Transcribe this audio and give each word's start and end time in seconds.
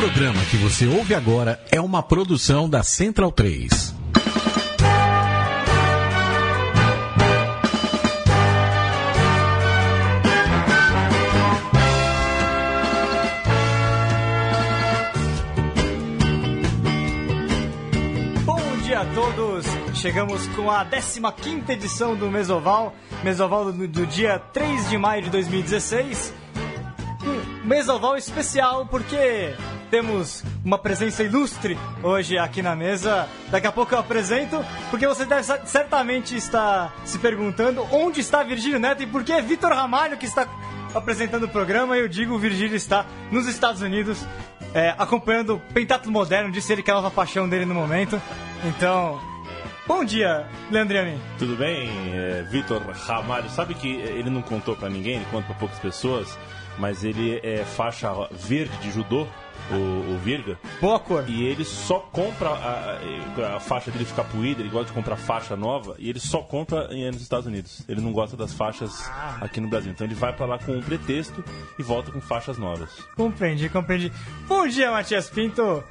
programa 0.00 0.42
que 0.46 0.56
você 0.56 0.86
ouve 0.86 1.14
agora 1.14 1.60
é 1.70 1.78
uma 1.78 2.02
produção 2.02 2.66
da 2.66 2.82
Central 2.82 3.30
3. 3.30 3.94
Bom 18.46 18.76
dia 18.82 19.00
a 19.00 19.04
todos! 19.14 19.66
Chegamos 19.94 20.46
com 20.56 20.70
a 20.70 20.82
15 20.82 21.70
edição 21.72 22.16
do 22.16 22.30
Mesoval, 22.30 22.94
Mesoval 23.22 23.70
do, 23.70 23.86
do 23.86 24.06
dia 24.06 24.38
3 24.38 24.88
de 24.88 24.96
maio 24.96 25.24
de 25.24 25.28
2016. 25.28 26.32
Um 27.22 27.68
Mesoval 27.68 28.16
especial 28.16 28.86
porque 28.86 29.54
temos 29.90 30.44
uma 30.64 30.78
presença 30.78 31.22
ilustre 31.22 31.76
hoje 32.02 32.38
aqui 32.38 32.62
na 32.62 32.76
mesa. 32.76 33.28
Daqui 33.50 33.66
a 33.66 33.72
pouco 33.72 33.94
eu 33.94 33.98
apresento, 33.98 34.64
porque 34.88 35.06
você 35.06 35.24
deve 35.24 35.42
certamente 35.66 36.36
estar 36.36 36.94
se 37.04 37.18
perguntando 37.18 37.86
onde 37.90 38.20
está 38.20 38.42
Virgílio 38.42 38.78
Neto 38.78 39.02
e 39.02 39.06
por 39.06 39.24
que 39.24 39.32
é 39.32 39.42
Vitor 39.42 39.72
Ramalho 39.72 40.16
que 40.16 40.26
está 40.26 40.46
apresentando 40.94 41.44
o 41.44 41.48
programa. 41.48 41.96
Eu 41.96 42.08
digo, 42.08 42.34
o 42.34 42.38
Virgílio 42.38 42.76
está 42.76 43.04
nos 43.30 43.48
Estados 43.48 43.82
Unidos, 43.82 44.24
é, 44.72 44.94
acompanhando 44.96 45.56
o 45.56 45.60
Pentátulo 45.74 46.12
Moderno, 46.12 46.52
disse 46.52 46.72
ele 46.72 46.82
que 46.82 46.90
é 46.90 46.94
a 46.94 46.96
nova 46.96 47.10
paixão 47.10 47.48
dele 47.48 47.64
no 47.64 47.74
momento. 47.74 48.20
Então, 48.64 49.20
bom 49.86 50.04
dia, 50.04 50.46
Leandriani. 50.70 51.20
Tudo 51.38 51.56
bem, 51.56 51.90
é, 52.14 52.42
Vitor 52.48 52.80
Ramalho? 52.80 53.50
Sabe 53.50 53.74
que 53.74 53.88
ele 53.88 54.30
não 54.30 54.42
contou 54.42 54.76
pra 54.76 54.88
ninguém, 54.88 55.16
ele 55.16 55.26
conta 55.30 55.46
pra 55.46 55.56
poucas 55.56 55.78
pessoas, 55.78 56.38
mas 56.78 57.02
ele 57.04 57.40
é 57.42 57.64
faixa 57.64 58.08
verde 58.30 58.76
de 58.78 58.92
judô, 58.92 59.26
o, 59.72 60.14
o 60.14 60.18
Virga, 60.18 60.58
Boa 60.80 60.98
cor. 60.98 61.24
e 61.28 61.44
ele 61.44 61.64
só 61.64 61.98
compra 62.00 62.48
a, 62.50 62.98
a- 63.42 63.56
a 63.56 63.60
faixa 63.60 63.90
dele 63.90 64.04
ficar 64.04 64.24
puída, 64.24 64.60
ele 64.60 64.68
gosta 64.70 64.86
de 64.88 64.92
comprar 64.92 65.16
faixa 65.16 65.56
nova, 65.56 65.94
e 65.98 66.08
ele 66.08 66.20
só 66.20 66.38
compra 66.42 66.88
em, 66.90 67.06
nos 67.10 67.22
Estados 67.22 67.46
Unidos. 67.46 67.82
Ele 67.88 68.00
não 68.00 68.12
gosta 68.12 68.36
das 68.36 68.52
faixas 68.52 69.10
aqui 69.40 69.60
no 69.60 69.68
Brasil. 69.68 69.90
Então 69.92 70.06
ele 70.06 70.14
vai 70.14 70.32
pra 70.32 70.46
lá 70.46 70.58
com 70.58 70.72
um 70.72 70.82
pretexto 70.82 71.42
e 71.78 71.82
volta 71.82 72.10
com 72.10 72.20
faixas 72.20 72.58
novas. 72.58 72.90
Compreendi, 73.16 73.68
compreendi. 73.68 74.12
Bom 74.48 74.66
dia, 74.66 74.90
Matias 74.90 75.28
Pinto. 75.30 75.62
O 75.62 75.84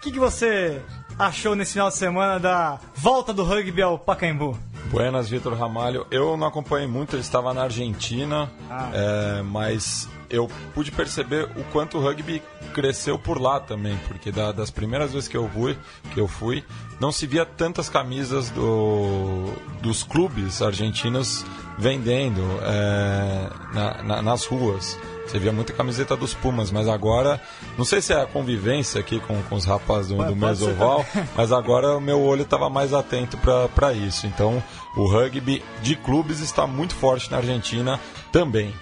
que, 0.00 0.10
que 0.12 0.18
você 0.18 0.80
achou 1.18 1.54
nesse 1.54 1.74
final 1.74 1.88
de 1.88 1.96
semana 1.96 2.38
da 2.40 2.78
volta 2.94 3.32
do 3.32 3.44
rugby 3.44 3.82
ao 3.82 3.98
Pacaembu? 3.98 4.58
Buenas, 4.90 5.28
Vitor 5.28 5.54
Ramalho. 5.56 6.06
Eu 6.10 6.36
não 6.36 6.46
acompanhei 6.48 6.88
muito, 6.88 7.14
ele 7.14 7.22
estava 7.22 7.54
na 7.54 7.62
Argentina, 7.62 8.50
é, 8.92 9.42
mas 9.42 10.08
eu 10.32 10.50
pude 10.74 10.90
perceber 10.90 11.44
o 11.56 11.62
quanto 11.72 11.98
o 11.98 12.00
rugby 12.02 12.42
cresceu 12.74 13.18
por 13.18 13.40
lá 13.40 13.60
também, 13.60 13.96
porque 14.08 14.32
da- 14.32 14.50
das 14.50 14.70
primeiras 14.70 15.12
vezes 15.12 15.28
que 15.28 15.36
eu 15.36 15.48
fui, 15.48 15.76
que 16.14 16.18
eu 16.20 16.26
fui, 16.26 16.64
não 16.98 17.12
se 17.12 17.26
via 17.26 17.44
tantas 17.44 17.88
camisas 17.88 18.48
do- 18.50 19.52
dos 19.82 20.02
clubes 20.02 20.62
argentinos 20.62 21.44
vendendo 21.78 22.40
é, 22.62 23.48
na- 23.74 24.02
na- 24.02 24.22
nas 24.22 24.44
ruas. 24.46 24.98
Você 25.26 25.38
via 25.38 25.52
muita 25.52 25.72
camiseta 25.72 26.16
dos 26.16 26.34
Pumas, 26.34 26.70
mas 26.70 26.88
agora, 26.88 27.40
não 27.78 27.84
sei 27.84 28.00
se 28.02 28.12
é 28.12 28.20
a 28.20 28.26
convivência 28.26 29.00
aqui 29.00 29.18
com, 29.20 29.40
com 29.44 29.54
os 29.54 29.64
rapazes 29.64 30.08
do, 30.08 30.16
do 30.16 30.36
Mesoval, 30.36 31.06
mas 31.36 31.52
agora 31.52 31.96
o 31.96 32.00
meu 32.00 32.20
olho 32.20 32.42
estava 32.42 32.68
mais 32.68 32.92
atento 32.92 33.38
para 33.74 33.92
isso. 33.94 34.26
Então, 34.26 34.62
o 34.96 35.06
rugby 35.06 35.62
de 35.80 35.96
clubes 35.96 36.40
está 36.40 36.66
muito 36.66 36.94
forte 36.94 37.30
na 37.30 37.38
Argentina 37.38 37.98
também. 38.30 38.74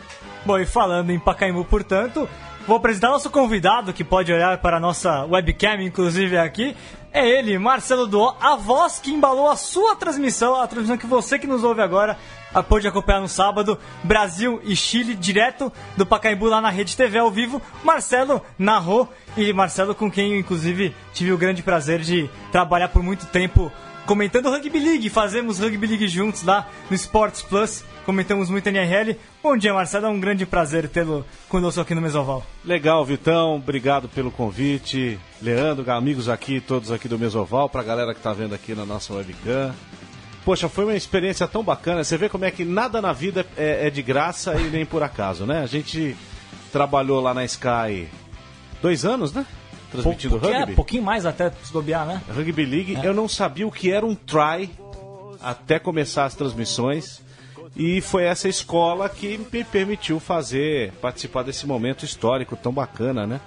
Bom, 0.45 0.59
e 0.59 0.65
falando 0.65 1.11
em 1.11 1.19
Pacaembu, 1.19 1.65
portanto, 1.65 2.29
vou 2.67 2.77
apresentar 2.77 3.09
nosso 3.09 3.29
convidado 3.29 3.93
que 3.93 4.03
pode 4.03 4.33
olhar 4.33 4.59
para 4.59 4.79
a 4.79 4.81
nossa 4.81 5.25
webcam, 5.27 5.83
inclusive 5.83 6.39
aqui. 6.39 6.75
É 7.13 7.29
ele, 7.29 7.59
Marcelo 7.59 8.07
Duó, 8.07 8.37
a 8.41 8.57
voz 8.57 9.01
que 9.01 9.11
embalou 9.11 9.51
a 9.51 9.57
sua 9.57 9.97
transmissão, 9.97 10.55
a 10.55 10.67
transmissão 10.67 10.97
que 10.97 11.07
você 11.07 11.39
que 11.39 11.47
nos 11.47 11.65
ouve 11.65 11.83
agora 11.83 12.17
pôde 12.69 12.89
acompanhar 12.89 13.21
no 13.21 13.29
sábado, 13.29 13.79
Brasil 14.03 14.61
e 14.65 14.75
Chile, 14.75 15.15
direto 15.15 15.73
do 15.97 16.07
Pacaembu 16.07 16.47
lá 16.47 16.61
na 16.61 16.71
Rede 16.71 16.97
TV 16.97 17.19
ao 17.19 17.31
vivo. 17.31 17.61
Marcelo 17.85 18.41
narrou 18.59 19.09
e 19.37 19.53
Marcelo 19.53 19.95
com 19.95 20.11
quem, 20.11 20.39
inclusive, 20.39 20.95
tive 21.13 21.33
o 21.33 21.39
grande 21.39 21.63
prazer 21.63 22.01
de 22.01 22.31
trabalhar 22.53 22.89
por 22.89 23.03
muito 23.03 23.27
tempo 23.27 23.71
comentando 24.07 24.51
Rugby 24.51 24.79
League. 24.79 25.11
Fazemos 25.11 25.59
Rugby 25.59 25.87
League 25.87 26.09
juntos 26.09 26.43
lá 26.43 26.69
no 26.89 26.97
Sports 26.97 27.43
Plus. 27.43 27.85
Comentamos 28.05 28.51
muito 28.51 28.67
NRL. 28.69 29.17
Bom 29.43 29.57
dia, 29.57 29.73
Marcelo. 29.73 30.07
É 30.07 30.09
um 30.09 30.19
grande 30.19 30.45
prazer 30.45 30.89
tê-lo 30.89 31.25
conosco 31.49 31.81
aqui 31.81 31.95
no 31.95 32.01
Mesoval. 32.01 32.45
Legal, 32.65 33.05
Vitão. 33.05 33.57
Obrigado 33.57 34.09
pelo 34.09 34.31
convite. 34.31 35.19
Leandro, 35.41 35.91
amigos 35.93 36.29
aqui, 36.29 36.61
todos 36.61 36.91
aqui 36.91 37.09
do 37.09 37.19
Mesoval, 37.19 37.69
pra 37.69 37.83
galera 37.83 38.15
que 38.15 38.21
tá 38.21 38.33
vendo 38.33 38.55
aqui 38.55 38.75
na 38.75 38.85
nossa 38.85 39.13
webcam. 39.15 39.75
Poxa, 40.45 40.69
foi 40.69 40.85
uma 40.85 40.97
experiência 40.97 41.47
tão 41.47 41.63
bacana. 41.63 42.03
Você 42.03 42.17
vê 42.17 42.29
como 42.29 42.45
é 42.45 42.51
que 42.51 42.65
nada 42.65 43.01
na 43.01 43.13
vida 43.13 43.47
é, 43.57 43.87
é 43.87 43.91
de 43.91 44.03
graça 44.03 44.55
e 44.55 44.71
nem 44.71 44.87
por 44.87 45.03
acaso, 45.03 45.47
né? 45.47 45.63
A 45.63 45.67
gente 45.67 46.17
trabalhou 46.73 47.21
lá 47.21 47.35
na 47.35 47.45
Sky 47.45 48.09
dois 48.81 49.05
anos, 49.05 49.33
né? 49.33 49.45
Transmitindo 49.91 50.39
Pouquinho- 50.39 50.59
rugby. 50.59 50.73
É, 50.73 50.77
pouquinho 50.77 51.03
mais 51.03 51.27
até 51.27 51.51
se 51.63 51.73
bobear, 51.73 52.07
né? 52.07 52.23
Rugby 52.35 52.65
League, 52.65 52.99
eu 53.03 53.13
não 53.15 53.29
sabia 53.29 53.67
o 53.67 53.73
que 53.73 53.91
era 53.91 54.05
um 54.07 54.15
try 54.15 54.71
até 55.43 55.79
começar 55.79 56.25
as 56.25 56.35
transmissões. 56.35 57.21
E 57.77 58.01
foi 58.01 58.25
essa 58.25 58.49
escola 58.49 59.09
que 59.09 59.39
me 59.53 59.63
permitiu 59.65 60.19
fazer, 60.21 60.93
participar 61.01 61.43
desse 61.45 61.67
momento 61.67 62.05
histórico 62.05 62.57
tão 62.57 62.73
bacana, 62.73 63.27
né? 63.27 63.41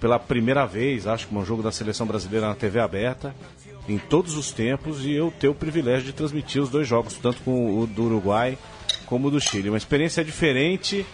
Pela 0.00 0.18
primeira 0.18 0.66
vez, 0.66 1.06
acho 1.06 1.26
que 1.28 1.34
um 1.34 1.44
jogo 1.44 1.62
da 1.62 1.72
seleção 1.72 2.06
brasileira 2.06 2.48
na 2.48 2.54
TV 2.54 2.80
aberta, 2.80 3.34
em 3.88 3.96
todos 3.98 4.36
os 4.36 4.50
tempos, 4.52 5.04
e 5.04 5.12
eu 5.12 5.32
ter 5.32 5.48
o 5.48 5.54
privilégio 5.54 6.04
de 6.04 6.12
transmitir 6.12 6.60
os 6.62 6.68
dois 6.68 6.86
jogos, 6.86 7.14
tanto 7.14 7.40
com 7.42 7.78
o 7.80 7.86
do 7.86 8.04
Uruguai 8.04 8.58
como 9.06 9.28
o 9.28 9.30
do 9.30 9.40
Chile. 9.40 9.70
Uma 9.70 9.78
experiência 9.78 10.22
diferente, 10.24 11.06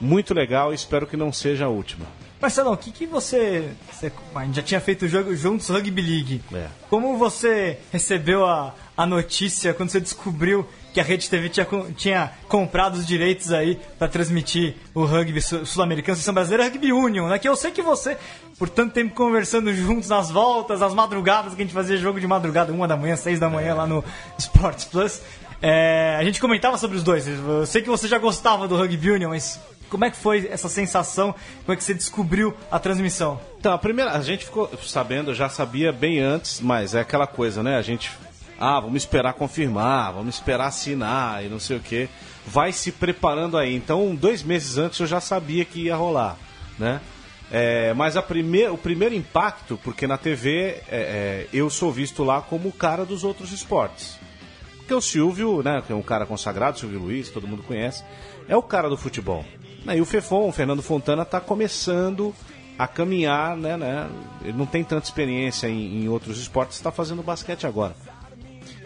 muito 0.00 0.34
legal, 0.34 0.72
e 0.72 0.74
espero 0.74 1.06
que 1.06 1.16
não 1.16 1.32
seja 1.32 1.64
a 1.64 1.68
última. 1.68 2.04
Marcelo, 2.40 2.72
o 2.72 2.76
que, 2.76 2.92
que 2.92 3.04
você, 3.06 3.70
você. 3.90 4.12
A 4.34 4.44
gente 4.44 4.56
já 4.56 4.62
tinha 4.62 4.80
feito 4.80 5.04
o 5.06 5.08
jogo 5.08 5.34
juntos 5.34 5.68
Rugby 5.68 6.00
League. 6.00 6.42
É. 6.54 6.66
Como 6.88 7.16
você 7.18 7.78
recebeu 7.92 8.46
a, 8.46 8.74
a 8.96 9.04
notícia 9.04 9.74
quando 9.74 9.90
você 9.90 10.00
descobriu 10.00 10.64
que 10.94 11.00
a 11.00 11.02
Rede 11.04 11.28
TV 11.28 11.48
tinha, 11.48 11.66
tinha 11.96 12.32
comprado 12.48 12.94
os 12.94 13.06
direitos 13.06 13.52
aí 13.52 13.78
para 13.98 14.06
transmitir 14.08 14.76
o 14.94 15.04
rugby 15.04 15.40
sul- 15.42 15.66
sul-americano, 15.66 16.14
seleção 16.16 16.32
brasileira, 16.32 16.64
Rugby 16.64 16.92
Union, 16.92 17.28
né? 17.28 17.38
Que 17.38 17.48
eu 17.48 17.56
sei 17.56 17.70
que 17.72 17.82
você, 17.82 18.16
por 18.58 18.68
tanto 18.68 18.94
tempo 18.94 19.14
conversando 19.14 19.72
juntos 19.74 20.08
nas 20.08 20.30
voltas, 20.30 20.80
nas 20.80 20.94
madrugadas, 20.94 21.54
que 21.54 21.60
a 21.62 21.64
gente 21.64 21.74
fazia 21.74 21.96
jogo 21.96 22.20
de 22.20 22.26
madrugada, 22.26 22.72
uma 22.72 22.86
da 22.88 22.96
manhã, 22.96 23.16
seis 23.16 23.38
da 23.40 23.50
manhã 23.50 23.74
lá 23.74 23.86
no 23.86 24.02
Sports 24.38 24.84
Plus. 24.86 25.20
é, 25.60 26.16
a 26.18 26.24
gente 26.24 26.40
comentava 26.40 26.78
sobre 26.78 26.96
os 26.96 27.02
dois. 27.02 27.26
Eu 27.26 27.66
sei 27.66 27.82
que 27.82 27.88
você 27.88 28.06
já 28.08 28.18
gostava 28.18 28.66
do 28.68 28.76
Rugby 28.76 29.10
Union, 29.10 29.30
mas 29.30 29.60
como 29.88 30.04
é 30.04 30.10
que 30.10 30.16
foi 30.16 30.48
essa 30.50 30.68
sensação? 30.68 31.34
Como 31.64 31.72
é 31.72 31.76
que 31.76 31.84
você 31.84 31.94
descobriu 31.94 32.54
a 32.70 32.78
transmissão? 32.78 33.40
Então, 33.58 33.72
a 33.72 33.78
primeira, 33.78 34.12
a 34.12 34.22
gente 34.22 34.44
ficou 34.44 34.70
sabendo, 34.82 35.34
já 35.34 35.48
sabia 35.48 35.92
bem 35.92 36.20
antes, 36.20 36.60
mas 36.60 36.94
é 36.94 37.00
aquela 37.00 37.26
coisa, 37.26 37.62
né? 37.62 37.76
A 37.76 37.82
gente, 37.82 38.10
ah, 38.58 38.80
vamos 38.80 39.02
esperar 39.02 39.34
confirmar, 39.34 40.12
vamos 40.12 40.34
esperar 40.34 40.66
assinar 40.66 41.44
e 41.44 41.48
não 41.48 41.58
sei 41.58 41.76
o 41.76 41.80
que. 41.80 42.08
Vai 42.46 42.72
se 42.72 42.92
preparando 42.92 43.58
aí. 43.58 43.74
Então, 43.74 44.14
dois 44.14 44.42
meses 44.42 44.78
antes 44.78 44.98
eu 45.00 45.06
já 45.06 45.20
sabia 45.20 45.64
que 45.64 45.82
ia 45.84 45.96
rolar, 45.96 46.36
né? 46.78 47.00
É, 47.50 47.94
mas 47.94 48.16
a 48.16 48.22
primeir, 48.22 48.70
o 48.70 48.76
primeiro 48.76 49.14
impacto, 49.14 49.78
porque 49.82 50.06
na 50.06 50.18
TV 50.18 50.82
é, 50.86 50.86
é, 50.90 51.46
eu 51.52 51.70
sou 51.70 51.90
visto 51.90 52.22
lá 52.22 52.42
como 52.42 52.68
o 52.68 52.72
cara 52.72 53.06
dos 53.06 53.24
outros 53.24 53.52
esportes. 53.52 54.18
Porque 54.76 54.92
o 54.94 55.00
Silvio, 55.00 55.62
né, 55.62 55.82
que 55.86 55.92
é 55.92 55.96
um 55.96 56.02
cara 56.02 56.24
consagrado, 56.26 56.78
Silvio 56.78 57.00
Luiz, 57.00 57.30
todo 57.30 57.46
mundo 57.46 57.62
conhece, 57.62 58.02
é 58.48 58.56
o 58.56 58.62
cara 58.62 58.88
do 58.88 58.96
futebol. 58.96 59.44
E 59.86 60.00
o 60.00 60.04
Fefon, 60.04 60.48
o 60.48 60.52
Fernando 60.52 60.82
Fontana, 60.82 61.22
está 61.22 61.40
começando 61.40 62.34
a 62.78 62.86
caminhar, 62.86 63.56
né, 63.56 63.76
né? 63.76 64.08
Ele 64.42 64.56
não 64.56 64.66
tem 64.66 64.84
tanta 64.84 65.04
experiência 65.04 65.66
em, 65.66 66.04
em 66.04 66.08
outros 66.08 66.38
esportes, 66.38 66.76
está 66.76 66.92
fazendo 66.92 67.22
basquete 67.22 67.66
agora. 67.66 67.94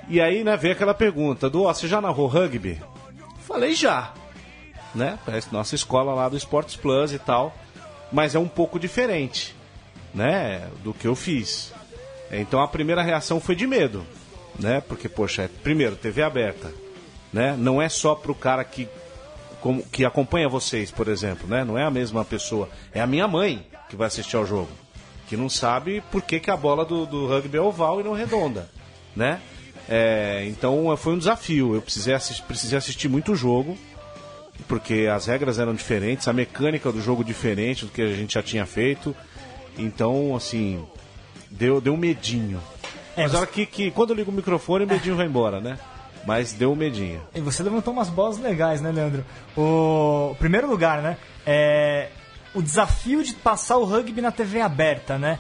E 0.08 0.20
aí, 0.20 0.42
né, 0.42 0.56
veio 0.56 0.74
aquela 0.74 0.94
pergunta 0.94 1.50
do, 1.50 1.64
ó, 1.64 1.72
você 1.72 1.86
já 1.86 2.00
narrou 2.00 2.26
rugby? 2.26 2.80
Falei 3.46 3.74
já, 3.74 4.12
né? 4.94 5.18
Nossa 5.50 5.74
escola 5.74 6.14
lá 6.14 6.28
do 6.28 6.36
Sports 6.36 6.76
Plus 6.76 7.12
e 7.12 7.18
tal, 7.18 7.54
mas 8.10 8.34
é 8.34 8.38
um 8.38 8.48
pouco 8.48 8.78
diferente, 8.78 9.54
né, 10.14 10.68
do 10.82 10.94
que 10.94 11.06
eu 11.06 11.14
fiz. 11.14 11.72
Então 12.30 12.60
a 12.62 12.68
primeira 12.68 13.02
reação 13.02 13.40
foi 13.40 13.54
de 13.54 13.66
medo, 13.66 14.06
né? 14.58 14.80
Porque 14.80 15.08
poxa, 15.08 15.42
é, 15.42 15.48
primeiro 15.48 15.96
TV 15.96 16.22
aberta, 16.22 16.72
né? 17.30 17.54
Não 17.58 17.80
é 17.80 17.88
só 17.90 18.14
pro 18.14 18.34
cara 18.34 18.64
que 18.64 18.88
como- 19.62 19.82
que 19.84 20.04
acompanha 20.04 20.48
vocês, 20.48 20.90
por 20.90 21.08
exemplo, 21.08 21.48
né? 21.48 21.64
Não 21.64 21.78
é 21.78 21.84
a 21.84 21.90
mesma 21.90 22.24
pessoa, 22.24 22.68
é 22.92 23.00
a 23.00 23.06
minha 23.06 23.26
mãe 23.26 23.64
que 23.88 23.96
vai 23.96 24.06
assistir 24.08 24.36
ao 24.36 24.44
jogo, 24.46 24.68
que 25.28 25.36
não 25.36 25.48
sabe 25.48 26.02
por 26.10 26.20
que, 26.22 26.38
que 26.40 26.50
a 26.50 26.56
bola 26.56 26.84
do, 26.84 27.06
do 27.06 27.26
rugby 27.26 27.56
é 27.56 27.60
oval 27.60 28.00
e 28.00 28.04
não 28.04 28.12
redonda, 28.12 28.68
né? 29.16 29.40
É, 29.88 30.44
então 30.48 30.94
foi 30.96 31.14
um 31.14 31.18
desafio. 31.18 31.74
Eu 31.74 31.82
precisei, 31.82 32.14
assistir, 32.14 32.42
precisei 32.44 32.78
assistir 32.78 33.08
muito 33.08 33.32
o 33.32 33.36
jogo, 33.36 33.76
porque 34.68 35.08
as 35.12 35.26
regras 35.26 35.58
eram 35.58 35.74
diferentes, 35.74 36.28
a 36.28 36.32
mecânica 36.32 36.90
do 36.92 37.00
jogo 37.00 37.24
diferente 37.24 37.84
do 37.84 37.90
que 37.90 38.00
a 38.02 38.12
gente 38.12 38.34
já 38.34 38.42
tinha 38.42 38.64
feito. 38.64 39.14
Então, 39.78 40.36
assim, 40.36 40.84
deu, 41.50 41.80
deu 41.80 41.94
um 41.94 41.96
medinho. 41.96 42.60
É, 43.16 43.22
Mas 43.22 43.32
você- 43.32 43.36
olha 43.38 43.46
que, 43.46 43.66
que 43.66 43.90
quando 43.90 44.10
eu 44.10 44.16
ligo 44.16 44.30
o 44.30 44.34
microfone, 44.34 44.84
o 44.84 44.88
medinho 44.88 45.16
vai 45.16 45.26
embora, 45.26 45.60
né? 45.60 45.78
Mas 46.26 46.52
deu 46.52 46.72
um 46.72 46.76
medinho. 46.76 47.20
E 47.34 47.40
você 47.40 47.62
levantou 47.62 47.92
umas 47.92 48.08
bolas 48.08 48.38
legais, 48.38 48.80
né, 48.80 48.90
Leandro? 48.92 49.24
O 49.56 50.34
primeiro 50.38 50.69
lugar, 50.69 51.02
né? 51.02 51.16
É 51.46 52.08
o 52.54 52.60
desafio 52.62 53.22
de 53.24 53.32
passar 53.34 53.78
o 53.78 53.84
rugby 53.84 54.20
na 54.20 54.30
TV 54.30 54.60
aberta, 54.60 55.19
né? 55.19 55.38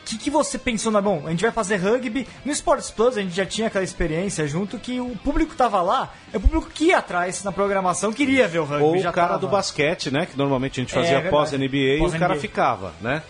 O 0.00 0.06
que, 0.06 0.18
que 0.18 0.30
você 0.30 0.58
pensou 0.58 0.90
na 0.92 1.00
bom? 1.00 1.22
A 1.26 1.30
gente 1.30 1.40
vai 1.42 1.50
fazer 1.50 1.76
rugby 1.76 2.26
no 2.44 2.52
Sports 2.52 2.90
Plus, 2.90 3.16
a 3.16 3.22
gente 3.22 3.34
já 3.34 3.46
tinha 3.46 3.68
aquela 3.68 3.84
experiência 3.84 4.46
junto 4.46 4.78
que 4.78 5.00
o 5.00 5.16
público 5.24 5.54
tava 5.54 5.80
lá, 5.80 6.12
é 6.32 6.36
o 6.36 6.40
público 6.40 6.68
que 6.74 6.86
ia 6.86 6.98
atrás 6.98 7.42
na 7.42 7.50
programação, 7.52 8.12
queria 8.12 8.46
ver 8.46 8.58
o 8.60 8.64
rugby. 8.64 8.84
Ou 8.84 8.98
já 8.98 9.08
o 9.10 9.12
cara 9.12 9.28
tava. 9.28 9.40
do 9.40 9.48
basquete, 9.48 10.10
né? 10.10 10.26
Que 10.26 10.36
normalmente 10.36 10.78
a 10.80 10.82
gente 10.84 10.92
É, 10.92 10.94
fazia 10.94 11.20
verdade. 11.20 11.30
pós-NBA 11.30 11.76
e 11.76 11.96
o 11.96 11.98
Pós-NBA. 12.00 12.18
cara 12.18 12.36
ficava, 12.40 12.92
né? 13.00 13.22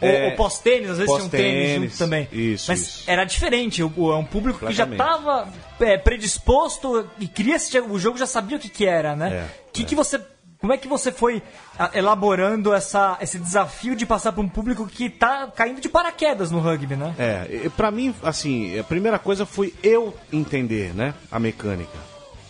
Ou, 0.00 0.08
É, 0.08 0.30
ou 0.30 0.36
pós-tênis, 0.36 0.90
às 0.90 0.98
vezes 0.98 1.12
tinha 1.12 1.26
um 1.26 1.28
tênis 1.28 1.74
junto 1.82 1.98
também. 1.98 2.28
isso, 2.32 2.70
Mas 2.70 2.80
isso. 2.80 3.04
era 3.06 3.24
diferente, 3.24 3.82
é 3.82 3.84
um 3.84 4.24
público 4.24 4.66
que 4.66 4.72
já 4.72 4.84
estava 4.84 5.48
predisposto 6.04 7.06
e 7.18 7.26
queria 7.26 7.56
assistir 7.56 7.82
o 7.82 7.98
jogo, 7.98 8.18
já 8.18 8.26
sabia 8.26 8.56
o 8.56 8.60
que, 8.60 8.68
que 8.68 8.86
era, 8.86 9.14
né? 9.14 9.32
É, 9.32 9.46
que 9.72 9.84
que 9.84 9.94
você, 9.94 10.20
como 10.60 10.72
é 10.72 10.76
que 10.76 10.88
você 10.88 11.12
foi 11.12 11.42
elaborando 11.94 12.74
essa, 12.74 13.16
esse 13.20 13.38
desafio 13.38 13.94
de 13.96 14.04
passar 14.04 14.32
para 14.32 14.42
um 14.42 14.48
público 14.48 14.86
que 14.86 15.08
tá 15.08 15.46
caindo 15.54 15.80
de 15.80 15.88
paraquedas 15.88 16.50
no 16.50 16.60
rugby, 16.60 16.96
né? 16.96 17.14
É, 17.18 17.68
pra 17.76 17.90
mim, 17.90 18.14
assim, 18.22 18.78
a 18.78 18.84
primeira 18.84 19.18
coisa 19.18 19.46
foi 19.46 19.72
eu 19.82 20.14
entender, 20.32 20.94
né, 20.94 21.14
a 21.30 21.38
mecânica. 21.38 21.98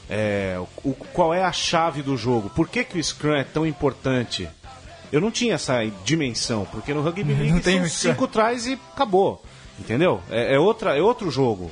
É, 0.09 0.61
o, 0.83 0.93
qual 1.13 1.33
é 1.33 1.45
a 1.45 1.53
chave 1.53 2.03
do 2.03 2.17
jogo? 2.17 2.51
Por 2.51 2.69
que, 2.69 2.83
que 2.83 2.99
o 2.99 3.05
Scrum 3.05 3.35
é 3.35 3.45
tão 3.45 3.65
importante? 3.65 4.49
Eu 5.13 5.21
não 5.21 5.31
tinha 5.31 5.55
essa 5.55 5.85
dimensão, 6.05 6.67
porque 6.71 6.95
no 6.95 7.03
Rugby 7.03 7.35
League 7.35 7.61
tem 7.61 7.85
Scrum. 7.87 8.13
cinco 8.13 8.29
trás 8.29 8.67
e 8.67 8.79
acabou. 8.93 9.43
Entendeu? 9.79 10.21
É, 10.31 10.55
é 10.55 10.59
outra, 10.59 10.97
é 10.97 11.01
outro 11.01 11.31
jogo. 11.31 11.71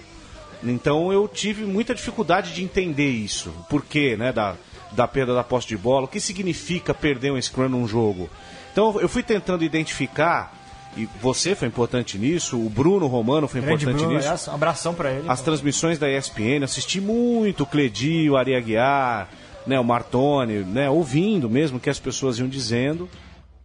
Então 0.65 1.13
eu 1.13 1.29
tive 1.29 1.65
muita 1.65 1.95
dificuldade 1.95 2.53
de 2.53 2.65
entender 2.65 3.11
isso. 3.11 3.51
O 3.51 3.65
porquê, 3.65 4.17
né, 4.17 4.33
da, 4.33 4.57
da 4.93 5.07
perda 5.07 5.35
da 5.35 5.45
posse 5.45 5.69
de 5.69 5.77
bola, 5.77 6.07
o 6.07 6.09
que 6.09 6.21
significa 6.21 6.93
perder 6.93 7.33
um 7.33 7.41
Scrum 7.41 7.69
num 7.69 7.87
jogo. 7.87 8.29
Então 8.73 9.01
eu 9.01 9.09
fui 9.09 9.23
tentando 9.23 9.63
identificar, 9.65 10.53
e 10.97 11.09
você 11.21 11.55
foi 11.55 11.69
importante 11.69 12.19
nisso, 12.19 12.59
o 12.59 12.69
Bruno 12.69 13.07
Romano 13.07 13.47
foi 13.47 13.61
Grande 13.61 13.85
importante 13.85 14.01
Bruno, 14.03 14.17
nisso. 14.17 14.27
aliás, 14.29 14.49
abração 14.49 14.95
para 14.95 15.13
ele. 15.13 15.29
As 15.29 15.43
transmissões 15.43 15.99
da 15.99 16.11
ESPN, 16.11 16.65
assisti 16.65 17.01
muito 17.01 17.63
o 17.63 17.67
Cledi, 17.67 18.29
o 18.29 18.37
Ari 18.37 18.55
Aguiar, 18.57 19.29
né, 19.67 19.79
o 19.79 19.85
Martoni, 19.85 20.65
né, 20.65 20.89
ouvindo 20.91 21.49
mesmo 21.49 21.77
o 21.77 21.81
que 21.81 21.91
as 21.91 21.99
pessoas 22.01 22.39
iam 22.39 22.49
dizendo, 22.49 23.09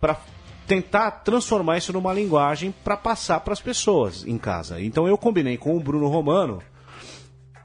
para 0.04 0.18
tentar 0.68 1.12
transformar 1.12 1.78
isso 1.78 1.94
numa 1.94 2.12
linguagem 2.12 2.76
para 2.84 2.98
passar 2.98 3.40
para 3.40 3.54
as 3.54 3.62
pessoas 3.62 4.26
em 4.28 4.38
casa. 4.38 4.82
Então 4.82 5.08
eu 5.08 5.18
combinei 5.18 5.58
com 5.58 5.78
o 5.78 5.80
Bruno 5.80 6.10
Romano. 6.10 6.62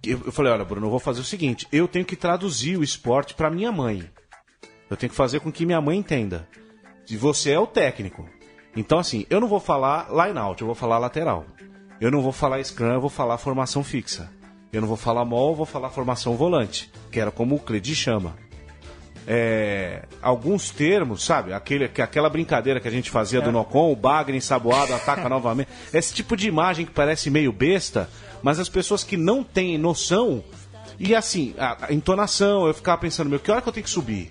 Eu 0.06 0.30
falei, 0.30 0.52
olha, 0.52 0.64
Bruno, 0.64 0.86
eu 0.86 0.90
vou 0.90 1.00
fazer 1.00 1.20
o 1.20 1.24
seguinte: 1.24 1.66
eu 1.72 1.88
tenho 1.88 2.04
que 2.04 2.14
traduzir 2.14 2.78
o 2.78 2.84
esporte 2.84 3.34
para 3.34 3.50
minha 3.50 3.72
mãe. 3.72 4.08
Eu 4.88 4.96
tenho 4.96 5.10
que 5.10 5.16
fazer 5.16 5.40
com 5.40 5.50
que 5.50 5.66
minha 5.66 5.80
mãe 5.80 5.98
entenda. 5.98 6.48
E 7.10 7.16
você 7.16 7.50
é 7.50 7.58
o 7.58 7.66
técnico. 7.66 8.24
Então, 8.76 9.00
assim, 9.00 9.26
eu 9.28 9.40
não 9.40 9.48
vou 9.48 9.58
falar 9.58 10.08
line 10.08 10.38
out, 10.38 10.62
eu 10.62 10.66
vou 10.66 10.76
falar 10.76 10.98
lateral. 10.98 11.44
Eu 12.00 12.12
não 12.12 12.22
vou 12.22 12.30
falar 12.30 12.62
scrum, 12.62 12.92
eu 12.92 13.00
vou 13.00 13.10
falar 13.10 13.36
formação 13.38 13.82
fixa. 13.82 14.30
Eu 14.72 14.80
não 14.80 14.86
vou 14.86 14.96
falar 14.96 15.24
mol, 15.24 15.50
eu 15.50 15.56
vou 15.56 15.66
falar 15.66 15.90
formação 15.90 16.36
volante, 16.36 16.88
que 17.10 17.18
era 17.18 17.32
como 17.32 17.56
o 17.56 17.58
Cledi 17.58 17.96
chama. 17.96 18.36
É, 19.30 20.04
alguns 20.22 20.70
termos, 20.70 21.22
sabe? 21.22 21.52
Aquele, 21.52 21.86
que- 21.86 22.00
aquela 22.00 22.30
brincadeira 22.30 22.80
que 22.80 22.88
a 22.88 22.90
gente 22.90 23.10
fazia 23.10 23.42
do 23.42 23.52
Nocon, 23.52 23.92
o 23.92 23.96
Bagre 23.96 24.34
ensaboado 24.36 24.94
ataca 24.94 25.28
novamente. 25.28 25.68
Esse 25.92 26.14
tipo 26.14 26.34
de 26.34 26.48
imagem 26.48 26.86
que 26.86 26.92
parece 26.92 27.28
meio 27.28 27.52
besta, 27.52 28.08
mas 28.42 28.58
as 28.58 28.70
pessoas 28.70 29.04
que 29.04 29.18
não 29.18 29.44
têm 29.44 29.76
noção. 29.76 30.42
E 30.98 31.14
assim, 31.14 31.54
a, 31.58 31.88
a 31.88 31.92
entonação, 31.92 32.66
eu 32.66 32.72
ficava 32.72 32.96
pensando, 33.02 33.28
meu, 33.28 33.38
que 33.38 33.50
hora 33.50 33.60
que 33.60 33.68
eu 33.68 33.72
tenho 33.72 33.84
que 33.84 33.90
subir? 33.90 34.30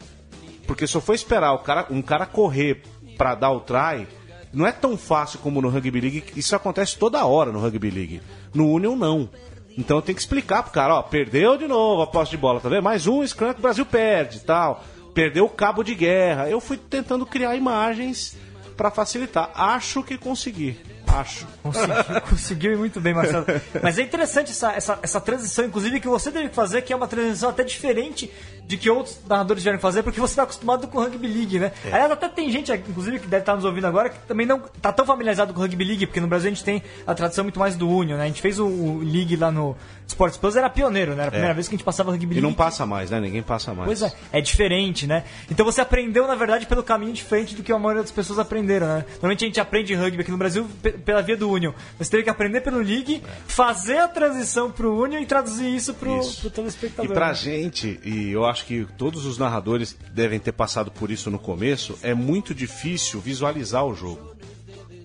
Porque 0.66 0.88
se 0.88 0.96
eu 0.96 1.02
for 1.02 1.14
esperar 1.14 1.54
o 1.54 1.60
cara, 1.60 1.86
um 1.92 2.02
cara 2.02 2.26
correr 2.26 2.82
pra 3.18 3.36
dar 3.36 3.52
o 3.52 3.60
try, 3.60 4.08
não 4.52 4.66
é 4.66 4.72
tão 4.72 4.98
fácil 4.98 5.38
como 5.40 5.62
no 5.62 5.70
Rugby 5.70 6.02
League, 6.02 6.24
isso 6.36 6.56
acontece 6.56 6.98
toda 6.98 7.24
hora 7.24 7.52
no 7.52 7.60
Rugby 7.60 7.92
League. 7.92 8.22
No 8.52 8.68
Union, 8.72 8.96
não. 8.96 9.30
Então 9.78 10.02
tenho 10.02 10.16
que 10.16 10.22
explicar 10.22 10.64
pro 10.64 10.72
cara, 10.72 10.96
ó, 10.96 11.04
perdeu 11.04 11.58
de 11.58 11.68
novo 11.68 12.02
a 12.02 12.08
posse 12.08 12.32
de 12.32 12.38
bola, 12.38 12.60
tá 12.60 12.68
vendo? 12.68 12.82
Mais 12.82 13.06
um 13.06 13.26
scrum 13.26 13.54
que 13.54 13.60
o 13.60 13.62
Brasil 13.62 13.86
perde 13.86 14.38
e 14.38 14.42
tal. 14.42 14.84
Perdeu 15.14 15.46
o 15.46 15.50
cabo 15.50 15.84
de 15.84 15.94
guerra. 15.94 16.50
Eu 16.50 16.60
fui 16.60 16.78
tentando 16.78 17.26
criar 17.26 17.56
imagens 17.56 18.36
pra 18.76 18.92
facilitar. 18.92 19.52
Acho 19.56 20.04
que 20.04 20.18
consegui. 20.18 20.80
Acho. 21.08 21.48
Conseguiu, 22.30 22.74
ir 22.74 22.78
muito 22.78 23.00
bem, 23.00 23.14
Marcelo. 23.14 23.46
Mas 23.82 23.98
é 23.98 24.04
interessante 24.04 24.52
essa, 24.52 24.74
essa, 24.74 25.00
essa 25.02 25.22
transição, 25.22 25.66
inclusive, 25.66 26.00
que 26.00 26.08
você 26.08 26.32
teve 26.32 26.50
que 26.50 26.56
fazer, 26.56 26.82
que 26.82 26.94
é 26.94 26.96
uma 26.96 27.08
transição 27.08 27.50
até 27.50 27.64
diferente 27.64 28.32
de 28.68 28.78
que 28.78 28.90
outros 28.90 29.18
narradores 29.28 29.64
tiveram 29.64 29.78
que 29.78 29.82
fazer, 29.82 30.04
porque 30.04 30.20
você 30.20 30.34
está 30.34 30.44
acostumado 30.44 30.88
com 30.88 30.98
o 30.98 31.02
Rugby 31.04 31.26
League, 31.28 31.58
né? 31.60 31.72
É. 31.86 31.94
Aliás, 31.94 32.12
até 32.12 32.28
tem 32.28 32.52
gente, 32.52 32.72
inclusive, 32.72 33.20
que 33.20 33.28
deve 33.28 33.42
estar 33.44 33.56
nos 33.56 33.64
ouvindo 33.64 33.88
agora, 33.88 34.10
que 34.10 34.20
também 34.28 34.46
não 34.46 34.62
está 34.76 34.92
tão 34.92 35.06
familiarizado 35.06 35.54
com 35.54 35.60
o 35.60 35.64
Rugby 35.64 35.84
League, 35.86 36.06
porque 36.06 36.20
no 36.20 36.28
Brasil 36.28 36.52
a 36.52 36.54
gente 36.54 36.64
tem 36.64 36.84
a 37.06 37.14
tradição 37.16 37.46
muito 37.46 37.60
mais 37.60 37.76
do 37.78 37.90
Union, 37.90 38.18
né? 38.18 38.24
A 38.24 38.28
gente 38.28 38.42
fez 38.42 38.60
o, 38.60 38.66
o 38.68 39.00
League 39.04 39.36
lá 39.38 39.50
no 39.52 39.76
Sports 40.06 40.38
Plus, 40.38 40.56
era 40.58 40.70
pioneiro, 40.70 41.12
né? 41.14 41.20
Era 41.20 41.28
a 41.28 41.32
primeira 41.32 41.54
vez 41.54 41.68
que 41.68 41.76
a 41.76 41.78
gente 41.78 41.86
passava 41.86 42.12
Rugby 42.12 42.26
É. 42.26 42.28
E 42.28 42.30
League. 42.36 42.42
não 42.42 42.54
passa 42.54 42.86
mais, 42.86 43.10
né? 43.10 43.20
Ninguém 43.22 43.42
passa 43.42 43.74
mais. 43.74 43.86
Pois 43.88 44.02
é, 44.02 44.12
é 44.34 44.42
diferente, 44.42 45.08
né? 45.08 45.24
Então 45.50 45.66
você 45.66 45.80
aprendeu, 45.82 46.28
na 46.28 46.36
verdade, 46.36 46.66
pelo 46.66 46.84
caminho 46.84 47.14
diferente 47.14 47.56
do 47.56 47.64
que 47.64 47.72
a 47.72 47.80
maioria 47.80 48.02
das 48.02 48.12
pessoas 48.12 48.38
aprenderam, 48.38 48.88
né? 48.88 49.06
Normalmente 49.14 49.46
a 49.46 49.48
gente 49.48 49.60
aprende 49.62 49.96
rugby 49.96 50.22
aqui 50.22 50.32
no 50.32 50.38
Brasil 50.38 50.68
pe- 50.82 50.92
pela 50.92 51.22
via 51.22 51.38
do 51.38 51.50
Union. 51.50 51.72
Você 51.98 52.12
teve 52.12 52.24
que 52.24 52.30
aprender 52.30 52.62
pelo 52.62 52.80
League, 52.80 53.24
fazer 53.48 54.00
a 54.00 54.08
transição 54.08 54.70
pro 54.72 54.94
Union 55.04 55.20
e 55.22 55.26
traduzir 55.26 55.74
isso 55.74 55.94
pro, 55.94 56.20
Isso. 56.20 56.42
pro 56.42 56.50
telespectador. 56.50 57.12
E 57.12 57.14
pra 57.14 57.28
né? 57.30 57.34
gente, 57.34 58.00
e 58.04 58.32
eu 58.32 58.46
acho 58.58 58.66
que 58.66 58.88
todos 58.98 59.26
os 59.26 59.38
narradores 59.38 59.96
devem 60.12 60.40
ter 60.40 60.52
passado 60.52 60.90
por 60.90 61.12
isso 61.12 61.30
no 61.30 61.38
começo, 61.38 61.98
é 62.02 62.16
muito 62.16 62.56
difícil 62.56 63.20
visualizar 63.20 63.86
o 63.86 63.94
jogo. 63.94 64.36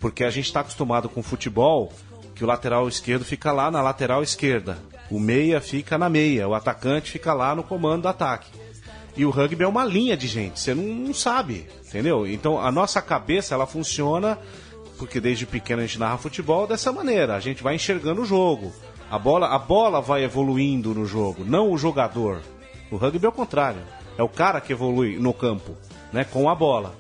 Porque 0.00 0.24
a 0.24 0.30
gente 0.30 0.46
está 0.46 0.60
acostumado 0.60 1.08
com 1.08 1.22
futebol, 1.22 1.92
que 2.34 2.42
o 2.42 2.46
lateral 2.46 2.88
esquerdo 2.88 3.24
fica 3.24 3.52
lá 3.52 3.70
na 3.70 3.82
lateral 3.82 4.22
esquerda, 4.22 4.78
o 5.10 5.20
meia 5.20 5.60
fica 5.60 5.98
na 5.98 6.08
meia, 6.08 6.48
o 6.48 6.54
atacante 6.54 7.10
fica 7.10 7.34
lá 7.34 7.54
no 7.54 7.62
comando 7.62 8.02
do 8.02 8.08
ataque. 8.08 8.50
E 9.14 9.26
o 9.26 9.30
rugby 9.30 9.64
é 9.64 9.68
uma 9.68 9.84
linha 9.84 10.16
de 10.16 10.26
gente, 10.26 10.58
você 10.58 10.74
não, 10.74 10.84
não 10.84 11.12
sabe, 11.14 11.68
entendeu? 11.86 12.26
Então 12.26 12.58
a 12.58 12.72
nossa 12.72 13.02
cabeça 13.02 13.54
ela 13.54 13.66
funciona 13.66 14.38
porque 14.96 15.20
desde 15.20 15.44
pequeno 15.44 15.82
a 15.82 15.86
gente 15.86 15.98
narra 15.98 16.16
futebol 16.16 16.66
dessa 16.66 16.90
maneira, 16.90 17.36
a 17.36 17.40
gente 17.40 17.62
vai 17.62 17.74
enxergando 17.74 18.22
o 18.22 18.26
jogo. 18.26 18.72
A 19.10 19.18
bola, 19.18 19.48
a 19.48 19.58
bola 19.58 20.00
vai 20.00 20.24
evoluindo 20.24 20.94
no 20.94 21.04
jogo, 21.04 21.44
não 21.44 21.70
o 21.70 21.76
jogador. 21.76 22.40
O 22.92 22.96
rugby 22.98 23.24
é 23.24 23.28
o 23.30 23.32
contrário, 23.32 23.80
é 24.18 24.22
o 24.22 24.28
cara 24.28 24.60
que 24.60 24.70
evolui 24.70 25.16
no 25.18 25.32
campo, 25.32 25.74
né, 26.12 26.24
com 26.24 26.50
a 26.50 26.54
bola. 26.54 26.94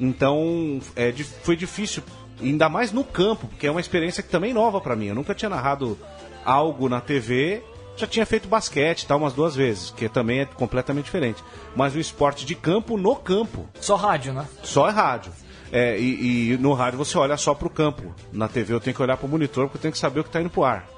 Então 0.00 0.80
é, 0.96 1.12
foi 1.44 1.54
difícil, 1.54 2.02
ainda 2.42 2.68
mais 2.68 2.90
no 2.90 3.04
campo, 3.04 3.46
porque 3.46 3.68
é 3.68 3.70
uma 3.70 3.80
experiência 3.80 4.24
que 4.24 4.28
também 4.28 4.52
nova 4.52 4.80
pra 4.80 4.96
mim. 4.96 5.06
Eu 5.06 5.14
nunca 5.14 5.32
tinha 5.32 5.48
narrado 5.48 5.96
algo 6.44 6.88
na 6.88 7.00
TV, 7.00 7.62
já 7.96 8.08
tinha 8.08 8.26
feito 8.26 8.48
basquete, 8.48 9.06
tal, 9.06 9.18
umas 9.18 9.32
duas 9.32 9.54
vezes, 9.54 9.90
que 9.90 10.08
também 10.08 10.40
é 10.40 10.46
completamente 10.46 11.04
diferente. 11.04 11.44
Mas 11.76 11.94
o 11.94 12.00
esporte 12.00 12.44
de 12.44 12.56
campo 12.56 12.96
no 12.96 13.14
campo, 13.14 13.68
Só 13.80 13.94
rádio, 13.94 14.32
né? 14.32 14.48
só 14.64 14.88
é 14.88 14.90
rádio. 14.90 15.32
É, 15.70 15.96
e, 15.96 16.54
e 16.54 16.58
no 16.58 16.72
rádio 16.72 16.98
você 16.98 17.16
olha 17.16 17.36
só 17.36 17.54
pro 17.54 17.70
campo. 17.70 18.12
Na 18.32 18.48
TV 18.48 18.74
eu 18.74 18.80
tenho 18.80 18.96
que 18.96 19.02
olhar 19.02 19.16
pro 19.16 19.28
monitor 19.28 19.66
porque 19.66 19.78
eu 19.78 19.82
tenho 19.82 19.92
que 19.92 19.98
saber 19.98 20.18
o 20.18 20.24
que 20.24 20.30
tá 20.30 20.40
indo 20.40 20.50
pro 20.50 20.64
ar. 20.64 20.88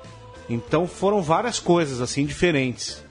Então 0.48 0.86
foram 0.86 1.20
várias 1.20 1.58
coisas 1.58 2.00
assim 2.00 2.24
diferentes. 2.24 3.04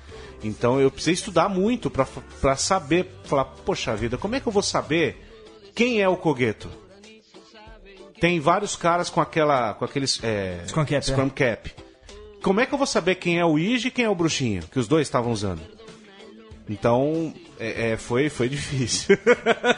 Então 0.43 0.79
eu 0.79 0.89
precisei 0.89 1.13
estudar 1.13 1.47
muito 1.49 1.89
pra- 1.89 2.07
pra 2.39 2.55
saber, 2.55 3.11
falar, 3.23 3.45
poxa 3.45 3.95
vida, 3.95 4.17
como 4.17 4.35
é 4.35 4.39
que 4.39 4.47
eu 4.47 4.51
vou 4.51 4.63
saber 4.63 5.23
quem 5.75 6.01
é 6.01 6.09
o 6.09 6.17
Cogueto? 6.17 6.67
Tem 8.19 8.39
vários 8.39 8.75
caras 8.75 9.09
com 9.09 9.19
aquela, 9.21 9.73
com 9.75 9.85
aqueles 9.85 10.19
é, 10.23 10.63
Scrum 10.67 10.85
cap, 10.85 11.05
scrum 11.05 11.29
cap. 11.29 11.71
Como 12.43 12.59
é 12.59 12.65
que 12.65 12.73
eu 12.73 12.77
vou 12.77 12.87
saber 12.87 13.15
quem 13.15 13.39
é 13.39 13.45
o 13.45 13.57
Ige 13.57 13.87
e 13.87 13.91
quem 13.91 14.05
é 14.05 14.09
o 14.09 14.15
Bruxinho, 14.15 14.63
que 14.71 14.79
os 14.79 14.87
dois 14.87 15.07
estavam 15.07 15.31
usando? 15.31 15.61
Então, 16.69 17.33
é, 17.59 17.91
é, 17.91 17.97
foi, 17.97 18.29
foi 18.29 18.47
difícil. 18.49 19.17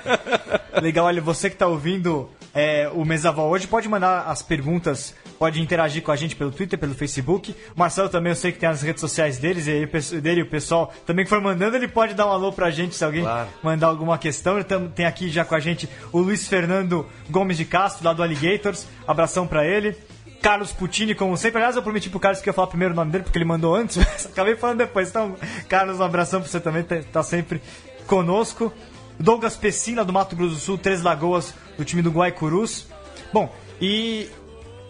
Legal, 0.82 1.06
olha, 1.06 1.22
você 1.22 1.50
que 1.50 1.56
tá 1.56 1.68
ouvindo 1.68 2.30
é, 2.54 2.90
o 2.94 3.04
Mesaval 3.04 3.50
hoje, 3.50 3.68
pode 3.68 3.90
mandar 3.90 4.24
as 4.28 4.42
perguntas, 4.42 5.14
pode 5.40 5.62
interagir 5.62 6.04
com 6.04 6.12
a 6.12 6.16
gente 6.16 6.36
pelo 6.36 6.52
Twitter, 6.52 6.78
pelo 6.78 6.94
Facebook. 6.94 7.56
O 7.76 7.80
Marcelo 7.80 8.10
também, 8.10 8.32
eu 8.32 8.36
sei 8.36 8.52
que 8.52 8.60
tem 8.60 8.70
as 8.70 8.82
redes 8.82 9.02
sociais 9.02 9.38
deles, 9.40 9.66
e 9.68 9.72
aí, 9.72 10.22
dele 10.22 10.42
e 10.42 10.44
o 10.44 10.50
pessoal 10.50 10.94
também 11.06 11.26
que 11.26 11.30
for 11.30 11.42
mandando, 11.42 11.76
ele 11.76 11.88
pode 11.88 12.14
dar 12.14 12.28
um 12.28 12.32
alô 12.32 12.52
pra 12.52 12.70
gente 12.70 12.96
se 12.96 13.04
alguém 13.04 13.24
Claro. 13.24 13.50
mandar 13.64 13.88
alguma 13.88 14.18
questão. 14.18 14.62
Tem 14.96 15.06
aqui 15.06 15.30
já 15.30 15.44
com 15.44 15.56
a 15.56 15.60
gente 15.60 15.90
o 16.12 16.20
Luiz 16.20 16.48
Fernando 16.48 17.06
Gomes 17.30 17.58
de 17.58 17.66
Castro, 17.66 18.06
lá 18.06 18.14
do 18.14 18.22
Alligators. 18.22 18.88
Abração 19.08 19.48
pra 19.48 19.66
ele. 19.66 19.96
Carlos 20.42 20.74
Putini, 20.74 21.16
como 21.16 21.38
sempre. 21.38 21.58
Aliás, 21.60 21.76
eu 21.78 21.82
prometi 21.82 22.10
pro 22.10 22.20
Carlos 22.20 22.42
que 22.42 22.50
eu 22.50 22.52
ia 22.52 22.56
falar 22.56 22.68
primeiro 22.68 22.94
o 22.94 22.96
nome 22.98 23.12
dele, 23.12 23.24
porque 23.24 23.38
ele 23.38 23.46
mandou 23.46 23.74
antes, 23.76 23.96
mas 24.04 24.26
acabei 24.26 24.56
falando 24.56 24.78
depois. 24.80 25.10
Então, 25.10 25.36
Carlos, 25.70 26.00
um 26.00 26.04
abração 26.04 26.42
pra 26.42 26.50
você 26.50 26.60
também, 26.60 26.84
tá, 26.84 26.98
tá 27.12 27.24
sempre 27.24 27.62
conosco. 28.06 28.72
Douglas 29.20 29.56
Pessina, 29.56 30.04
do 30.04 30.14
Mato 30.14 30.36
Grosso 30.36 30.56
do 30.56 30.60
Sul, 30.60 30.78
Três 30.78 31.02
Lagoas, 31.02 31.54
do 31.78 31.86
time 31.86 32.02
do 32.02 32.12
Guaicurus. 32.12 32.88
Bom, 33.32 33.54
e 33.82 34.30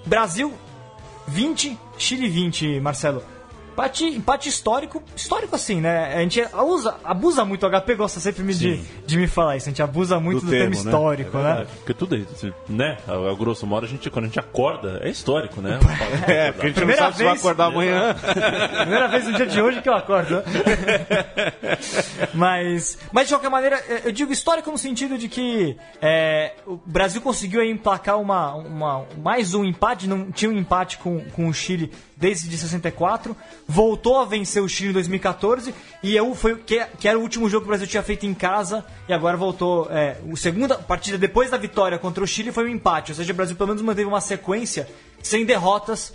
Brasil 0.05 0.53
20, 1.27 1.77
Chile 1.97 2.29
20, 2.29 2.79
Marcelo. 2.79 3.23
Empate, 3.73 4.05
empate 4.05 4.49
histórico, 4.49 5.01
histórico 5.15 5.55
assim, 5.55 5.81
né? 5.81 6.13
A 6.13 6.19
gente 6.19 6.39
usa, 6.63 6.95
abusa 7.03 7.43
muito, 7.43 7.65
o 7.65 7.69
HP 7.69 7.95
gosta 7.95 8.19
sempre 8.19 8.43
de, 8.53 8.79
de 9.03 9.17
me 9.17 9.27
falar 9.27 9.57
isso, 9.57 9.67
a 9.67 9.71
gente 9.71 9.81
abusa 9.81 10.19
muito 10.19 10.41
do, 10.41 10.45
do 10.45 10.51
termo, 10.51 10.75
termo, 10.75 10.89
histórico, 10.89 11.37
né? 11.39 11.55
né? 11.55 11.67
Porque 11.77 11.93
tudo, 11.93 12.15
né? 12.69 12.97
A, 13.07 13.31
a 13.31 13.33
grosso 13.33 13.65
modo, 13.65 13.87
a 13.87 13.89
gente, 13.89 14.11
quando 14.11 14.25
a 14.25 14.27
gente 14.27 14.39
acorda, 14.39 14.99
é 15.01 15.09
histórico, 15.09 15.59
né? 15.59 15.79
é, 16.27 16.51
porque 16.51 16.67
a 16.67 16.69
gente 16.69 16.75
Primeira 16.75 17.01
não 17.01 17.11
sabe 17.11 17.17
vez, 17.17 17.17
se 17.17 17.23
vai 17.23 17.33
acordar 17.33 17.65
amanhã. 17.65 18.15
Primeira 18.81 19.07
vez 19.07 19.25
no 19.25 19.33
dia 19.33 19.47
de 19.47 19.59
hoje 19.59 19.81
que 19.81 19.89
eu 19.89 19.95
acordo. 19.95 20.35
Né? 20.35 20.43
mas, 22.31 22.99
mas, 23.11 23.27
de 23.27 23.33
qualquer 23.33 23.49
maneira, 23.49 23.83
eu 24.05 24.11
digo 24.11 24.31
histórico 24.31 24.69
no 24.69 24.77
sentido 24.77 25.17
de 25.17 25.27
que 25.27 25.75
é, 25.99 26.53
o 26.67 26.77
Brasil 26.85 27.21
conseguiu 27.21 27.61
aí 27.61 27.71
emplacar 27.71 28.19
uma, 28.19 28.53
uma, 28.53 29.05
mais 29.17 29.55
um 29.55 29.65
empate, 29.65 30.07
não 30.07 30.31
tinha 30.31 30.51
um 30.51 30.57
empate 30.57 30.99
com, 30.99 31.21
com 31.31 31.47
o 31.47 31.53
Chile 31.53 31.91
desde 32.15 32.47
de 32.47 32.57
64, 32.57 33.35
voltou 33.67 34.19
a 34.19 34.25
vencer 34.25 34.61
o 34.61 34.69
Chile 34.69 34.89
em 34.89 34.93
2014 34.93 35.73
e 36.01 36.15
eu, 36.15 36.33
foi, 36.35 36.55
que, 36.57 36.85
que 36.99 37.07
era 37.07 37.17
o 37.17 37.21
último 37.21 37.49
jogo 37.49 37.61
que 37.61 37.67
o 37.67 37.69
Brasil 37.69 37.87
tinha 37.87 38.03
feito 38.03 38.25
em 38.25 38.33
casa 38.33 38.85
e 39.07 39.13
agora 39.13 39.35
voltou. 39.37 39.87
É, 39.91 40.17
a 40.31 40.35
segunda 40.35 40.75
partida 40.75 41.17
depois 41.17 41.49
da 41.49 41.57
vitória 41.57 41.97
contra 41.97 42.23
o 42.23 42.27
Chile 42.27 42.51
foi 42.51 42.65
um 42.65 42.73
empate, 42.73 43.11
ou 43.11 43.15
seja, 43.15 43.33
o 43.33 43.35
Brasil 43.35 43.55
pelo 43.55 43.67
menos 43.67 43.81
manteve 43.81 44.07
uma 44.07 44.21
sequência 44.21 44.87
sem 45.21 45.45
derrotas 45.45 46.13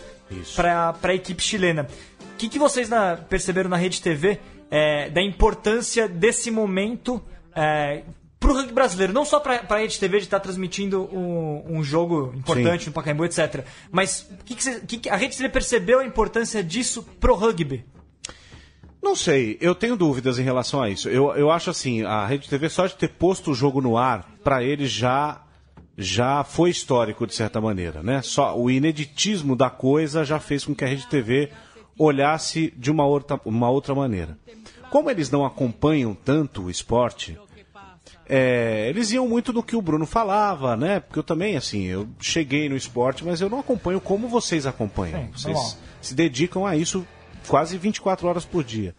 para 0.54 0.94
a 1.02 1.14
equipe 1.14 1.42
chilena. 1.42 1.88
O 2.34 2.36
que, 2.36 2.48
que 2.48 2.58
vocês 2.58 2.88
na, 2.88 3.16
perceberam 3.16 3.70
na 3.70 3.76
Rede 3.76 4.00
TV 4.00 4.38
é, 4.70 5.08
da 5.10 5.22
importância 5.22 6.08
desse 6.08 6.50
momento 6.50 7.22
é, 7.54 8.02
pro 8.48 8.56
rugby 8.56 8.72
brasileiro, 8.72 9.12
não 9.12 9.26
só 9.26 9.38
pra, 9.38 9.58
pra 9.58 9.78
Rede 9.78 9.98
TV 9.98 10.18
de 10.18 10.24
estar 10.24 10.38
tá 10.38 10.44
transmitindo 10.44 11.02
um, 11.14 11.76
um, 11.76 11.84
jogo 11.84 12.32
importante 12.34 12.84
Sim. 12.84 12.90
no 12.90 12.94
Pacaembu, 12.94 13.26
etc. 13.26 13.66
Mas 13.90 14.26
que 14.46 14.54
que 14.54 14.64
cê, 14.64 14.80
que 14.80 15.08
a 15.10 15.16
Rede 15.16 15.36
TV 15.36 15.50
percebeu 15.50 15.98
a 15.98 16.04
importância 16.04 16.64
disso 16.64 17.02
pro 17.20 17.34
rugby? 17.34 17.84
Não 19.02 19.14
sei, 19.14 19.58
eu 19.60 19.74
tenho 19.74 19.96
dúvidas 19.96 20.38
em 20.38 20.42
relação 20.42 20.80
a 20.80 20.88
isso. 20.88 21.10
Eu, 21.10 21.34
eu 21.36 21.50
acho 21.50 21.68
assim, 21.68 22.02
a 22.04 22.26
Rede 22.26 22.48
TV 22.48 22.70
só 22.70 22.86
de 22.86 22.94
ter 22.94 23.08
posto 23.08 23.50
o 23.50 23.54
jogo 23.54 23.82
no 23.82 23.98
ar, 23.98 24.26
para 24.42 24.62
eles 24.62 24.90
já 24.90 25.42
já 26.00 26.44
foi 26.44 26.70
histórico 26.70 27.26
de 27.26 27.34
certa 27.34 27.60
maneira, 27.60 28.02
né? 28.02 28.22
Só 28.22 28.56
o 28.56 28.70
ineditismo 28.70 29.56
da 29.56 29.68
coisa 29.68 30.24
já 30.24 30.38
fez 30.38 30.64
com 30.64 30.74
que 30.74 30.84
a 30.84 30.88
Rede 30.88 31.06
TV 31.08 31.50
olhasse 31.98 32.72
de 32.76 32.90
uma 32.90 33.04
outra, 33.04 33.38
uma 33.44 33.68
outra 33.68 33.94
maneira. 33.94 34.38
Como 34.90 35.10
eles 35.10 35.30
não 35.30 35.44
acompanham 35.44 36.14
tanto 36.14 36.62
o 36.62 36.70
esporte, 36.70 37.36
é, 38.28 38.88
eles 38.88 39.10
iam 39.10 39.26
muito 39.26 39.52
do 39.52 39.62
que 39.62 39.74
o 39.74 39.80
Bruno 39.80 40.04
falava, 40.04 40.76
né? 40.76 41.00
Porque 41.00 41.18
eu 41.18 41.22
também, 41.22 41.56
assim, 41.56 41.84
eu 41.84 42.06
cheguei 42.20 42.68
no 42.68 42.76
esporte, 42.76 43.24
mas 43.24 43.40
eu 43.40 43.48
não 43.48 43.60
acompanho 43.60 44.00
como 44.00 44.28
vocês 44.28 44.66
acompanham. 44.66 45.30
Sim, 45.34 45.52
vocês 45.52 45.78
se 46.02 46.14
dedicam 46.14 46.66
a 46.66 46.76
isso 46.76 47.06
quase 47.46 47.78
24 47.78 48.28
horas 48.28 48.44
por 48.44 48.62
dia. 48.62 48.94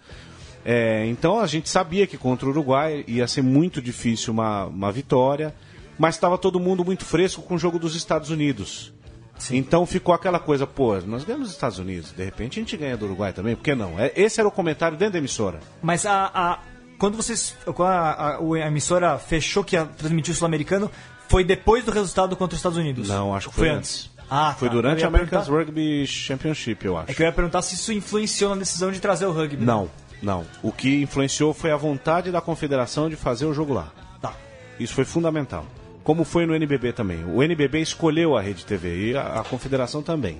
É, 0.65 1.05
então 1.05 1.39
a 1.39 1.47
gente 1.47 1.69
sabia 1.69 2.07
que 2.07 2.17
contra 2.17 2.47
o 2.47 2.49
Uruguai 2.49 3.03
ia 3.07 3.27
ser 3.27 3.41
muito 3.41 3.81
difícil 3.81 4.33
uma, 4.33 4.65
uma 4.65 4.91
vitória, 4.91 5.53
mas 5.97 6.15
estava 6.15 6.37
todo 6.37 6.59
mundo 6.59 6.83
muito 6.83 7.05
fresco 7.05 7.41
com 7.43 7.55
o 7.55 7.57
jogo 7.57 7.77
dos 7.77 7.95
Estados 7.95 8.29
Unidos. 8.29 8.91
Sim. 9.37 9.55
Então 9.55 9.85
ficou 9.85 10.13
aquela 10.13 10.37
coisa, 10.37 10.67
pô, 10.67 10.99
nós 10.99 11.23
ganhamos 11.23 11.47
os 11.47 11.53
Estados 11.53 11.79
Unidos, 11.79 12.11
de 12.11 12.25
repente 12.25 12.59
a 12.59 12.61
gente 12.61 12.75
ganha 12.75 12.97
do 12.97 13.05
Uruguai 13.05 13.31
também, 13.31 13.55
por 13.55 13.63
que 13.63 13.73
não? 13.73 13.97
É, 13.97 14.11
esse 14.15 14.39
era 14.39 14.49
o 14.49 14.51
comentário 14.51 14.97
dentro 14.97 15.13
da 15.13 15.19
emissora. 15.19 15.59
Mas 15.81 16.05
a, 16.05 16.29
a 16.33 16.59
quando 16.99 17.15
vocês. 17.15 17.55
Quando 17.65 17.89
a, 17.89 18.11
a, 18.11 18.37
a 18.37 18.67
emissora 18.67 19.17
fechou 19.17 19.63
que 19.63 19.75
ia 19.75 19.85
transmitir 19.85 20.33
o 20.33 20.37
Sul-Americano, 20.37 20.91
foi 21.27 21.43
depois 21.43 21.83
do 21.83 21.91
resultado 21.91 22.35
contra 22.35 22.53
os 22.53 22.59
Estados 22.59 22.77
Unidos? 22.77 23.07
Não, 23.07 23.33
acho 23.33 23.49
que 23.49 23.55
foi, 23.55 23.69
foi 23.69 23.77
antes. 23.77 24.11
Ah, 24.29 24.53
foi 24.57 24.67
tá. 24.67 24.75
durante 24.75 25.03
a 25.03 25.07
American 25.07 25.41
Rugby 25.41 26.05
Championship, 26.05 26.85
eu 26.85 26.97
acho. 26.97 27.11
É 27.11 27.13
que 27.15 27.23
eu 27.23 27.25
ia 27.25 27.31
perguntar 27.31 27.61
se 27.63 27.73
isso 27.73 27.91
influenciou 27.91 28.51
na 28.51 28.59
decisão 28.59 28.91
de 28.91 28.99
trazer 28.99 29.25
o 29.25 29.31
rugby. 29.31 29.57
Né? 29.57 29.65
Não, 29.65 29.89
não. 30.21 30.45
O 30.61 30.71
que 30.71 31.01
influenciou 31.01 31.53
foi 31.53 31.71
a 31.71 31.77
vontade 31.77 32.31
da 32.31 32.41
confederação 32.41 33.09
de 33.09 33.15
fazer 33.15 33.45
o 33.45 33.53
jogo 33.53 33.73
lá. 33.73 33.91
Tá. 34.21 34.33
Isso 34.79 34.93
foi 34.93 35.05
fundamental. 35.05 35.65
Como 36.03 36.23
foi 36.23 36.45
no 36.45 36.53
NBB 36.53 36.93
também. 36.93 37.23
O 37.25 37.41
NBB 37.41 37.79
escolheu 37.81 38.37
a 38.37 38.41
Rede 38.41 38.65
TV 38.65 39.11
e 39.11 39.17
a, 39.17 39.39
a 39.39 39.43
confederação 39.43 40.03
também. 40.03 40.39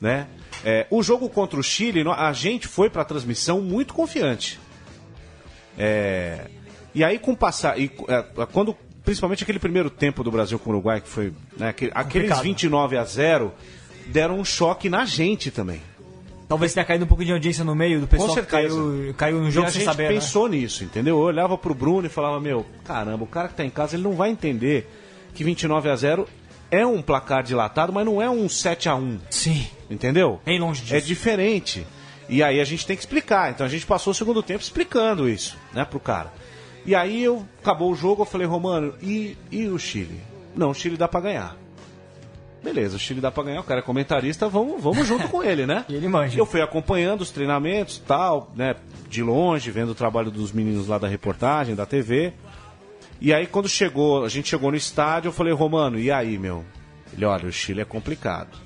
Né? 0.00 0.26
É, 0.64 0.86
o 0.90 1.02
jogo 1.02 1.28
contra 1.30 1.58
o 1.58 1.62
Chile, 1.62 2.04
a 2.06 2.32
gente 2.32 2.68
foi 2.68 2.90
para 2.90 3.02
a 3.02 3.04
transmissão 3.04 3.60
muito 3.62 3.94
confiante. 3.94 4.58
É, 5.78 6.46
e 6.94 7.02
aí 7.02 7.18
com 7.18 7.34
passar. 7.34 7.78
E, 7.78 7.90
é, 8.08 8.46
quando, 8.52 8.76
principalmente 9.04 9.42
aquele 9.42 9.58
primeiro 9.58 9.90
tempo 9.90 10.22
do 10.22 10.30
Brasil 10.30 10.58
com 10.58 10.70
o 10.70 10.72
Uruguai, 10.74 11.00
que 11.00 11.08
foi. 11.08 11.32
Né, 11.56 11.68
aquele, 11.68 11.92
aqueles 11.94 12.38
29 12.38 12.96
a 12.96 13.04
0 13.04 13.52
deram 14.06 14.38
um 14.38 14.44
choque 14.44 14.88
na 14.88 15.04
gente 15.04 15.50
também. 15.50 15.80
Talvez 16.48 16.74
tenha 16.74 16.84
caído 16.84 17.04
um 17.04 17.08
pouco 17.08 17.24
de 17.24 17.32
audiência 17.32 17.64
no 17.64 17.74
meio 17.74 18.00
do 18.00 18.06
pessoal 18.06 18.28
Com 18.28 18.34
certeza. 18.34 18.68
caiu, 18.68 19.14
caiu 19.16 19.40
no 19.40 19.50
jogo 19.50 19.66
e 19.66 19.68
a 19.68 19.70
sem 19.70 19.80
gente 19.80 19.90
saber. 19.90 20.02
Né? 20.04 20.08
pensou 20.10 20.48
né? 20.48 20.58
nisso, 20.58 20.84
entendeu? 20.84 21.18
Eu 21.18 21.24
olhava 21.24 21.56
pro 21.56 21.74
Bruno 21.74 22.06
e 22.06 22.10
falava, 22.10 22.38
meu, 22.38 22.66
caramba, 22.84 23.24
o 23.24 23.26
cara 23.26 23.48
que 23.48 23.54
tá 23.54 23.64
em 23.64 23.70
casa, 23.70 23.96
ele 23.96 24.02
não 24.02 24.12
vai 24.12 24.30
entender 24.30 24.88
que 25.34 25.42
29 25.42 25.88
a 25.90 25.96
0 25.96 26.28
é 26.70 26.86
um 26.86 27.00
placar 27.00 27.42
dilatado, 27.42 27.92
mas 27.92 28.04
não 28.04 28.20
é 28.20 28.28
um 28.28 28.48
7 28.48 28.88
a 28.88 28.94
1 28.94 29.20
Sim. 29.30 29.66
Entendeu? 29.90 30.40
Bem 30.44 30.58
longe 30.58 30.82
disso. 30.82 30.94
É 30.94 31.00
diferente. 31.00 31.86
E 32.28 32.42
aí 32.42 32.60
a 32.60 32.64
gente 32.64 32.86
tem 32.86 32.96
que 32.96 33.02
explicar. 33.02 33.50
Então 33.50 33.66
a 33.66 33.68
gente 33.68 33.86
passou 33.86 34.10
o 34.10 34.14
segundo 34.14 34.42
tempo 34.42 34.62
explicando 34.62 35.28
isso, 35.28 35.56
né, 35.72 35.84
pro 35.84 36.00
cara. 36.00 36.32
E 36.86 36.94
aí 36.94 37.22
eu 37.22 37.46
acabou 37.62 37.90
o 37.90 37.94
jogo, 37.94 38.22
eu 38.22 38.26
falei, 38.26 38.46
Romano, 38.46 38.94
e, 39.02 39.36
e 39.50 39.66
o 39.68 39.78
Chile? 39.78 40.20
Não, 40.54 40.70
o 40.70 40.74
Chile 40.74 40.96
dá 40.96 41.08
para 41.08 41.20
ganhar. 41.20 41.56
Beleza, 42.62 42.96
o 42.96 42.98
Chile 42.98 43.20
dá 43.20 43.30
pra 43.30 43.44
ganhar, 43.44 43.60
o 43.60 43.64
cara 43.64 43.80
é 43.80 43.82
comentarista, 43.82 44.48
vamos, 44.48 44.82
vamos 44.82 45.06
junto 45.06 45.28
com 45.28 45.42
ele, 45.42 45.66
né? 45.66 45.84
e 45.88 45.94
ele 45.94 46.08
manja. 46.08 46.38
Eu 46.38 46.46
fui 46.46 46.62
acompanhando 46.62 47.20
os 47.20 47.30
treinamentos 47.30 47.98
tal, 47.98 48.50
né? 48.54 48.74
De 49.08 49.22
longe, 49.22 49.70
vendo 49.70 49.90
o 49.90 49.94
trabalho 49.94 50.30
dos 50.30 50.52
meninos 50.52 50.88
lá 50.88 50.98
da 50.98 51.08
reportagem, 51.08 51.74
da 51.74 51.84
TV. 51.84 52.32
E 53.20 53.32
aí 53.32 53.46
quando 53.46 53.68
chegou, 53.68 54.24
a 54.24 54.28
gente 54.28 54.48
chegou 54.48 54.70
no 54.70 54.76
estádio, 54.76 55.28
eu 55.28 55.32
falei, 55.32 55.52
Romano, 55.52 55.98
e 55.98 56.10
aí, 56.10 56.38
meu? 56.38 56.64
Ele, 57.12 57.24
olha, 57.24 57.46
o 57.46 57.52
Chile 57.52 57.80
é 57.80 57.84
complicado. 57.84 58.56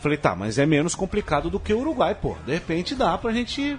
Falei, 0.00 0.18
tá, 0.18 0.34
mas 0.36 0.58
é 0.58 0.66
menos 0.66 0.94
complicado 0.94 1.50
do 1.50 1.58
que 1.58 1.72
o 1.72 1.78
Uruguai, 1.78 2.14
pô. 2.14 2.36
De 2.44 2.52
repente 2.52 2.94
dá 2.94 3.16
pra 3.16 3.32
gente. 3.32 3.78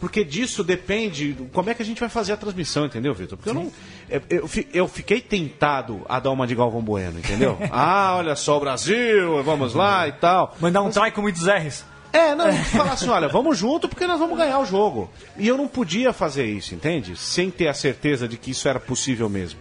Porque 0.00 0.24
disso 0.24 0.64
depende 0.64 1.36
como 1.52 1.70
é 1.70 1.74
que 1.74 1.82
a 1.82 1.84
gente 1.84 2.00
vai 2.00 2.08
fazer 2.08 2.32
a 2.32 2.36
transmissão, 2.36 2.86
entendeu, 2.86 3.14
Vitor? 3.14 3.38
Porque 3.38 3.50
eu 3.50 3.54
não. 3.54 3.70
Eu, 4.08 4.48
eu, 4.72 4.88
fiquei 4.88 5.20
tentado 5.20 6.02
a 6.08 6.18
dar 6.18 6.30
uma 6.30 6.46
de 6.46 6.54
Galvão 6.54 6.82
Bueno, 6.82 7.18
entendeu? 7.18 7.56
ah, 7.70 8.16
olha 8.16 8.34
só 8.34 8.56
o 8.56 8.60
Brasil, 8.60 9.42
vamos 9.44 9.74
lá 9.74 10.08
e 10.08 10.12
tal. 10.12 10.56
Mandar 10.60 10.82
um 10.82 10.86
mas... 10.86 10.94
try 10.94 11.12
com 11.12 11.22
muitos 11.22 11.46
R's. 11.46 11.84
É, 12.12 12.34
não, 12.34 12.52
falar 12.52 12.92
assim, 12.92 13.08
olha, 13.08 13.26
vamos 13.26 13.56
junto 13.56 13.88
porque 13.88 14.06
nós 14.06 14.18
vamos 14.18 14.36
ganhar 14.36 14.58
o 14.58 14.66
jogo. 14.66 15.08
E 15.38 15.48
eu 15.48 15.56
não 15.56 15.66
podia 15.66 16.12
fazer 16.12 16.44
isso, 16.44 16.74
entende? 16.74 17.16
Sem 17.16 17.50
ter 17.50 17.68
a 17.68 17.74
certeza 17.74 18.28
de 18.28 18.36
que 18.36 18.50
isso 18.50 18.68
era 18.68 18.78
possível 18.78 19.30
mesmo. 19.30 19.58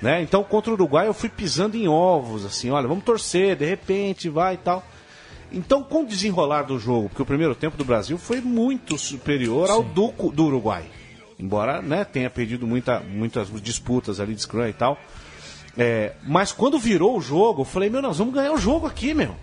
Né? 0.00 0.20
Então, 0.22 0.44
contra 0.44 0.70
o 0.70 0.74
Uruguai, 0.74 1.06
eu 1.06 1.14
fui 1.14 1.28
pisando 1.28 1.76
em 1.76 1.88
ovos, 1.88 2.44
assim, 2.44 2.70
olha, 2.70 2.86
vamos 2.86 3.04
torcer, 3.04 3.56
de 3.56 3.64
repente 3.64 4.28
vai 4.28 4.54
e 4.54 4.58
tal. 4.58 4.84
Então, 5.52 5.82
com 5.82 6.02
o 6.02 6.06
desenrolar 6.06 6.62
do 6.62 6.78
jogo, 6.78 7.08
porque 7.08 7.22
o 7.22 7.26
primeiro 7.26 7.54
tempo 7.54 7.76
do 7.76 7.84
Brasil 7.84 8.16
foi 8.16 8.40
muito 8.40 8.96
superior 8.96 9.66
Sim. 9.66 9.72
ao 9.72 9.82
do, 9.82 10.12
do 10.30 10.44
Uruguai. 10.44 10.84
Embora 11.38 11.80
né, 11.80 12.04
tenha 12.04 12.30
perdido 12.30 12.66
muita, 12.66 13.00
muitas 13.00 13.48
disputas 13.60 14.20
ali 14.20 14.34
de 14.34 14.42
scrum 14.42 14.66
e 14.66 14.72
tal. 14.72 14.98
É, 15.76 16.12
mas 16.22 16.52
quando 16.52 16.78
virou 16.78 17.16
o 17.16 17.20
jogo, 17.20 17.62
eu 17.62 17.64
falei, 17.64 17.88
meu, 17.88 18.02
nós 18.02 18.18
vamos 18.18 18.34
ganhar 18.34 18.52
o 18.52 18.58
jogo 18.58 18.86
aqui, 18.86 19.14
meu. 19.14 19.34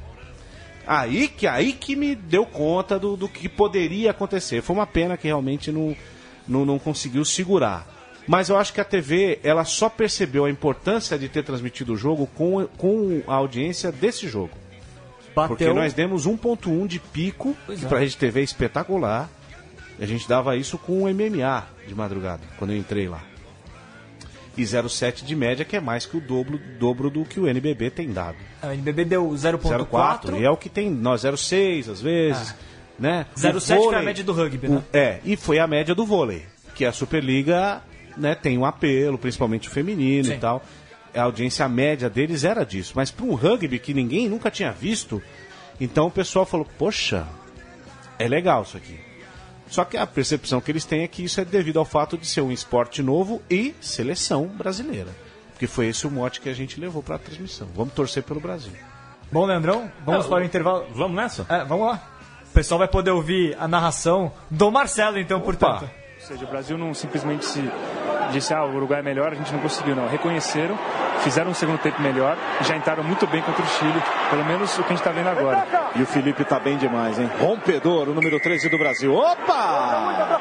Aí 0.86 1.28
que, 1.28 1.48
aí 1.48 1.74
que 1.74 1.96
me 1.96 2.16
deu 2.16 2.46
conta 2.46 2.98
do, 2.98 3.18
do 3.18 3.28
que 3.28 3.50
poderia 3.50 4.12
acontecer. 4.12 4.62
Foi 4.62 4.76
uma 4.76 4.88
pena 4.88 5.18
que 5.18 5.28
realmente 5.28 5.72
não, 5.72 5.96
não, 6.48 6.66
não 6.66 6.80
conseguiu 6.80 7.26
segurar. 7.26 7.86
Mas 8.28 8.50
eu 8.50 8.58
acho 8.58 8.74
que 8.74 8.82
a 8.82 8.86
TV 8.86 9.40
ela 9.44 9.66
só 9.66 9.90
percebeu 9.90 10.46
a 10.46 10.50
importância 10.50 11.18
de 11.18 11.28
ter 11.28 11.44
transmitido 11.44 11.94
o 11.94 11.98
jogo 11.98 12.28
com, 12.28 12.66
com 12.78 13.22
a 13.28 13.36
audiência 13.36 13.92
desse 13.92 14.28
jogo. 14.28 14.52
Bateu... 15.38 15.56
Porque 15.56 15.72
nós 15.72 15.94
demos 15.94 16.28
1.1 16.28 16.88
de 16.88 17.00
pico, 17.00 17.56
pois 17.68 17.80
que 17.80 17.86
é. 17.86 17.88
pra 17.88 18.00
Rede 18.00 18.18
TV 18.18 18.40
é 18.40 18.44
espetacular. 18.44 19.30
E 20.00 20.04
a 20.04 20.08
gente 20.08 20.28
dava 20.28 20.56
isso 20.56 20.80
com 20.80 21.04
o 21.04 21.14
MMA 21.14 21.68
de 21.88 21.94
madrugada, 21.94 22.42
quando 22.58 22.72
eu 22.72 22.78
entrei 22.78 23.08
lá. 23.08 23.22
E 24.58 24.64
0,7 24.64 25.24
de 25.24 25.36
média, 25.36 25.64
que 25.64 25.76
é 25.76 25.80
mais 25.80 26.08
que 26.08 26.18
o 26.18 26.20
dobro, 26.20 26.60
dobro 26.80 27.12
do 27.12 27.24
que 27.24 27.40
o 27.40 27.48
NBB 27.48 27.92
tem 27.92 28.12
dado. 28.12 28.38
O 28.64 28.72
NBB 28.72 29.06
deu 29.06 29.30
0,4. 29.30 30.40
E 30.40 30.44
é 30.44 30.50
o 30.50 30.58
que 30.58 30.70
tem, 30.70 30.90
nós 30.90 31.22
0,6 31.22 31.92
às 31.92 32.02
vezes. 32.02 32.52
Ah. 32.52 32.56
Né? 33.00 33.26
0,7 33.38 33.76
foi 33.76 33.96
a 33.96 34.02
média 34.02 34.24
do 34.24 34.34
rugby, 34.34 34.68
né? 34.68 34.78
O, 34.78 34.98
é, 34.98 35.20
e 35.24 35.36
foi 35.36 35.60
a 35.60 35.68
média 35.68 35.94
do 35.94 36.04
vôlei. 36.04 36.44
Que 36.74 36.84
a 36.84 36.92
Superliga 36.92 37.84
né, 38.18 38.34
tem 38.34 38.58
um 38.58 38.66
apelo, 38.66 39.20
principalmente 39.20 39.68
o 39.68 39.72
feminino 39.72 40.26
Sim. 40.26 40.34
e 40.34 40.38
tal 40.38 40.64
a 41.18 41.24
audiência 41.24 41.68
média 41.68 42.10
deles 42.10 42.44
era 42.44 42.64
disso. 42.66 42.94
Mas 42.96 43.12
para 43.12 43.26
um 43.26 43.36
rugby 43.36 43.80
que 43.80 43.94
ninguém 43.94 44.30
nunca 44.30 44.52
tinha 44.52 44.72
visto, 44.72 45.22
então 45.80 46.08
o 46.08 46.12
pessoal 46.12 46.46
falou: 46.46 46.68
Poxa, 46.78 47.28
é 48.20 48.28
legal 48.28 48.64
isso 48.64 48.78
aqui. 48.78 49.00
Só 49.70 49.84
que 49.84 49.98
a 49.98 50.08
percepção 50.08 50.62
que 50.62 50.72
eles 50.72 50.86
têm 50.86 51.04
é 51.04 51.08
que 51.08 51.24
isso 51.24 51.42
é 51.42 51.46
devido 51.46 51.78
ao 51.78 51.86
fato 51.86 52.18
de 52.18 52.26
ser 52.26 52.42
um 52.42 52.52
esporte 52.52 53.04
novo 53.04 53.42
e 53.50 53.76
seleção 53.82 54.48
brasileira. 54.48 55.10
Porque 55.52 55.68
foi 55.68 55.88
esse 55.88 56.08
o 56.08 56.12
mote 56.12 56.40
que 56.40 56.48
a 56.50 56.54
gente 56.54 56.80
levou 56.80 57.04
para 57.04 57.16
a 57.16 57.20
transmissão. 57.20 57.68
Vamos 57.76 57.94
torcer 57.94 58.24
pelo 58.24 58.40
Brasil. 58.40 58.72
Bom, 59.32 59.46
Leandrão, 59.46 59.92
vamos 60.06 60.26
É, 60.26 60.30
para 60.30 60.42
o 60.42 60.46
intervalo. 60.46 60.88
Vamos 60.94 61.18
nessa? 61.18 61.46
É, 61.50 61.66
vamos 61.66 61.88
lá. 61.88 62.02
O 62.50 62.54
pessoal 62.54 62.78
vai 62.80 62.88
poder 62.88 63.12
ouvir 63.12 63.58
a 63.60 63.68
narração 63.68 64.32
do 64.50 64.72
Marcelo, 64.72 65.20
então, 65.20 65.42
portanto. 65.42 65.90
Seja, 66.28 66.44
o 66.44 66.48
Brasil 66.50 66.78
não 66.78 66.94
simplesmente 66.94 67.46
se 67.46 67.64
disse, 68.34 68.54
ah, 68.54 68.66
o 68.66 68.76
Uruguai 68.76 69.00
é 69.00 69.02
melhor, 69.02 69.32
a 69.32 69.36
gente 69.36 69.54
não 69.54 69.62
conseguiu, 69.62 69.96
não. 69.96 70.10
Reconheceram, 70.10 70.78
fizeram 71.22 71.52
um 71.52 71.54
segundo 71.54 71.78
tempo 71.80 72.02
melhor 72.02 72.36
já 72.64 72.76
entraram 72.76 73.02
muito 73.02 73.26
bem 73.28 73.42
contra 73.42 73.64
o 73.64 73.66
Chile, 73.66 74.04
pelo 74.30 74.44
menos 74.44 74.78
o 74.78 74.84
que 74.84 74.88
a 74.88 74.90
gente 74.90 74.98
está 74.98 75.12
vendo 75.12 75.30
agora. 75.30 75.66
E 75.96 76.02
o 76.02 76.06
Felipe 76.06 76.44
tá 76.44 76.60
bem 76.60 76.76
demais, 76.76 77.18
hein? 77.18 77.32
Rompedor, 77.40 78.10
o 78.10 78.14
número 78.14 78.42
13 78.42 78.68
do 78.68 78.78
Brasil. 78.78 79.16
Opa! 79.16 80.38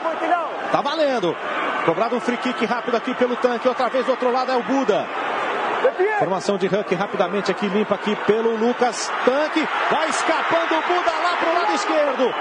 Tá 0.73 0.81
valendo. 0.81 1.37
Cobrado 1.85 2.17
um 2.17 2.21
free 2.21 2.39
kick 2.39 2.67
rápido 2.67 2.97
aqui 2.97 3.15
pelo 3.15 3.37
tanque. 3.37 3.69
Outra 3.69 3.89
vez 3.89 4.05
do 4.07 4.11
outro 4.11 4.33
lado 4.33 4.51
é 4.51 4.57
o 4.57 4.65
Buda. 4.65 5.07
Formação 6.19 6.59
de 6.59 6.67
Huck 6.67 6.93
rapidamente 6.97 7.53
aqui, 7.53 7.69
limpa 7.69 7.95
aqui 7.95 8.17
pelo 8.27 8.57
Lucas 8.57 9.09
Tanque. 9.25 9.69
Vai 9.89 10.09
escapando 10.09 10.73
o 10.73 10.83
Buda 10.83 11.13
lá 11.13 11.37
pro 11.39 11.55
lado 11.55 11.75
esquerdo. 11.75 12.35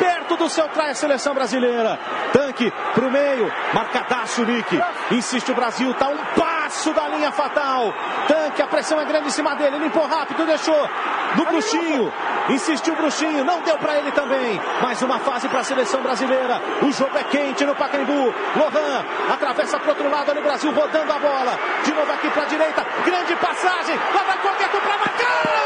Perto 0.00 0.36
do 0.36 0.48
seu 0.48 0.66
trai 0.68 0.90
a 0.90 0.94
seleção 0.94 1.34
brasileira. 1.34 1.98
Tanque 2.32 2.72
pro 2.94 3.10
meio. 3.10 3.52
Marcadaço, 3.72 4.44
Nick. 4.44 4.82
Insiste 5.12 5.52
o 5.52 5.54
Brasil, 5.54 5.92
tá 5.94 6.08
um 6.08 6.16
passo 6.36 6.92
da 6.92 7.06
linha 7.08 7.30
fatal. 7.30 7.92
Tanque, 8.26 8.62
a 8.62 8.66
pressão 8.66 9.00
é 9.00 9.04
grande 9.04 9.28
em 9.28 9.30
cima 9.30 9.54
dele. 9.54 9.78
Limpou 9.78 10.06
rápido, 10.06 10.44
deixou 10.46 10.88
no 11.36 11.44
Bruxinho. 11.44 12.12
Insistiu 12.48 12.94
o 12.94 12.96
Bruxinho, 12.96 13.44
não 13.44 13.60
deu 13.60 13.76
pra 13.78 13.98
ele 13.98 14.10
também. 14.12 14.60
Mais 14.82 15.00
uma 15.02 15.18
fase 15.20 15.48
pra 15.48 15.62
seleção 15.62 16.02
brasileira. 16.02 16.60
O 16.82 16.90
jogo 16.90 17.16
é 17.16 17.24
quente 17.24 17.64
no 17.64 17.74
Pacaembu. 17.76 18.34
Lohan 18.56 19.04
atravessa 19.32 19.78
pro 19.78 19.90
outro 19.90 20.10
lado 20.10 20.30
ali 20.30 20.40
o 20.40 20.42
Brasil 20.42 20.72
rodando 20.72 21.12
a 21.12 21.18
bola. 21.18 21.58
De 21.84 21.92
novo 21.92 22.10
aqui 22.12 22.30
pra 22.30 22.44
direita. 22.46 22.84
Grande 23.04 23.36
passagem. 23.36 23.96
Lá 24.14 24.22
vai 24.22 24.38
Corneto 24.38 24.78
pra 24.80 24.98
marcar. 24.98 25.60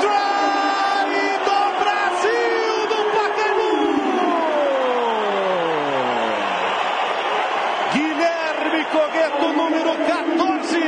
Try 0.00 1.38
do 1.44 1.60
Brasil 1.78 2.86
do 2.88 2.98
Pacaembu. 3.14 3.80
Guilherme 7.92 8.84
Cogueto, 8.86 9.48
número 9.52 9.92
14. 10.06 10.80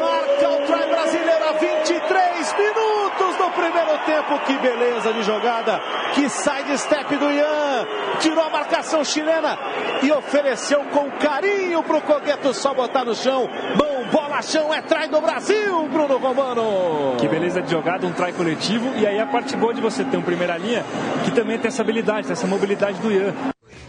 Marca 0.00 0.48
o 0.48 0.56
try 0.66 0.86
brasileiro 0.88 1.44
a 1.48 1.52
23 1.52 2.54
minutos 2.54 3.36
do 3.36 3.50
primeiro 3.68 3.98
tempo. 4.04 4.38
Que 4.46 4.58
beleza 4.58 5.12
de 5.12 5.22
jogada. 5.22 5.80
Que 6.14 6.28
side 6.28 6.78
step 6.78 7.16
do 7.16 7.30
Ian. 7.30 7.86
Tirou 8.20 8.44
a 8.44 8.50
marcação 8.50 9.04
chilena 9.04 9.58
e 10.02 10.10
ofereceu 10.10 10.84
com 10.86 11.10
carinho 11.12 11.82
pro 11.82 12.00
Cogueto 12.00 12.52
só 12.54 12.74
botar 12.74 13.04
no 13.04 13.14
chão. 13.14 13.48
Bom, 13.76 14.06
bola 14.10 14.42
chão 14.42 14.72
é 14.72 14.82
try 14.82 15.08
do 15.08 15.20
Brasil, 15.20 15.88
Bruno 15.88 16.16
Romano. 16.18 17.16
Que 17.18 17.28
beleza 17.28 17.62
de 17.62 17.70
jogada, 17.70 18.06
um 18.06 18.12
try 18.12 18.32
coletivo, 18.32 18.96
e 18.96 19.06
aí 19.06 19.20
a 19.20 19.26
parte 19.26 19.56
boa 19.56 19.74
de 19.74 19.80
você 19.80 20.04
ter 20.04 20.16
um 20.16 20.22
primeira 20.22 20.56
linha 20.56 20.84
que 21.24 21.30
também 21.30 21.58
tem 21.58 21.68
essa 21.68 21.82
habilidade, 21.82 22.22
tem 22.22 22.32
essa 22.32 22.46
mobilidade 22.46 22.98
do 22.98 23.12
Ian. 23.12 23.34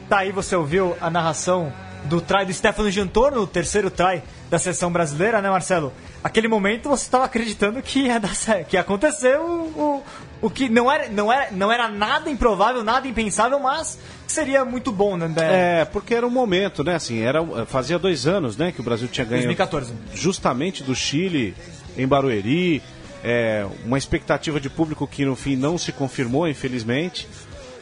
Tá 0.08 0.20
aí, 0.20 0.32
você 0.32 0.56
ouviu 0.56 0.96
a 1.00 1.10
narração 1.10 1.72
do 2.06 2.22
try 2.22 2.46
do 2.46 2.54
Stefano 2.54 2.90
Giantor, 2.90 3.32
no 3.32 3.46
terceiro 3.46 3.90
try 3.90 4.24
da 4.50 4.58
seleção 4.58 4.92
brasileira, 4.92 5.42
né, 5.42 5.50
Marcelo? 5.50 5.94
Aquele 6.24 6.48
momento 6.48 6.90
você 6.90 7.04
estava 7.04 7.26
acreditando 7.26 7.82
que 7.82 8.02
ia 8.02 8.20
dar 8.20 8.36
certo, 8.36 8.68
que 8.68 8.76
ia 8.76 8.82
acontecer 8.82 9.40
o, 9.40 9.44
o, 9.44 10.04
o 10.42 10.50
que 10.50 10.68
não 10.68 10.92
era, 10.92 11.08
não, 11.10 11.32
era, 11.32 11.52
não 11.52 11.72
era 11.72 11.88
nada 11.88 12.30
improvável, 12.30 12.84
nada 12.84 13.08
impensável, 13.08 13.60
mas 13.60 13.98
seria 14.28 14.66
muito 14.66 14.92
bom, 14.92 15.16
né? 15.16 15.34
É, 15.38 15.86
porque 15.86 16.14
era 16.14 16.28
um 16.28 16.30
momento, 16.30 16.84
né? 16.84 16.96
Assim, 16.96 17.22
era, 17.22 17.42
fazia 17.66 17.98
dois 17.98 18.28
anos, 18.28 18.58
né, 18.58 18.72
que 18.72 18.82
o 18.82 18.84
Brasil 18.84 19.08
tinha 19.08 19.26
ganho 19.26 19.44
2014. 19.44 19.94
justamente 20.14 20.84
do 20.84 20.94
Chile 20.94 21.56
em 21.98 22.08
Barueri. 22.08 22.82
É, 23.22 23.66
uma 23.86 23.98
expectativa 23.98 24.62
de 24.62 24.70
público 24.70 25.06
que 25.06 25.26
no 25.26 25.36
fim 25.36 25.58
não 25.58 25.78
se 25.78 25.91
confirmou, 25.91 26.48
infelizmente. 26.48 27.28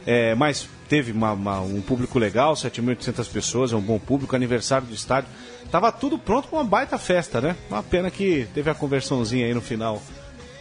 É, 0.05 0.33
mas 0.33 0.67
teve 0.89 1.11
uma- 1.11 1.33
uma- 1.33 1.59
um 1.61 1.81
público 1.81 2.17
legal, 2.19 2.55
7.800 2.55 3.27
pessoas, 3.27 3.71
é 3.73 3.75
um 3.75 3.81
bom 3.81 3.99
público, 3.99 4.35
aniversário 4.35 4.87
do 4.87 4.93
estádio. 4.93 5.29
Tava 5.71 5.91
tudo 5.91 6.17
pronto 6.17 6.47
para 6.47 6.59
uma 6.59 6.65
baita 6.65 6.97
festa, 6.97 7.41
né? 7.41 7.55
Uma 7.69 7.83
pena 7.83 8.09
que 8.09 8.47
teve 8.53 8.69
a 8.69 8.73
conversãozinha 8.73 9.45
aí 9.45 9.53
no 9.53 9.61
final, 9.61 10.01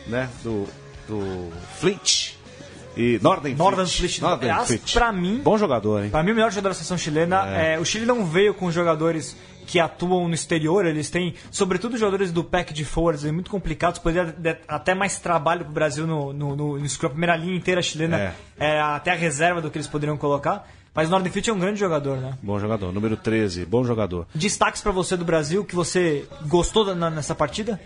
né? 0.06 0.28
Do, 0.42 0.66
do 1.08 1.50
Flint 1.78 2.32
e 2.96 3.18
Northern, 3.22 3.56
Northern 3.56 3.88
Flint. 3.90 4.20
Northern 4.20 4.64
Flint. 4.66 4.92
pra 4.92 5.12
mim- 5.12 5.40
Bom 5.44 5.56
jogador, 5.58 6.02
hein? 6.04 6.10
Para 6.10 6.22
mim, 6.22 6.32
o 6.32 6.34
melhor 6.34 6.50
jogador 6.50 6.70
da 6.70 6.74
seleção 6.74 6.98
chilena 6.98 7.46
é. 7.56 7.78
O 7.78 7.84
Chile 7.84 8.04
não 8.06 8.24
veio 8.24 8.52
com 8.54 8.70
jogadores 8.70 9.36
que 9.66 9.81
atuam 9.81 10.29
no 10.29 10.35
exterior, 10.35 10.87
eles 10.87 11.11
têm, 11.11 11.35
sobretudo, 11.50 11.98
jogadores 11.98 12.31
do 12.31 12.44
pack 12.44 12.72
de 12.72 12.85
forwards 12.85 13.24
é 13.24 13.33
muito 13.33 13.50
complicados, 13.50 13.98
poderia 13.98 14.33
dar 14.33 14.59
até 14.68 14.94
mais 14.94 15.18
trabalho 15.18 15.64
pro 15.64 15.74
Brasil 15.74 16.07
no, 16.07 16.33
no, 16.33 16.57
no, 16.57 16.79
no 16.79 16.87
a 16.87 17.11
primeira 17.11 17.37
linha 17.37 17.57
inteira 17.57 17.83
chilena, 17.83 18.35
é. 18.59 18.81
até 18.81 19.11
a 19.11 19.16
reserva 19.16 19.61
do 19.61 19.70
que 19.70 19.76
eles 19.76 19.88
poderiam 19.88 20.16
colocar. 20.16 20.68
Mas 20.96 21.09
o 21.09 21.11
Northern 21.11 21.30
Flint 21.30 21.48
é 21.48 21.52
um 21.52 21.59
grande 21.59 21.78
jogador, 21.78 22.16
né? 22.16 22.32
Bom 22.42 22.59
jogador. 22.59 22.90
Número 22.90 23.16
13, 23.18 23.66
bom 23.66 23.85
jogador. 23.85 24.26
Destaques 24.35 24.80
pra 24.80 24.90
você 24.90 25.14
do 25.16 25.24
Brasil 25.26 25.62
que 25.62 25.74
você 25.74 26.24
gostou 26.48 26.87
da- 26.87 26.94
na- 26.94 27.11
nessa 27.11 27.35
partida? 27.35 27.78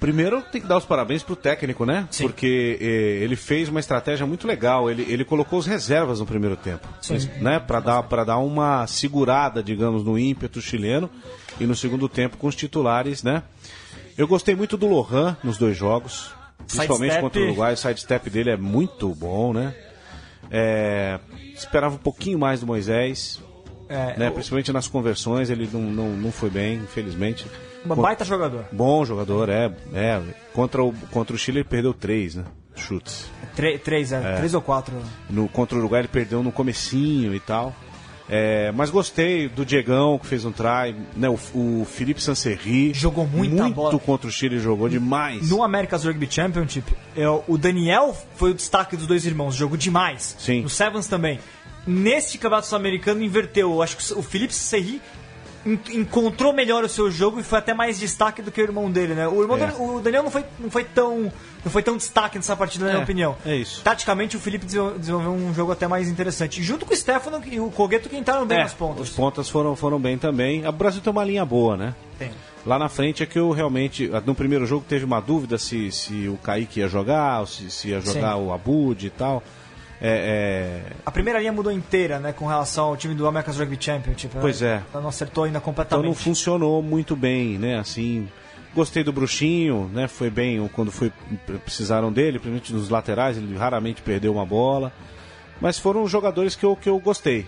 Primeiro, 0.00 0.40
tem 0.50 0.60
que 0.62 0.66
dar 0.66 0.78
os 0.78 0.84
parabéns 0.84 1.22
pro 1.22 1.36
técnico, 1.36 1.84
né? 1.84 2.08
Sim. 2.10 2.24
Porque 2.24 2.78
eh, 2.80 3.22
ele 3.22 3.36
fez 3.36 3.68
uma 3.68 3.80
estratégia 3.80 4.26
muito 4.26 4.46
legal. 4.46 4.90
Ele, 4.90 5.02
ele 5.08 5.24
colocou 5.26 5.58
os 5.58 5.66
reservas 5.66 6.20
no 6.20 6.26
primeiro 6.26 6.56
tempo, 6.56 6.88
Sim. 7.02 7.18
né? 7.40 7.60
Para 7.60 7.80
dar 7.80 8.02
para 8.04 8.24
dar 8.24 8.38
uma 8.38 8.86
segurada, 8.86 9.62
digamos, 9.62 10.02
no 10.02 10.18
ímpeto 10.18 10.60
chileno 10.62 11.10
e 11.60 11.66
no 11.66 11.76
segundo 11.76 12.08
tempo 12.08 12.38
com 12.38 12.46
os 12.46 12.54
titulares, 12.56 13.22
né? 13.22 13.42
Eu 14.16 14.26
gostei 14.26 14.54
muito 14.54 14.76
do 14.78 14.86
Lohan 14.86 15.36
nos 15.44 15.58
dois 15.58 15.76
jogos, 15.76 16.30
principalmente 16.66 17.20
contra 17.20 17.40
o 17.40 17.44
Uruguai. 17.44 17.74
O 17.74 17.76
sidestep 17.76 18.30
dele 18.30 18.50
é 18.50 18.56
muito 18.56 19.08
bom, 19.14 19.52
né? 19.52 19.74
É, 20.50 21.18
esperava 21.54 21.94
um 21.94 21.98
pouquinho 21.98 22.38
mais 22.38 22.60
do 22.60 22.66
Moisés, 22.66 23.40
É, 23.88 24.16
né? 24.18 24.30
Principalmente 24.30 24.72
nas 24.72 24.88
conversões, 24.88 25.50
ele 25.50 25.68
não, 25.72 25.80
não, 25.82 26.08
não 26.10 26.32
foi 26.32 26.48
bem, 26.50 26.76
infelizmente. 26.78 27.46
um 27.84 27.94
baita 27.94 28.24
jogador. 28.24 28.64
Bom 28.72 29.04
jogador, 29.04 29.48
é. 29.48 29.70
é. 29.92 30.22
Contra, 30.52 30.82
o, 30.82 30.92
contra 31.10 31.34
o 31.36 31.38
Chile 31.38 31.58
ele 31.58 31.64
perdeu 31.68 31.92
três, 31.92 32.34
né? 32.34 32.44
Chutes. 32.76 33.30
Tre- 33.54 33.78
três, 33.78 34.10
é, 34.12 34.36
três 34.36 34.52
ou 34.54 34.60
quatro. 34.60 34.94
No, 35.30 35.48
contra 35.48 35.76
o 35.76 35.78
Uruguai 35.80 36.00
ele 36.00 36.08
perdeu 36.08 36.42
no 36.42 36.50
comecinho 36.50 37.34
e 37.34 37.38
tal. 37.40 37.72
É, 38.28 38.72
mas 38.72 38.88
gostei 38.88 39.48
do 39.48 39.66
Diegão, 39.66 40.18
que 40.18 40.26
fez 40.26 40.44
um 40.44 40.52
try. 40.52 40.94
Né, 41.14 41.28
o, 41.28 41.34
o 41.54 41.86
Felipe 41.88 42.22
Sancerri. 42.22 42.92
Jogou 42.94 43.26
muita 43.26 43.62
muito 43.64 43.74
bola. 43.74 43.98
contra 43.98 44.28
o 44.28 44.30
Chile, 44.30 44.58
jogou 44.58 44.88
demais. 44.88 45.50
No 45.50 45.62
America's 45.62 46.04
Rugby 46.04 46.26
Championship, 46.30 46.90
é, 47.16 47.28
o 47.28 47.58
Daniel 47.58 48.16
foi 48.36 48.52
o 48.52 48.54
destaque 48.54 48.96
dos 48.96 49.06
dois 49.06 49.26
irmãos, 49.26 49.54
jogou 49.54 49.76
demais. 49.76 50.36
Sim. 50.38 50.62
No 50.62 50.68
Sevens 50.70 51.06
também. 51.06 51.38
Neste 51.86 52.38
campeonato 52.38 52.66
sul-americano 52.66 53.22
inverteu. 53.22 53.70
Eu 53.72 53.82
Acho 53.82 53.98
que 53.98 54.12
o 54.14 54.22
Felipe 54.22 54.54
Serri 54.54 54.94
en- 54.94 55.00
encontrou 55.66 56.52
melhor 56.52 56.84
o 56.84 56.88
seu 56.88 57.10
jogo 57.10 57.40
e 57.40 57.42
foi 57.42 57.58
até 57.58 57.72
mais 57.74 57.98
destaque 57.98 58.42
do 58.42 58.50
que 58.52 58.60
o 58.60 58.64
irmão 58.64 58.90
dele, 58.90 59.14
né? 59.14 59.26
O 59.26 59.40
irmão 59.42 59.56
É. 59.56 59.60
dele, 59.66 59.72
o 59.78 60.00
Daniel 60.00 60.22
não 60.22 60.30
foi, 60.30 60.44
não 60.58 60.70
foi 60.70 60.84
tão 60.84 61.32
não 61.64 61.72
foi 61.72 61.82
tão 61.82 61.96
destaque 61.96 62.36
nessa 62.36 62.54
partida, 62.54 62.84
na 62.84 62.90
minha 62.90 63.00
É, 63.00 63.04
opinião. 63.04 63.36
é 63.46 63.56
isso. 63.56 63.80
Taticamente, 63.82 64.36
o 64.36 64.40
Felipe 64.40 64.66
desenvol- 64.66 64.98
desenvolveu 64.98 65.32
um 65.32 65.54
jogo 65.54 65.72
até 65.72 65.88
mais 65.88 66.08
interessante. 66.10 66.62
Junto 66.62 66.84
com 66.84 66.92
o 66.92 66.96
Stefano 66.96 67.40
e 67.46 67.58
o 67.58 67.70
Kogeto 67.70 68.10
que 68.10 68.16
entraram 68.18 68.44
bem 68.44 68.58
É, 68.58 68.62
nas 68.64 68.74
pontas. 68.74 69.08
Os 69.08 69.16
pontas 69.16 69.48
foram, 69.48 69.74
foram 69.74 69.98
bem 69.98 70.18
também. 70.18 70.66
O 70.68 70.72
Brasil 70.72 71.00
tem 71.00 71.10
uma 71.10 71.24
linha 71.24 71.42
boa, 71.44 71.74
né? 71.74 71.94
Tem. 72.18 72.30
Lá 72.66 72.78
na 72.78 72.90
frente 72.90 73.22
é 73.22 73.26
que 73.26 73.38
eu 73.38 73.50
realmente. 73.50 74.10
No 74.26 74.34
primeiro 74.34 74.66
jogo 74.66 74.84
teve 74.86 75.06
uma 75.06 75.20
dúvida 75.20 75.56
se, 75.56 75.90
se 75.90 76.28
o 76.28 76.36
Kaique 76.36 76.80
ia 76.80 76.88
jogar, 76.88 77.40
ou 77.40 77.46
se, 77.46 77.70
se 77.70 77.88
ia 77.88 78.00
jogar 78.00 78.34
Sim. 78.36 78.42
o 78.44 78.52
Abud 78.52 79.06
e 79.06 79.10
tal. 79.10 79.42
É, 80.00 80.82
é, 80.86 80.92
A 81.06 81.10
primeira 81.10 81.38
linha 81.38 81.52
mudou 81.52 81.72
inteira, 81.72 82.18
né, 82.18 82.32
com 82.32 82.46
relação 82.46 82.86
ao 82.86 82.96
time 82.96 83.14
do 83.14 83.26
America's 83.26 83.58
Rugby 83.58 83.78
Championship. 83.80 84.34
né? 84.34 84.40
Pois 84.40 84.60
é. 84.62 84.82
Ela 84.92 85.02
Não 85.02 85.08
acertou 85.08 85.44
ainda 85.44 85.58
Então 85.58 85.64
completamente. 85.64 86.06
não 86.06 86.14
funcionou 86.14 86.82
muito 86.82 87.14
bem, 87.16 87.58
né? 87.58 87.78
Assim, 87.78 88.28
gostei 88.74 89.02
do 89.04 89.12
Bruxinho, 89.12 89.90
né? 89.92 90.08
Foi 90.08 90.30
bem 90.30 90.68
quando 90.74 90.90
foi 90.90 91.12
precisaram 91.64 92.12
dele, 92.12 92.38
principalmente 92.38 92.72
nos 92.72 92.88
laterais, 92.88 93.36
ele 93.36 93.56
raramente 93.56 94.02
perdeu 94.02 94.32
uma 94.32 94.44
bola. 94.44 94.92
Mas 95.60 95.78
foram 95.78 96.06
jogadores 96.06 96.56
que 96.56 96.64
eu, 96.66 96.74
que 96.76 96.88
eu 96.88 96.98
gostei. 96.98 97.46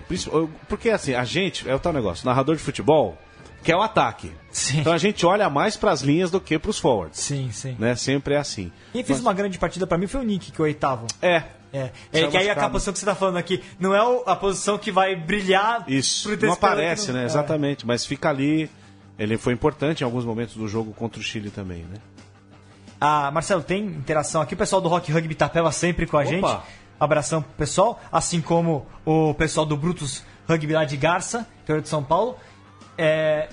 Porque 0.68 0.90
assim, 0.90 1.14
a 1.14 1.24
gente, 1.24 1.68
é 1.68 1.74
o 1.74 1.78
tal 1.78 1.92
negócio, 1.92 2.24
narrador 2.24 2.54
de 2.54 2.62
futebol 2.62 3.18
quer 3.66 3.74
o 3.74 3.82
ataque. 3.82 4.30
Sim. 4.52 4.78
Então 4.78 4.92
a 4.92 4.98
gente 4.98 5.26
olha 5.26 5.50
mais 5.50 5.76
para 5.76 5.90
as 5.90 6.00
linhas 6.00 6.30
do 6.30 6.40
que 6.40 6.56
para 6.56 6.70
os 6.70 6.78
forwards. 6.78 7.18
Sim, 7.18 7.50
sim. 7.50 7.74
Né? 7.78 7.96
Sempre 7.96 8.34
é 8.34 8.38
assim. 8.38 8.70
Quem 8.92 9.02
fez 9.02 9.18
uma 9.20 9.34
grande 9.34 9.58
partida 9.58 9.86
pra 9.88 9.98
mim 9.98 10.06
foi 10.06 10.20
o 10.20 10.24
Nick, 10.24 10.52
que 10.52 10.60
é 10.60 10.62
o 10.62 10.66
oitavo. 10.66 11.08
É. 11.20 11.42
É, 11.76 11.90
Saiu 12.12 12.26
é 12.26 12.30
que 12.30 12.36
aí 12.38 12.44
machucado. 12.46 12.66
a 12.66 12.70
posição 12.70 12.92
que 12.92 12.98
você 12.98 13.06
tá 13.06 13.14
falando 13.14 13.36
aqui 13.36 13.62
não 13.78 13.94
é 13.94 14.22
a 14.26 14.36
posição 14.36 14.78
que 14.78 14.90
vai 14.90 15.14
brilhar. 15.16 15.84
Isso, 15.88 16.28
não 16.40 16.52
aparece, 16.52 17.08
não- 17.08 17.14
né? 17.18 17.22
é. 17.22 17.26
Exatamente. 17.26 17.86
Mas 17.86 18.06
fica 18.06 18.28
ali. 18.30 18.70
Ele 19.18 19.36
foi 19.38 19.52
importante 19.52 20.02
em 20.02 20.04
alguns 20.04 20.24
momentos 20.24 20.54
do 20.56 20.68
jogo 20.68 20.92
contra 20.92 21.18
o 21.20 21.22
Chile 21.22 21.50
também, 21.50 21.82
né? 21.84 21.96
Ah, 23.00 23.30
Marcelo, 23.30 23.62
tem 23.62 23.84
interação 23.84 24.40
aqui. 24.42 24.54
O 24.54 24.56
pessoal 24.56 24.80
do 24.80 24.88
Rock 24.88 25.10
Rugby 25.12 25.34
Tapeva 25.34 25.70
sempre 25.72 26.06
com 26.06 26.16
a 26.16 26.20
Opa. 26.20 26.28
gente. 26.30 26.56
Abração 26.98 27.42
pro 27.42 27.52
pessoal. 27.52 28.00
Assim 28.10 28.40
como 28.40 28.86
o 29.04 29.34
pessoal 29.34 29.66
do 29.66 29.76
Brutus 29.76 30.22
Rugby 30.48 30.72
lá 30.72 30.84
de 30.84 30.96
Garça, 30.96 31.46
interior 31.62 31.82
de 31.82 31.88
São 31.88 32.02
Paulo. 32.02 32.36
É, 32.96 33.48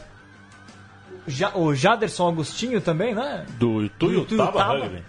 ja, 1.28 1.56
o 1.58 1.74
Jaderson 1.74 2.28
Agostinho 2.30 2.82
também, 2.82 3.14
né? 3.16 3.46
Do 3.58 3.90
Tuiutaba 3.90 4.64
Rugby. 4.64 5.04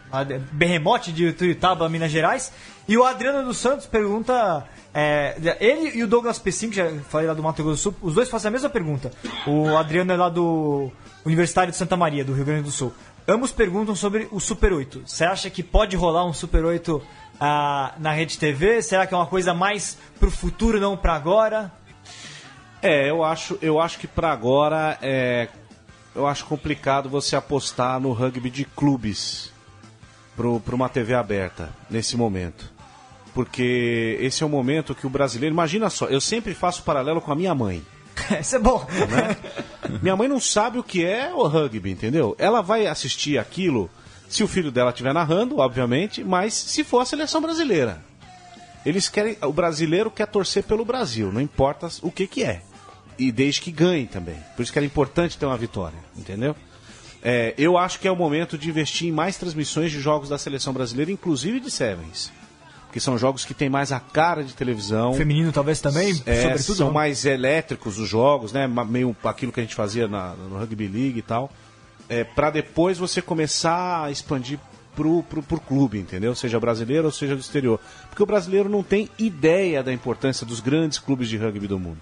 Berremote 0.53 1.12
de 1.12 1.33
Tuiutaba, 1.33 1.88
Minas 1.88 2.11
Gerais. 2.11 2.53
E 2.86 2.96
o 2.96 3.04
Adriano 3.04 3.44
dos 3.44 3.58
Santos 3.58 3.86
pergunta... 3.86 4.66
É, 4.96 5.34
ele 5.58 5.98
e 5.98 6.04
o 6.04 6.06
Douglas 6.06 6.38
Pessim, 6.38 6.70
que 6.70 6.76
já 6.76 6.88
falei 7.08 7.26
lá 7.26 7.34
do 7.34 7.42
Mato 7.42 7.64
Grosso 7.64 7.90
do 7.90 7.94
Sul, 7.94 8.08
os 8.08 8.14
dois 8.14 8.28
fazem 8.28 8.48
a 8.48 8.52
mesma 8.52 8.70
pergunta. 8.70 9.10
O 9.44 9.76
Adriano 9.76 10.12
é 10.12 10.16
lá 10.16 10.28
do 10.28 10.88
Universitário 11.24 11.72
de 11.72 11.76
Santa 11.76 11.96
Maria, 11.96 12.24
do 12.24 12.32
Rio 12.32 12.44
Grande 12.44 12.62
do 12.62 12.70
Sul. 12.70 12.92
Ambos 13.26 13.50
perguntam 13.50 13.96
sobre 13.96 14.28
o 14.30 14.38
Super 14.38 14.72
8. 14.72 15.02
Você 15.06 15.24
acha 15.24 15.50
que 15.50 15.62
pode 15.62 15.96
rolar 15.96 16.26
um 16.26 16.32
Super 16.32 16.64
8 16.64 17.02
ah, 17.40 17.94
na 17.98 18.12
Rede 18.12 18.38
TV? 18.38 18.82
Será 18.82 19.06
que 19.06 19.14
é 19.14 19.16
uma 19.16 19.26
coisa 19.26 19.54
mais 19.54 19.98
pro 20.20 20.30
futuro, 20.30 20.78
não 20.78 20.96
para 20.96 21.14
agora? 21.14 21.72
É, 22.82 23.08
eu 23.08 23.24
acho, 23.24 23.58
eu 23.62 23.80
acho 23.80 23.98
que 23.98 24.06
para 24.06 24.30
agora 24.30 24.98
é, 25.00 25.48
eu 26.14 26.26
acho 26.26 26.44
complicado 26.44 27.08
você 27.08 27.34
apostar 27.34 27.98
no 27.98 28.12
rugby 28.12 28.50
de 28.50 28.66
clubes 28.66 29.50
para 30.36 30.74
uma 30.74 30.88
TV 30.90 31.14
aberta 31.14 31.70
nesse 31.88 32.18
momento. 32.18 32.73
Porque 33.34 34.16
esse 34.20 34.42
é 34.42 34.46
o 34.46 34.48
momento 34.48 34.94
que 34.94 35.06
o 35.06 35.10
brasileiro. 35.10 35.52
Imagina 35.52 35.90
só, 35.90 36.06
eu 36.06 36.20
sempre 36.20 36.54
faço 36.54 36.82
paralelo 36.82 37.20
com 37.20 37.32
a 37.32 37.34
minha 37.34 37.54
mãe. 37.54 37.84
Isso 38.40 38.56
é 38.56 38.58
bom. 38.58 38.86
Né? 39.10 39.36
minha 40.00 40.16
mãe 40.16 40.28
não 40.28 40.38
sabe 40.38 40.78
o 40.78 40.84
que 40.84 41.04
é 41.04 41.32
o 41.34 41.46
rugby, 41.46 41.90
entendeu? 41.90 42.36
Ela 42.38 42.62
vai 42.62 42.86
assistir 42.86 43.38
aquilo 43.38 43.90
se 44.28 44.44
o 44.44 44.48
filho 44.48 44.70
dela 44.70 44.90
estiver 44.90 45.12
narrando, 45.12 45.58
obviamente, 45.58 46.22
mas 46.22 46.54
se 46.54 46.84
for 46.84 47.00
a 47.00 47.04
seleção 47.04 47.40
brasileira. 47.40 48.00
Eles 48.86 49.08
querem. 49.08 49.36
O 49.42 49.52
brasileiro 49.52 50.10
quer 50.10 50.26
torcer 50.26 50.62
pelo 50.62 50.84
Brasil, 50.84 51.32
não 51.32 51.40
importa 51.40 51.88
o 52.02 52.10
que, 52.10 52.26
que 52.26 52.44
é 52.44 52.62
e 53.18 53.30
desde 53.30 53.60
que 53.60 53.70
ganhe 53.70 54.06
também. 54.06 54.36
Por 54.56 54.62
isso 54.62 54.72
que 54.72 54.78
era 54.78 54.86
importante 54.86 55.38
ter 55.38 55.46
uma 55.46 55.56
vitória, 55.56 55.98
entendeu? 56.16 56.54
É, 57.22 57.54
eu 57.56 57.78
acho 57.78 57.98
que 57.98 58.06
é 58.06 58.10
o 58.10 58.16
momento 58.16 58.58
de 58.58 58.68
investir 58.68 59.08
em 59.08 59.12
mais 59.12 59.36
transmissões 59.36 59.90
de 59.90 60.00
jogos 60.00 60.28
da 60.28 60.36
seleção 60.36 60.72
brasileira, 60.72 61.10
inclusive 61.10 61.58
de 61.58 61.70
Sevens. 61.70 62.30
Porque 62.94 63.00
são 63.00 63.18
jogos 63.18 63.44
que 63.44 63.52
têm 63.52 63.68
mais 63.68 63.90
a 63.90 63.98
cara 63.98 64.44
de 64.44 64.54
televisão. 64.54 65.14
Feminino 65.14 65.50
talvez 65.50 65.80
também, 65.80 66.11
é, 66.26 66.42
sobretudo. 66.42 66.76
São 66.76 66.87
não. 66.87 66.94
mais 66.94 67.24
elétricos 67.24 67.98
os 67.98 68.09
jogos, 68.09 68.52
né? 68.52 68.68
Meio 68.68 69.16
aquilo 69.24 69.50
que 69.50 69.59
a 69.59 69.64
gente 69.64 69.74
fazia 69.74 70.07
na, 70.07 70.35
no 70.35 70.61
Rugby 70.61 70.87
League 70.87 71.18
e 71.18 71.22
tal. 71.22 71.50
É, 72.09 72.22
para 72.22 72.50
depois 72.50 72.96
você 72.96 73.20
começar 73.20 74.04
a 74.04 74.12
expandir 74.12 74.61
pro, 74.94 75.24
pro, 75.24 75.42
pro 75.42 75.59
clube, 75.59 75.98
entendeu? 75.98 76.37
Seja 76.37 76.61
brasileiro 76.61 77.07
ou 77.07 77.11
seja 77.11 77.35
do 77.35 77.40
exterior. 77.40 77.80
Porque 78.09 78.22
o 78.22 78.26
brasileiro 78.26 78.68
não 78.68 78.85
tem 78.85 79.11
ideia 79.18 79.83
da 79.83 79.92
importância 79.92 80.46
dos 80.46 80.61
grandes 80.61 81.00
clubes 81.00 81.28
de 81.28 81.37
rugby 81.37 81.66
do 81.66 81.80
mundo. 81.80 81.98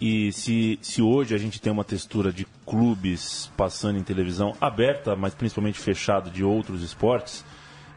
E 0.00 0.32
se, 0.32 0.76
se 0.82 1.00
hoje 1.00 1.36
a 1.36 1.38
gente 1.38 1.60
tem 1.60 1.72
uma 1.72 1.84
textura 1.84 2.32
de 2.32 2.48
clubes 2.66 3.48
passando 3.56 3.96
em 3.96 4.02
televisão 4.02 4.56
aberta, 4.60 5.14
mas 5.14 5.34
principalmente 5.34 5.78
fechado 5.78 6.32
de 6.32 6.42
outros 6.42 6.82
esportes, 6.82 7.44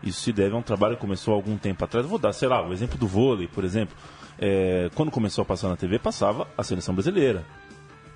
isso 0.05 0.21
se 0.21 0.31
deve 0.31 0.55
a 0.55 0.57
um 0.57 0.61
trabalho 0.61 0.95
que 0.95 1.01
começou 1.01 1.33
há 1.33 1.37
algum 1.37 1.57
tempo 1.57 1.83
atrás. 1.83 2.05
vou 2.05 2.19
dar, 2.19 2.33
sei 2.33 2.47
lá, 2.47 2.65
o 2.65 2.73
exemplo 2.73 2.97
do 2.97 3.07
vôlei, 3.07 3.47
por 3.47 3.63
exemplo. 3.63 3.95
É, 4.37 4.89
quando 4.95 5.11
começou 5.11 5.41
a 5.41 5.45
passar 5.45 5.69
na 5.69 5.75
TV, 5.75 5.97
passava 5.97 6.47
a 6.57 6.63
seleção 6.63 6.93
brasileira. 6.93 7.45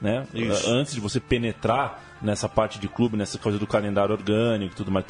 Né? 0.01 0.25
Antes 0.67 0.93
de 0.93 1.01
você 1.01 1.19
penetrar 1.19 2.01
nessa 2.21 2.47
parte 2.47 2.79
de 2.79 2.87
clube, 2.87 3.17
nessa 3.17 3.37
coisa 3.37 3.57
do 3.57 3.67
calendário 3.67 4.13
orgânico 4.13 4.73
e 4.73 4.75
tudo 4.75 4.91
mais, 4.91 5.05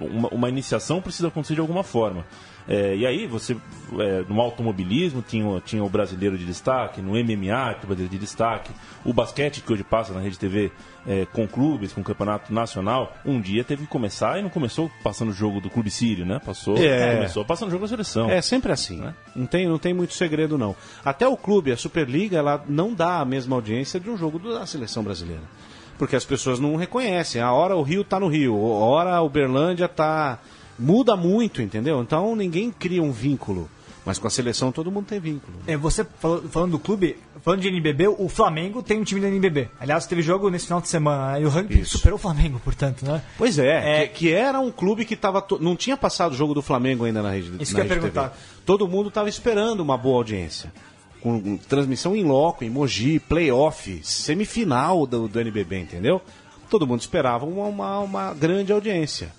uma, 0.00 0.28
uma 0.28 0.48
iniciação 0.48 1.00
precisa 1.00 1.28
acontecer 1.28 1.54
de 1.54 1.60
alguma 1.60 1.82
forma. 1.82 2.24
É, 2.68 2.94
e 2.94 3.06
aí 3.06 3.26
você, 3.26 3.56
é, 3.98 4.24
no 4.28 4.40
automobilismo, 4.40 5.22
tinha, 5.22 5.60
tinha 5.64 5.82
o 5.82 5.88
brasileiro 5.88 6.38
de 6.38 6.44
destaque, 6.44 7.00
no 7.00 7.12
MMA, 7.12 7.76
o 7.82 7.86
brasileiro 7.86 8.08
de 8.08 8.18
destaque, 8.18 8.70
o 9.04 9.12
basquete, 9.12 9.62
que 9.62 9.72
hoje 9.72 9.82
passa 9.82 10.12
na 10.12 10.20
Rede 10.20 10.38
TV 10.38 10.70
é, 11.06 11.26
com 11.26 11.46
clubes, 11.46 11.92
com 11.92 12.02
campeonato 12.02 12.52
nacional, 12.52 13.16
um 13.24 13.40
dia 13.40 13.64
teve 13.64 13.82
que 13.82 13.88
começar 13.88 14.38
e 14.38 14.42
não 14.42 14.50
começou 14.50 14.90
passando 15.02 15.30
o 15.30 15.32
jogo 15.32 15.60
do 15.60 15.68
Clube 15.68 15.90
Sírio, 15.90 16.24
né? 16.24 16.40
Passou, 16.44 16.76
é. 16.78 17.16
começou 17.16 17.44
passando 17.44 17.68
o 17.68 17.70
jogo 17.72 17.82
da 17.82 17.88
seleção. 17.88 18.30
É 18.30 18.40
sempre 18.40 18.72
assim, 18.72 18.98
né? 18.98 19.14
Não 19.34 19.46
tem, 19.46 19.66
não 19.66 19.78
tem 19.78 19.92
muito 19.92 20.14
segredo, 20.14 20.56
não. 20.56 20.76
Até 21.04 21.26
o 21.26 21.36
clube, 21.36 21.72
a 21.72 21.76
Superliga, 21.76 22.38
ela 22.38 22.64
não 22.68 22.94
dá 22.94 23.20
a 23.20 23.24
mesma 23.24 23.56
audiência 23.56 23.98
de 23.98 24.08
um 24.08 24.16
jogo 24.16 24.38
da 24.38 24.64
seleção 24.66 25.02
brasileira. 25.02 25.42
Porque 25.98 26.16
as 26.16 26.24
pessoas 26.24 26.58
não 26.58 26.76
reconhecem. 26.76 27.40
A 27.40 27.52
hora 27.52 27.76
o 27.76 27.82
Rio 27.82 28.02
tá 28.04 28.18
no 28.18 28.28
Rio, 28.28 28.54
a 28.54 28.86
hora 28.86 29.14
a 29.14 29.22
Uberlândia 29.22 29.88
tá 29.88 30.38
muda 30.78 31.16
muito, 31.16 31.62
entendeu? 31.62 32.00
Então 32.00 32.34
ninguém 32.36 32.70
cria 32.70 33.02
um 33.02 33.12
vínculo. 33.12 33.68
Mas 34.04 34.18
com 34.18 34.26
a 34.26 34.30
seleção 34.30 34.72
todo 34.72 34.90
mundo 34.90 35.06
tem 35.06 35.20
vínculo. 35.20 35.56
É, 35.66 35.76
você 35.76 36.04
falou, 36.18 36.42
falando 36.48 36.72
do 36.72 36.78
clube, 36.78 37.16
falando 37.42 37.60
de 37.60 37.68
NBB, 37.68 38.08
o 38.08 38.28
Flamengo 38.28 38.82
tem 38.82 39.00
um 39.00 39.04
time 39.04 39.20
da 39.20 39.28
NBB. 39.28 39.68
Aliás, 39.78 40.06
teve 40.06 40.22
jogo 40.22 40.50
nesse 40.50 40.66
final 40.66 40.80
de 40.80 40.88
semana 40.88 41.38
e 41.38 41.44
o 41.44 41.48
rugby 41.48 41.80
Isso. 41.80 41.98
superou 41.98 42.16
o 42.16 42.20
Flamengo, 42.20 42.60
portanto, 42.64 43.04
né? 43.04 43.22
Pois 43.38 43.58
é, 43.58 44.02
é... 44.02 44.06
Que, 44.08 44.14
que, 44.14 44.32
era 44.32 44.58
um 44.58 44.72
clube 44.72 45.04
que 45.04 45.14
tava 45.14 45.40
to... 45.40 45.58
não 45.60 45.76
tinha 45.76 45.96
passado 45.96 46.32
o 46.32 46.34
jogo 46.34 46.52
do 46.52 46.62
Flamengo 46.62 47.04
ainda 47.04 47.22
na 47.22 47.30
rede 47.30 47.52
Isso 47.60 47.74
na 47.74 47.84
que 47.84 47.92
eu 47.92 47.94
ia 47.94 48.00
perguntar. 48.00 48.30
TV. 48.30 48.42
Todo 48.66 48.88
mundo 48.88 49.08
estava 49.08 49.28
esperando 49.28 49.80
uma 49.80 49.96
boa 49.96 50.16
audiência. 50.16 50.72
Com 51.20 51.56
transmissão 51.56 52.16
em 52.16 52.24
loco, 52.24 52.64
em 52.64 52.70
Mogi, 52.70 53.20
playoff, 53.20 54.00
semifinal 54.02 55.06
do, 55.06 55.28
do 55.28 55.40
NBB, 55.40 55.78
entendeu? 55.78 56.20
Todo 56.68 56.84
mundo 56.88 57.00
esperava 57.00 57.46
uma, 57.46 57.66
uma, 57.66 57.98
uma 58.00 58.34
grande 58.34 58.72
audiência. 58.72 59.30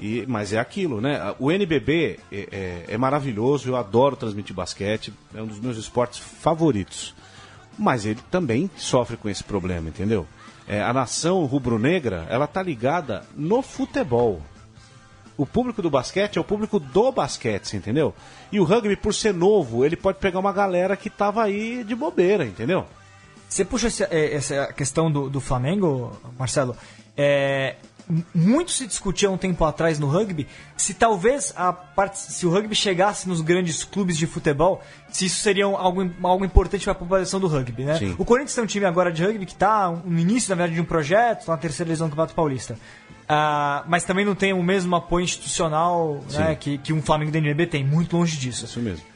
E, 0.00 0.24
mas 0.26 0.52
é 0.52 0.58
aquilo, 0.58 1.00
né? 1.00 1.34
O 1.38 1.50
NBB 1.50 2.18
é, 2.30 2.48
é, 2.50 2.84
é, 2.94 2.98
maravilhoso, 2.98 3.68
eu 3.68 3.76
adoro 3.76 4.16
transmitir 4.16 4.54
basquete, 4.54 5.12
é 5.34 5.40
um 5.40 5.46
dos 5.46 5.60
meus 5.60 5.76
esportes 5.76 6.18
favoritos. 6.18 7.14
Mas 7.78 8.04
ele 8.04 8.20
também 8.30 8.70
sofre 8.76 9.16
com 9.16 9.28
esse 9.28 9.44
problema, 9.44 9.88
entendeu? 9.88 10.26
É, 10.66 10.82
a 10.82 10.92
nação 10.92 11.44
rubro-negra, 11.44 12.26
ela 12.28 12.46
tá 12.46 12.62
ligada 12.62 13.24
no 13.36 13.62
futebol. 13.62 14.42
O 15.36 15.46
público 15.46 15.80
do 15.80 15.90
basquete 15.90 16.36
é 16.36 16.40
o 16.40 16.44
público 16.44 16.78
do 16.78 17.10
basquete, 17.10 17.76
entendeu? 17.76 18.14
E 18.50 18.60
o 18.60 18.64
rugby, 18.64 18.96
por 18.96 19.14
ser 19.14 19.32
novo, 19.32 19.84
ele 19.84 19.96
pode 19.96 20.18
pegar 20.18 20.38
uma 20.38 20.52
galera 20.52 20.96
que 20.96 21.08
tava 21.08 21.42
aí 21.42 21.82
de 21.82 21.94
bobeira, 21.94 22.44
entendeu? 22.44 22.86
Você 23.48 23.64
puxa 23.64 23.86
essa, 23.88 24.04
é, 24.10 24.34
essa 24.34 24.72
questão 24.72 25.10
do, 25.10 25.28
do 25.28 25.40
Flamengo, 25.40 26.18
Marcelo. 26.38 26.76
É, 27.16 27.76
muito 28.34 28.72
se 28.72 28.86
discutia 28.86 29.30
um 29.30 29.36
tempo 29.36 29.64
atrás 29.64 29.98
no 29.98 30.06
rugby 30.06 30.46
se 30.76 30.94
talvez 30.94 31.52
a 31.56 31.72
parte, 31.72 32.18
se 32.18 32.46
o 32.46 32.50
rugby 32.50 32.74
chegasse 32.74 33.28
nos 33.28 33.40
grandes 33.40 33.84
clubes 33.84 34.16
de 34.16 34.26
futebol, 34.26 34.82
se 35.10 35.26
isso 35.26 35.40
seria 35.40 35.64
algo, 35.64 36.10
algo 36.22 36.44
importante 36.44 36.84
para 36.84 36.92
a 36.92 36.96
população 36.96 37.38
do 37.38 37.46
rugby, 37.46 37.84
né? 37.84 37.98
O 38.18 38.24
Corinthians 38.24 38.54
tem 38.54 38.64
um 38.64 38.66
time 38.66 38.84
agora 38.86 39.12
de 39.12 39.24
rugby 39.24 39.46
que 39.46 39.52
está 39.52 39.90
no 39.90 40.18
início, 40.18 40.50
na 40.50 40.56
verdade, 40.56 40.74
de 40.74 40.80
um 40.80 40.84
projeto, 40.84 41.40
está 41.40 41.52
na 41.52 41.58
terceira 41.58 41.86
divisão 41.86 42.08
do 42.08 42.10
Campeonato 42.10 42.34
Paulista. 42.34 42.74
Uh, 43.22 43.84
mas 43.86 44.04
também 44.04 44.24
não 44.24 44.34
tem 44.34 44.52
o 44.52 44.62
mesmo 44.62 44.94
apoio 44.96 45.24
institucional 45.24 46.20
né, 46.32 46.56
que, 46.56 46.76
que 46.78 46.92
um 46.92 47.00
Flamengo 47.00 47.30
da 47.30 47.38
NBB 47.38 47.66
tem, 47.66 47.84
muito 47.84 48.16
longe 48.16 48.36
disso. 48.36 48.64
Isso 48.64 48.80
mesmo. 48.80 49.11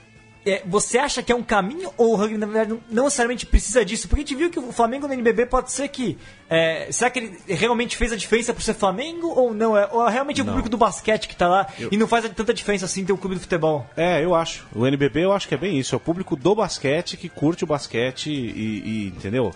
É, 0.47 0.63
você 0.65 0.97
acha 0.97 1.25
que 1.25 1.33
é 1.33 1.35
um 1.35 1.43
caminho 1.43 1.93
ou 1.97 2.13
o 2.13 2.15
rugby, 2.15 2.39
na 2.39 2.47
verdade, 2.47 2.81
não 2.89 3.05
necessariamente 3.05 3.45
precisa 3.45 3.85
disso? 3.85 4.07
Porque 4.07 4.23
a 4.23 4.25
gente 4.25 4.37
viu 4.37 4.49
que 4.49 4.61
o 4.61 4.71
Flamengo 4.71 5.09
no 5.09 5.13
NBB 5.13 5.47
pode 5.47 5.73
ser 5.73 5.89
que. 5.89 6.17
É, 6.49 6.87
será 6.93 7.11
que 7.11 7.19
ele 7.19 7.39
realmente 7.49 7.97
fez 7.97 8.13
a 8.13 8.17
diferença 8.17 8.55
por 8.55 8.63
ser 8.63 8.75
Flamengo 8.75 9.27
ou 9.27 9.53
não? 9.53 9.77
É, 9.77 9.89
ou 9.91 10.07
é 10.07 10.13
realmente 10.13 10.39
não. 10.39 10.45
o 10.45 10.47
público 10.47 10.69
do 10.69 10.77
basquete 10.77 11.27
que 11.27 11.35
está 11.35 11.49
lá 11.49 11.67
eu... 11.77 11.89
e 11.91 11.97
não 11.97 12.07
faz 12.07 12.29
tanta 12.31 12.55
diferença 12.55 12.85
assim 12.85 13.05
ter 13.05 13.13
o 13.13 13.19
clube 13.19 13.35
do 13.35 13.41
futebol? 13.41 13.85
É, 13.97 14.25
eu 14.25 14.37
acho. 14.37 14.65
O 14.73 14.87
NBB 14.87 15.25
eu 15.25 15.33
acho 15.33 15.49
que 15.49 15.55
é 15.55 15.59
bem 15.59 15.81
isso. 15.81 15.97
É 15.97 15.99
o 15.99 16.01
público 16.01 16.37
do 16.37 16.55
basquete 16.55 17.17
que 17.17 17.29
curte 17.29 17.65
o 17.65 17.67
basquete 17.67 18.31
e, 18.31 18.83
e 18.85 19.07
entendeu? 19.09 19.53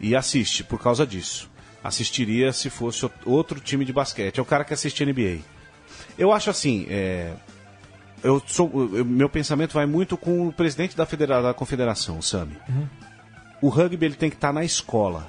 E 0.00 0.16
assiste 0.16 0.64
por 0.64 0.82
causa 0.82 1.06
disso. 1.06 1.48
Assistiria 1.84 2.52
se 2.52 2.68
fosse 2.68 3.08
outro 3.24 3.60
time 3.60 3.84
de 3.84 3.92
basquete. 3.92 4.38
É 4.38 4.42
o 4.42 4.44
cara 4.44 4.64
que 4.64 4.74
assiste 4.74 5.04
NBA. 5.04 5.38
Eu 6.18 6.32
acho 6.32 6.50
assim, 6.50 6.86
é, 6.90 7.32
eu 8.22 8.42
sou, 8.46 8.70
eu, 8.94 9.04
meu 9.04 9.28
pensamento 9.28 9.74
vai 9.74 9.86
muito 9.86 10.16
com 10.16 10.48
o 10.48 10.52
presidente 10.52 10.96
da, 10.96 11.04
federa, 11.04 11.42
da 11.42 11.54
confederação, 11.54 12.18
o 12.18 12.22
Sami. 12.22 12.56
Uhum. 12.68 12.86
O 13.60 13.68
rugby 13.68 14.06
ele 14.06 14.14
tem 14.14 14.30
que 14.30 14.36
estar 14.36 14.48
tá 14.48 14.52
na 14.52 14.64
escola. 14.64 15.28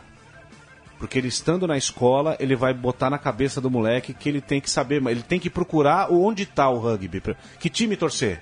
Porque 1.00 1.18
ele 1.18 1.28
estando 1.28 1.68
na 1.68 1.78
escola, 1.78 2.38
ele 2.40 2.56
vai 2.56 2.74
botar 2.74 3.10
na 3.10 3.18
cabeça 3.18 3.60
do 3.60 3.70
moleque 3.70 4.14
que 4.14 4.30
ele 4.30 4.40
tem 4.40 4.62
que 4.62 4.70
saber, 4.70 5.06
ele 5.08 5.22
tem 5.22 5.40
que 5.40 5.50
procurar 5.50 6.12
onde 6.12 6.44
está 6.44 6.70
o 6.70 6.80
rugby, 6.80 7.22
que 7.60 7.70
time 7.70 7.98
torcer, 7.98 8.42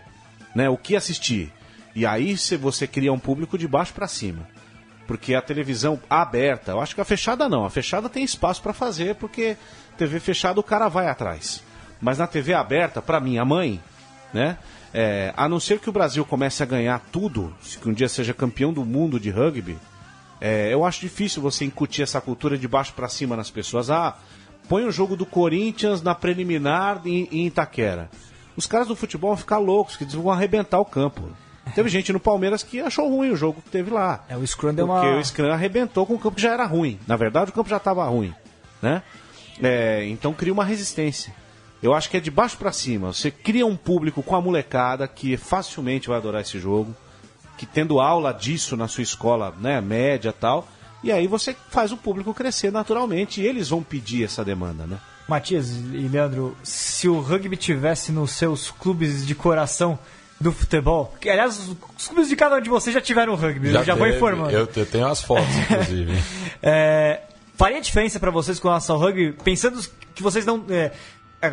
né? 0.53 0.69
O 0.69 0.77
que 0.77 0.95
assistir. 0.95 1.51
E 1.95 2.05
aí 2.05 2.35
você 2.59 2.85
cria 2.85 3.11
um 3.11 3.19
público 3.19 3.57
de 3.57 3.67
baixo 3.67 3.93
para 3.93 4.07
cima. 4.07 4.47
Porque 5.07 5.33
a 5.33 5.41
televisão 5.41 5.99
aberta, 6.09 6.71
eu 6.71 6.79
acho 6.79 6.93
que 6.95 7.01
a 7.01 7.05
fechada 7.05 7.49
não, 7.49 7.65
a 7.65 7.69
fechada 7.69 8.07
tem 8.07 8.23
espaço 8.23 8.61
para 8.61 8.73
fazer, 8.73 9.15
porque 9.15 9.57
TV 9.97 10.19
fechada 10.19 10.59
o 10.59 10.63
cara 10.63 10.87
vai 10.87 11.07
atrás. 11.07 11.63
Mas 11.99 12.17
na 12.17 12.27
TV 12.27 12.53
aberta, 12.53 13.01
para 13.01 13.19
mim, 13.19 13.37
a 13.37 13.43
mãe, 13.43 13.81
né? 14.33 14.57
É, 14.93 15.33
a 15.37 15.47
não 15.47 15.59
ser 15.59 15.79
que 15.79 15.89
o 15.89 15.93
Brasil 15.93 16.25
comece 16.25 16.61
a 16.61 16.65
ganhar 16.65 16.99
tudo, 17.11 17.53
se 17.61 17.77
um 17.87 17.93
dia 17.93 18.09
seja 18.09 18.33
campeão 18.33 18.73
do 18.73 18.83
mundo 18.83 19.19
de 19.19 19.29
rugby, 19.29 19.77
é, 20.39 20.73
eu 20.73 20.83
acho 20.83 20.99
difícil 21.01 21.41
você 21.41 21.65
incutir 21.65 22.01
essa 22.01 22.19
cultura 22.19 22.57
de 22.57 22.67
baixo 22.67 22.93
para 22.93 23.07
cima 23.07 23.35
nas 23.35 23.51
pessoas. 23.51 23.91
Ah, 23.91 24.17
põe 24.67 24.83
o 24.85 24.91
jogo 24.91 25.15
do 25.15 25.25
Corinthians 25.25 26.01
na 26.01 26.15
preliminar 26.15 27.01
em, 27.05 27.27
em 27.31 27.45
Itaquera. 27.45 28.09
Os 28.57 28.65
caras 28.65 28.87
do 28.87 28.95
futebol 28.95 29.29
vão 29.29 29.37
ficar 29.37 29.59
loucos, 29.59 29.95
que 29.95 30.03
eles 30.03 30.13
vão 30.13 30.31
arrebentar 30.31 30.79
o 30.79 30.85
campo. 30.85 31.29
Teve 31.75 31.87
gente 31.89 32.11
no 32.11 32.19
Palmeiras 32.19 32.63
que 32.63 32.81
achou 32.81 33.07
ruim 33.07 33.29
o 33.29 33.35
jogo 33.35 33.61
que 33.61 33.69
teve 33.69 33.91
lá. 33.91 34.25
É, 34.27 34.35
o 34.35 34.45
Scrum 34.45 34.73
deu 34.73 34.87
Porque 34.87 35.07
uma... 35.07 35.19
o 35.19 35.23
Scrum 35.23 35.51
arrebentou 35.51 36.05
com 36.05 36.15
o 36.15 36.19
campo 36.19 36.35
que 36.35 36.41
já 36.41 36.53
era 36.53 36.65
ruim. 36.65 36.99
Na 37.07 37.15
verdade, 37.15 37.51
o 37.51 37.53
campo 37.53 37.69
já 37.69 37.77
estava 37.77 38.03
ruim, 38.05 38.33
né? 38.81 39.03
É, 39.61 40.05
então 40.07 40.33
cria 40.33 40.51
uma 40.51 40.65
resistência. 40.65 41.33
Eu 41.81 41.93
acho 41.93 42.09
que 42.09 42.17
é 42.17 42.19
de 42.19 42.29
baixo 42.29 42.57
para 42.57 42.71
cima. 42.71 43.11
Você 43.11 43.31
cria 43.31 43.65
um 43.65 43.75
público 43.75 44.21
com 44.21 44.35
a 44.35 44.41
molecada 44.41 45.07
que 45.07 45.35
facilmente 45.35 46.07
vai 46.07 46.17
adorar 46.17 46.41
esse 46.41 46.59
jogo, 46.59 46.95
que 47.57 47.65
tendo 47.65 47.99
aula 47.99 48.33
disso 48.33 48.77
na 48.77 48.87
sua 48.87 49.03
escola, 49.03 49.53
né, 49.59 49.81
média 49.81 50.31
tal, 50.31 50.67
e 51.03 51.11
aí 51.11 51.27
você 51.27 51.55
faz 51.69 51.91
o 51.91 51.97
público 51.97 52.33
crescer 52.33 52.71
naturalmente 52.71 53.41
e 53.41 53.45
eles 53.45 53.69
vão 53.69 53.81
pedir 53.81 54.23
essa 54.23 54.45
demanda, 54.45 54.85
né? 54.85 54.99
Matias 55.27 55.71
e 55.71 56.07
Leandro, 56.07 56.55
se 56.63 57.07
o 57.07 57.19
rugby 57.19 57.55
tivesse 57.55 58.11
nos 58.11 58.31
seus 58.31 58.69
clubes 58.69 59.25
de 59.25 59.33
coração 59.33 59.97
do 60.39 60.51
futebol, 60.51 61.15
que 61.21 61.29
aliás, 61.29 61.69
os 61.97 62.07
clubes 62.07 62.27
de 62.27 62.35
cada 62.35 62.57
um 62.57 62.61
de 62.61 62.69
vocês 62.69 62.93
já 62.93 62.99
tiveram 62.99 63.35
rugby, 63.35 63.67
eu 63.67 63.83
já 63.83 63.95
vou 63.95 64.05
teve. 64.05 64.17
informando. 64.17 64.49
Eu, 64.49 64.67
eu 64.75 64.85
tenho 64.85 65.07
as 65.07 65.21
fotos, 65.21 65.55
inclusive. 65.69 66.21
É, 66.61 67.21
faria 67.55 67.79
diferença 67.79 68.19
para 68.19 68.31
vocês 68.31 68.59
com 68.59 68.67
relação 68.67 68.95
ao 68.95 69.01
rugby, 69.01 69.33
pensando 69.43 69.79
que 70.13 70.21
vocês 70.21 70.45
não. 70.45 70.65
é, 70.69 70.91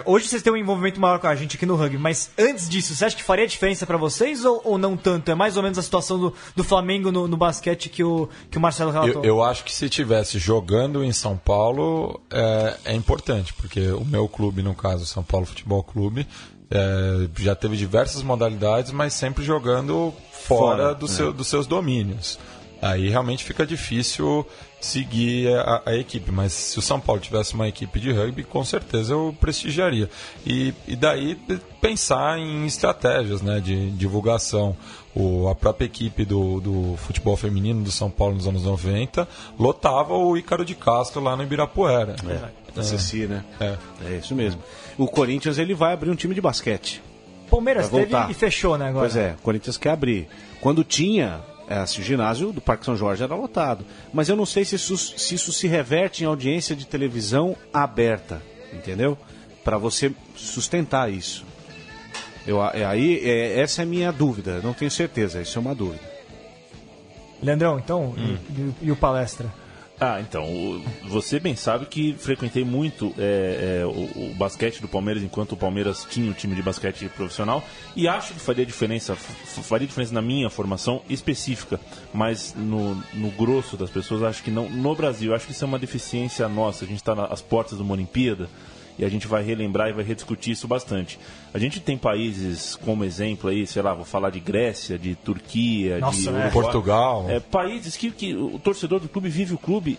hoje 0.04 0.28
vocês 0.28 0.42
têm 0.42 0.52
um 0.52 0.56
envolvimento 0.56 1.00
maior 1.00 1.18
com 1.18 1.26
a 1.26 1.34
gente 1.34 1.56
aqui 1.56 1.64
no 1.64 1.76
rugby, 1.76 1.98
mas 1.98 2.30
antes 2.38 2.68
disso, 2.68 2.94
você 2.94 3.04
acha 3.04 3.16
que 3.16 3.22
faria 3.22 3.46
diferença 3.46 3.86
para 3.86 3.96
vocês 3.96 4.44
ou, 4.44 4.60
ou 4.64 4.78
não 4.78 4.96
tanto? 4.96 5.30
É 5.30 5.34
mais 5.34 5.56
ou 5.56 5.62
menos 5.62 5.78
a 5.78 5.82
situação 5.82 6.18
do, 6.18 6.34
do 6.54 6.64
Flamengo 6.64 7.10
no, 7.10 7.26
no 7.26 7.36
basquete 7.36 7.88
que 7.88 8.04
o, 8.04 8.28
que 8.50 8.58
o 8.58 8.60
Marcelo 8.60 8.90
relatou. 8.90 9.24
Eu, 9.24 9.36
eu 9.36 9.42
acho 9.42 9.64
que 9.64 9.72
se 9.72 9.86
estivesse 9.86 10.38
jogando 10.38 11.02
em 11.02 11.12
São 11.12 11.36
Paulo 11.36 12.20
é, 12.30 12.76
é 12.86 12.94
importante, 12.94 13.54
porque 13.54 13.88
o 13.88 14.04
meu 14.04 14.28
clube, 14.28 14.62
no 14.62 14.74
caso, 14.74 15.06
São 15.06 15.22
Paulo 15.22 15.46
Futebol 15.46 15.82
Clube, 15.82 16.26
é, 16.70 17.28
já 17.38 17.54
teve 17.54 17.76
diversas 17.76 18.22
modalidades, 18.22 18.92
mas 18.92 19.14
sempre 19.14 19.42
jogando 19.42 20.12
fora, 20.30 20.82
Fora, 20.82 20.94
do 20.94 21.06
é. 21.06 21.08
seu, 21.08 21.32
dos 21.32 21.48
seus 21.48 21.66
domínios. 21.66 22.38
Aí 22.80 23.08
realmente 23.08 23.44
fica 23.44 23.66
difícil 23.66 24.46
seguir 24.80 25.48
a, 25.58 25.82
a 25.86 25.96
equipe, 25.96 26.30
mas 26.30 26.52
se 26.52 26.78
o 26.78 26.82
São 26.82 27.00
Paulo 27.00 27.20
tivesse 27.20 27.54
uma 27.54 27.68
equipe 27.68 27.98
de 27.98 28.12
rugby, 28.12 28.44
com 28.44 28.64
certeza 28.64 29.12
eu 29.12 29.34
prestigiaria. 29.40 30.08
E, 30.46 30.72
e 30.86 30.94
daí 30.94 31.36
pensar 31.80 32.38
em 32.38 32.64
estratégias 32.66 33.42
né, 33.42 33.60
de 33.60 33.90
divulgação. 33.90 34.76
O, 35.14 35.48
a 35.48 35.54
própria 35.54 35.86
equipe 35.86 36.24
do, 36.24 36.60
do 36.60 36.96
futebol 36.98 37.36
feminino 37.36 37.82
do 37.82 37.90
São 37.90 38.08
Paulo 38.08 38.36
nos 38.36 38.46
anos 38.46 38.62
90 38.62 39.26
lotava 39.58 40.14
o 40.14 40.36
Ícaro 40.36 40.64
de 40.64 40.76
Castro 40.76 41.20
lá 41.20 41.36
no 41.36 41.42
Ibirapuera. 41.42 42.14
Da 42.72 42.84
Ceci, 42.84 43.26
né? 43.26 43.44
É. 43.58 43.76
É 44.04 44.16
isso 44.18 44.32
mesmo. 44.34 44.62
O 44.96 45.08
Corinthians 45.08 45.58
ele 45.58 45.74
vai 45.74 45.92
abrir 45.92 46.10
um 46.10 46.14
time 46.14 46.34
de 46.36 46.40
basquete. 46.40 47.02
Palmeiras 47.50 47.88
teve 47.88 48.14
e 48.28 48.34
fechou, 48.34 48.78
né, 48.78 48.88
agora? 48.88 49.06
Pois 49.06 49.16
é, 49.16 49.34
o 49.38 49.42
Corinthians 49.42 49.76
quer 49.76 49.90
abrir. 49.90 50.28
Quando 50.60 50.84
tinha, 50.84 51.40
o 51.70 52.02
ginásio 52.02 52.52
do 52.52 52.60
Parque 52.60 52.84
São 52.84 52.96
Jorge 52.96 53.22
era 53.22 53.34
lotado. 53.34 53.84
Mas 54.12 54.28
eu 54.28 54.36
não 54.36 54.46
sei 54.46 54.64
se 54.64 54.76
isso, 54.76 54.96
se 54.96 55.34
isso 55.34 55.52
se 55.52 55.66
reverte 55.68 56.22
em 56.24 56.26
audiência 56.26 56.74
de 56.74 56.86
televisão 56.86 57.56
aberta, 57.72 58.42
entendeu? 58.72 59.18
Para 59.62 59.76
você 59.78 60.12
sustentar 60.34 61.12
isso. 61.12 61.44
Eu, 62.46 62.64
é, 62.64 62.84
aí, 62.86 63.20
é, 63.22 63.60
essa 63.60 63.82
é 63.82 63.84
a 63.84 63.86
minha 63.86 64.10
dúvida, 64.10 64.60
não 64.62 64.72
tenho 64.72 64.90
certeza, 64.90 65.42
isso 65.42 65.58
é 65.58 65.60
uma 65.60 65.74
dúvida. 65.74 66.02
Leandrão, 67.42 67.78
então, 67.78 68.14
e, 68.16 68.32
e- 68.60 68.74
e 68.82 68.90
o 68.90 68.96
palestra? 68.96 69.52
Ah, 70.00 70.20
então, 70.20 70.80
você 71.02 71.40
bem 71.40 71.56
sabe 71.56 71.86
que 71.86 72.14
frequentei 72.14 72.64
muito 72.64 73.12
é, 73.18 73.80
é, 73.80 73.86
o, 73.86 74.30
o 74.30 74.34
basquete 74.36 74.80
do 74.80 74.86
Palmeiras 74.86 75.24
enquanto 75.24 75.52
o 75.52 75.56
Palmeiras 75.56 76.06
tinha 76.08 76.30
um 76.30 76.32
time 76.32 76.54
de 76.54 76.62
basquete 76.62 77.08
profissional 77.08 77.64
e 77.96 78.06
acho 78.06 78.32
que 78.32 78.38
faria 78.38 78.64
diferença, 78.64 79.16
faria 79.16 79.88
diferença 79.88 80.14
na 80.14 80.22
minha 80.22 80.48
formação 80.48 81.02
específica, 81.10 81.80
mas 82.14 82.54
no, 82.56 82.94
no 83.12 83.30
grosso 83.32 83.76
das 83.76 83.90
pessoas 83.90 84.22
acho 84.22 84.44
que 84.44 84.52
não. 84.52 84.70
No 84.70 84.94
Brasil, 84.94 85.34
acho 85.34 85.46
que 85.46 85.52
isso 85.52 85.64
é 85.64 85.66
uma 85.66 85.80
deficiência 85.80 86.48
nossa. 86.48 86.84
A 86.84 86.88
gente 86.88 86.98
está 86.98 87.12
às 87.24 87.42
portas 87.42 87.76
de 87.76 87.82
uma 87.82 87.94
Olimpíada 87.94 88.48
e 88.98 89.04
a 89.04 89.08
gente 89.08 89.26
vai 89.26 89.42
relembrar 89.42 89.88
e 89.88 89.92
vai 89.92 90.04
rediscutir 90.04 90.52
isso 90.52 90.66
bastante. 90.66 91.18
A 91.54 91.58
gente 91.58 91.78
tem 91.80 91.96
países 91.96 92.74
como 92.76 93.04
exemplo 93.04 93.48
aí, 93.48 93.66
sei 93.66 93.80
lá, 93.80 93.94
vou 93.94 94.04
falar 94.04 94.30
de 94.30 94.40
Grécia, 94.40 94.98
de 94.98 95.14
Turquia, 95.14 95.98
Nossa, 95.98 96.18
de 96.18 96.30
né? 96.30 96.50
Portugal. 96.50 97.26
É, 97.28 97.38
países 97.38 97.96
que, 97.96 98.10
que 98.10 98.34
o 98.34 98.58
torcedor 98.58 99.00
do 99.00 99.08
clube 99.08 99.28
vive 99.28 99.54
o 99.54 99.58
clube 99.58 99.98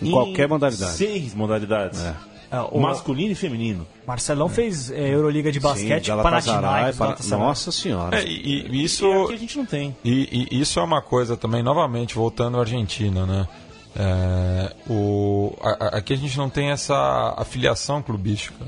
Em 0.00 0.10
qualquer 0.10 0.48
modalidade. 0.48 0.92
Seis 0.92 1.34
modalidades. 1.34 2.02
Ah, 2.50 2.64
o 2.72 2.80
Masculino 2.80 3.32
e 3.32 3.34
feminino. 3.34 3.86
Marcelão 4.06 4.48
fez 4.48 4.90
é, 4.90 5.12
Euroliga 5.12 5.52
de 5.52 5.60
basquete, 5.60 6.06
Sim, 6.06 6.16
Panathinaikos, 6.16 6.98
Galatasaray. 6.98 7.44
Nossa 7.44 7.70
senhora. 7.70 8.18
É, 8.18 8.26
e, 8.26 8.66
e 8.70 8.84
isso, 8.84 9.04
E 9.04 9.24
aqui 9.24 9.34
a 9.34 9.36
gente 9.36 9.58
não 9.58 9.66
tem. 9.66 9.94
E, 10.02 10.48
e 10.50 10.60
isso 10.60 10.80
é 10.80 10.82
uma 10.82 11.02
coisa 11.02 11.36
também, 11.36 11.62
novamente, 11.62 12.14
voltando 12.14 12.56
à 12.56 12.60
Argentina, 12.60 13.26
né? 13.26 13.46
É, 13.98 14.72
o, 14.88 15.52
a- 15.60 15.76
a- 15.86 15.88
aqui 15.98 16.12
a 16.12 16.16
gente 16.16 16.38
não 16.38 16.48
tem 16.48 16.70
essa 16.70 17.34
afiliação 17.36 18.00
clubística. 18.02 18.64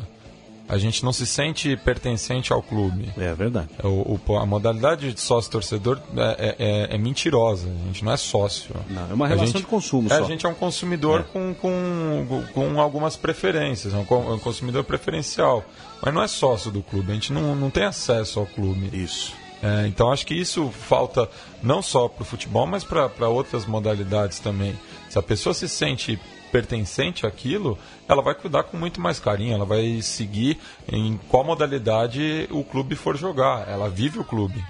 A 0.69 0.79
gente 0.79 1.05
não 1.05 1.13
se 1.13 1.27
sente 1.27 1.77
pertencente 1.79 2.53
ao 2.53 2.63
clube. 2.63 3.11
É 3.19 3.35
verdade. 3.35 3.69
O, 3.83 4.19
o- 4.29 4.37
a 4.39 4.47
modalidade 4.47 5.13
de 5.13 5.21
sócio-torcedor 5.21 5.99
é, 6.17 6.55
é- 6.91 6.95
é 6.95 6.99
mentirosa. 6.99 7.69
A 7.69 7.87
gente 7.87 8.05
não 8.05 8.13
é 8.13 8.17
sócio. 8.17 8.75
Não, 8.89 9.11
é 9.11 9.15
uma 9.15 9.25
A 9.25 9.29
relação 9.29 9.47
gente- 9.49 9.63
de 9.63 9.67
consumo 9.67 10.07
é, 10.13 10.17
só. 10.17 10.25
A 10.25 10.27
gente 10.29 10.47
é 10.47 10.49
um 10.49 10.55
consumidor 10.55 11.25
com, 11.33 11.53
com, 11.55 12.45
com 12.55 12.81
algumas 12.81 13.17
preferências, 13.17 13.93
é 13.95 13.97
um, 13.97 14.33
um 14.35 14.39
consumidor 14.39 14.85
preferencial. 14.85 15.65
Mas 16.03 16.15
não 16.15 16.23
é 16.23 16.29
sócio 16.29 16.71
do 16.71 16.83
clube, 16.83 17.11
a 17.11 17.15
gente 17.15 17.33
não, 17.33 17.55
não 17.57 17.69
tem 17.69 17.85
acesso 17.85 18.39
ao 18.39 18.47
clube. 18.47 18.91
Isso. 18.93 19.33
É, 19.63 19.87
então 19.89 20.11
acho 20.13 20.25
que 20.25 20.35
isso 20.35 20.71
falta 20.71 21.29
não 21.63 21.83
só 21.83 22.09
para 22.09 22.23
o 22.23 22.25
futebol, 22.25 22.65
mas 22.67 22.83
para 22.85 23.29
outras 23.29 23.67
modalidades 23.67 24.39
também. 24.39 24.79
Se 25.11 25.19
a 25.19 25.23
pessoa 25.23 25.53
se 25.53 25.69
sente 25.69 26.19
pertencente 26.53 27.27
àquilo, 27.27 27.77
ela 28.09 28.23
vai 28.23 28.35
cuidar 28.35 28.63
com 28.63 28.77
muito 28.77 29.01
mais 29.01 29.19
carinho, 29.19 29.55
ela 29.55 29.65
vai 29.65 30.01
seguir 30.03 30.57
em 30.91 31.19
qual 31.29 31.45
modalidade 31.45 32.49
o 32.51 32.63
clube 32.63 32.95
for 32.95 33.17
jogar. 33.17 33.69
Ela 33.69 33.89
vive 33.89 34.21
o 34.21 34.25
clube. 34.25 34.65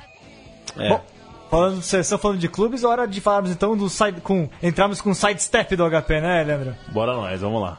É. 0.79 0.89
Bom, 0.89 1.05
falando 1.51 1.79
de 1.81 1.85
seleção, 1.85 2.19
falando 2.19 2.39
de 2.39 2.49
clubes, 2.49 2.85
hora 2.85 3.07
de 3.07 3.21
falarmos 3.21 3.51
então 3.51 3.77
do 3.77 3.91
side, 3.91 4.23
com 4.23 4.49
entrarmos 4.63 5.03
com 5.03 5.11
o 5.11 5.15
sidestep 5.15 5.77
do 5.77 5.89
HP, 5.89 6.21
né, 6.23 6.43
Leandro? 6.43 6.75
Bora 6.89 7.15
nós, 7.15 7.41
vamos 7.41 7.61
lá. 7.61 7.79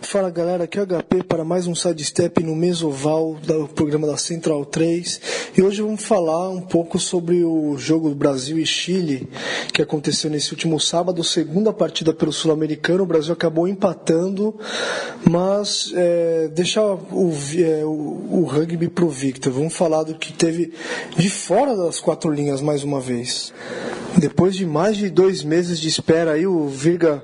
Fala 0.00 0.30
galera, 0.30 0.64
aqui 0.64 0.78
é 0.78 0.82
o 0.82 0.86
HP 0.86 1.24
para 1.24 1.44
mais 1.44 1.66
um 1.66 1.74
Sidestep 1.74 2.42
no 2.42 2.54
Mesoval 2.54 3.34
do 3.42 3.66
programa 3.68 4.06
da 4.06 4.16
Central 4.16 4.64
3 4.64 5.20
e 5.56 5.62
hoje 5.62 5.82
vamos 5.82 6.04
falar 6.04 6.48
um 6.50 6.60
pouco 6.60 7.00
sobre 7.00 7.44
o 7.44 7.76
jogo 7.76 8.14
Brasil 8.14 8.58
e 8.58 8.64
Chile 8.64 9.28
que 9.74 9.82
aconteceu 9.82 10.30
nesse 10.30 10.52
último 10.52 10.78
sábado, 10.78 11.22
segunda 11.24 11.72
partida 11.72 12.14
pelo 12.14 12.32
Sul-Americano, 12.32 13.02
o 13.02 13.06
Brasil 13.06 13.32
acabou 13.32 13.66
empatando, 13.66 14.54
mas 15.28 15.92
é, 15.94 16.48
deixar 16.48 16.84
o, 16.84 17.32
é, 17.58 17.84
o, 17.84 18.28
o 18.30 18.44
rugby 18.44 18.88
pro 18.88 19.10
Victor, 19.10 19.52
vamos 19.52 19.74
falar 19.74 20.04
do 20.04 20.14
que 20.14 20.32
teve 20.32 20.72
de 21.16 21.28
fora 21.28 21.76
das 21.76 22.00
quatro 22.00 22.30
linhas 22.30 22.62
mais 22.62 22.84
uma 22.84 23.00
vez. 23.00 23.52
Depois 24.16 24.56
de 24.56 24.66
mais 24.66 24.96
de 24.96 25.10
dois 25.10 25.44
meses 25.44 25.78
de 25.78 25.86
espera 25.86 26.32
aí, 26.32 26.46
o 26.46 26.66
Virga 26.66 27.22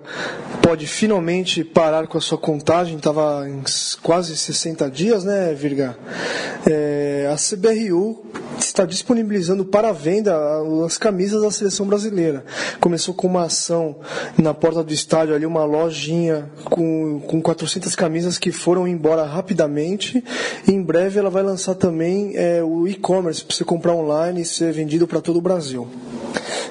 pode 0.63 0.87
finalmente 0.87 1.65
parar 1.65 2.07
com 2.07 2.17
a 2.17 2.21
sua 2.21 2.39
contagem, 2.65 2.97
estava 2.97 3.47
em 3.47 3.63
quase 4.03 4.35
60 4.35 4.91
dias, 4.91 5.23
né, 5.23 5.53
Virga? 5.53 5.99
É, 6.67 7.31
a 7.31 7.37
CBRU 7.37 8.25
está 8.59 8.87
disponibilizando 8.87 9.67
para 9.67 9.93
venda 9.93 10.35
as 10.87 10.97
camisas 10.97 11.43
da 11.43 11.51
seleção 11.51 11.87
brasileira. 11.87 12.43
Começou 12.81 13.13
com 13.13 13.27
uma 13.27 13.45
ação 13.45 13.97
na 14.39 14.55
porta 14.55 14.83
do 14.83 14.95
estádio 14.95 15.35
ali, 15.35 15.45
uma 15.45 15.67
lojinha 15.67 16.51
com, 16.65 17.21
com 17.27 17.43
400 17.43 17.95
camisas 17.95 18.39
que 18.39 18.51
foram 18.51 18.89
embora 18.89 19.25
rapidamente. 19.25 20.25
E 20.67 20.73
em 20.73 20.83
breve 20.83 21.19
ela 21.19 21.29
vai 21.29 21.43
lançar 21.43 21.75
também 21.75 22.33
é, 22.35 22.63
o 22.63 22.89
e-commerce 22.89 23.45
para 23.45 23.55
você 23.55 23.65
comprar 23.65 23.93
online 23.93 24.41
e 24.41 24.45
ser 24.47 24.73
vendido 24.73 25.07
para 25.07 25.21
todo 25.21 25.39
o 25.39 25.43
Brasil. 25.43 25.87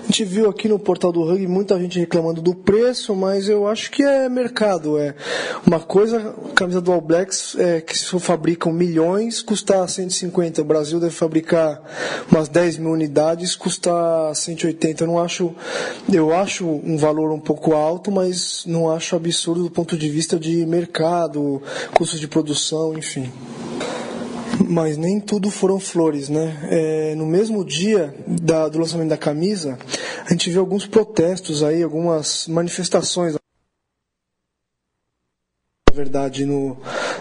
A 0.03 0.05
gente 0.05 0.25
viu 0.25 0.49
aqui 0.49 0.67
no 0.67 0.77
portal 0.77 1.13
do 1.13 1.23
Rugby 1.23 1.47
muita 1.47 1.79
gente 1.79 1.97
reclamando 1.97 2.41
do 2.41 2.53
preço, 2.53 3.15
mas 3.15 3.47
eu 3.47 3.65
acho 3.65 3.89
que 3.89 4.03
é 4.03 4.27
mercado. 4.27 4.99
É 4.99 5.15
uma 5.65 5.79
coisa, 5.83 6.35
a 6.49 6.53
camisa 6.53 6.81
do 6.81 6.91
All 6.91 7.01
Blacks 7.01 7.55
é, 7.57 7.81
que 7.81 7.97
se 7.97 8.05
fabricam 8.19 8.71
milhões, 8.71 9.41
custa 9.41 9.87
150. 9.87 10.61
O 10.61 10.65
Brasil 10.65 10.99
deve 10.99 11.13
fabricar 11.13 11.81
umas 12.31 12.47
10 12.47 12.77
mil 12.77 12.91
unidades, 12.91 13.55
custa 13.55 13.91
180. 14.33 15.03
Eu 15.03 15.07
não 15.07 15.19
acho, 15.19 15.53
eu 16.11 16.33
acho 16.33 16.65
um 16.65 16.97
valor 16.97 17.31
um 17.31 17.39
pouco 17.39 17.73
alto, 17.73 18.11
mas 18.11 18.63
não 18.65 18.89
acho 18.89 19.15
absurdo 19.15 19.63
do 19.63 19.71
ponto 19.71 19.97
de 19.97 20.09
vista 20.09 20.39
de 20.39 20.65
mercado, 20.65 21.61
custos 21.95 22.19
de 22.19 22.27
produção, 22.27 22.97
enfim. 22.97 23.31
Mas 24.67 24.97
nem 24.97 25.19
tudo 25.19 25.49
foram 25.49 25.79
flores, 25.79 26.29
né? 26.29 26.67
É, 26.69 27.15
no 27.15 27.25
mesmo 27.25 27.65
dia 27.65 28.13
da- 28.27 28.69
do 28.69 28.79
lançamento 28.79 29.09
da 29.09 29.17
camisa, 29.17 29.77
a 30.25 30.31
gente 30.31 30.49
viu 30.49 30.61
alguns 30.61 30.85
protestos 30.85 31.63
aí, 31.63 31.81
algumas 31.83 32.47
manifestações. 32.47 33.35
Verdade, 35.93 36.43
no, 36.43 36.75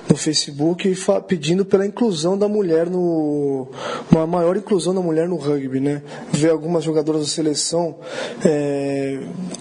no 0.08 0.16
Facebook 0.16 0.94
pedindo 1.28 1.62
pela 1.62 1.86
inclusão 1.86 2.38
da 2.38 2.48
mulher 2.48 2.88
no 2.88 3.68
uma 4.10 4.26
maior 4.26 4.56
inclusão 4.56 4.94
da 4.94 5.00
mulher 5.00 5.28
no 5.28 5.36
rugby, 5.36 5.78
né? 5.78 6.02
Ver 6.32 6.50
algumas 6.50 6.82
jogadoras 6.82 7.20
da 7.20 7.28
seleção 7.28 7.96
é, 8.42 9.20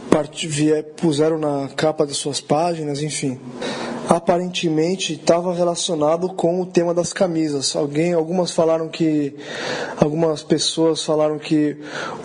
part, 0.09 0.47
puseram 0.95 1.37
na 1.37 1.67
capa 1.75 2.05
das 2.05 2.15
suas 2.15 2.39
páginas, 2.39 3.01
enfim 3.01 3.37
aparentemente 4.15 5.13
estava 5.13 5.53
relacionado 5.53 6.27
com 6.27 6.59
o 6.59 6.65
tema 6.65 6.93
das 6.93 7.13
camisas. 7.13 7.77
Alguém, 7.77 8.13
algumas 8.13 8.51
falaram 8.51 8.89
que, 8.89 9.33
algumas 9.97 10.43
pessoas 10.43 11.01
falaram 11.01 11.39
que 11.39 11.77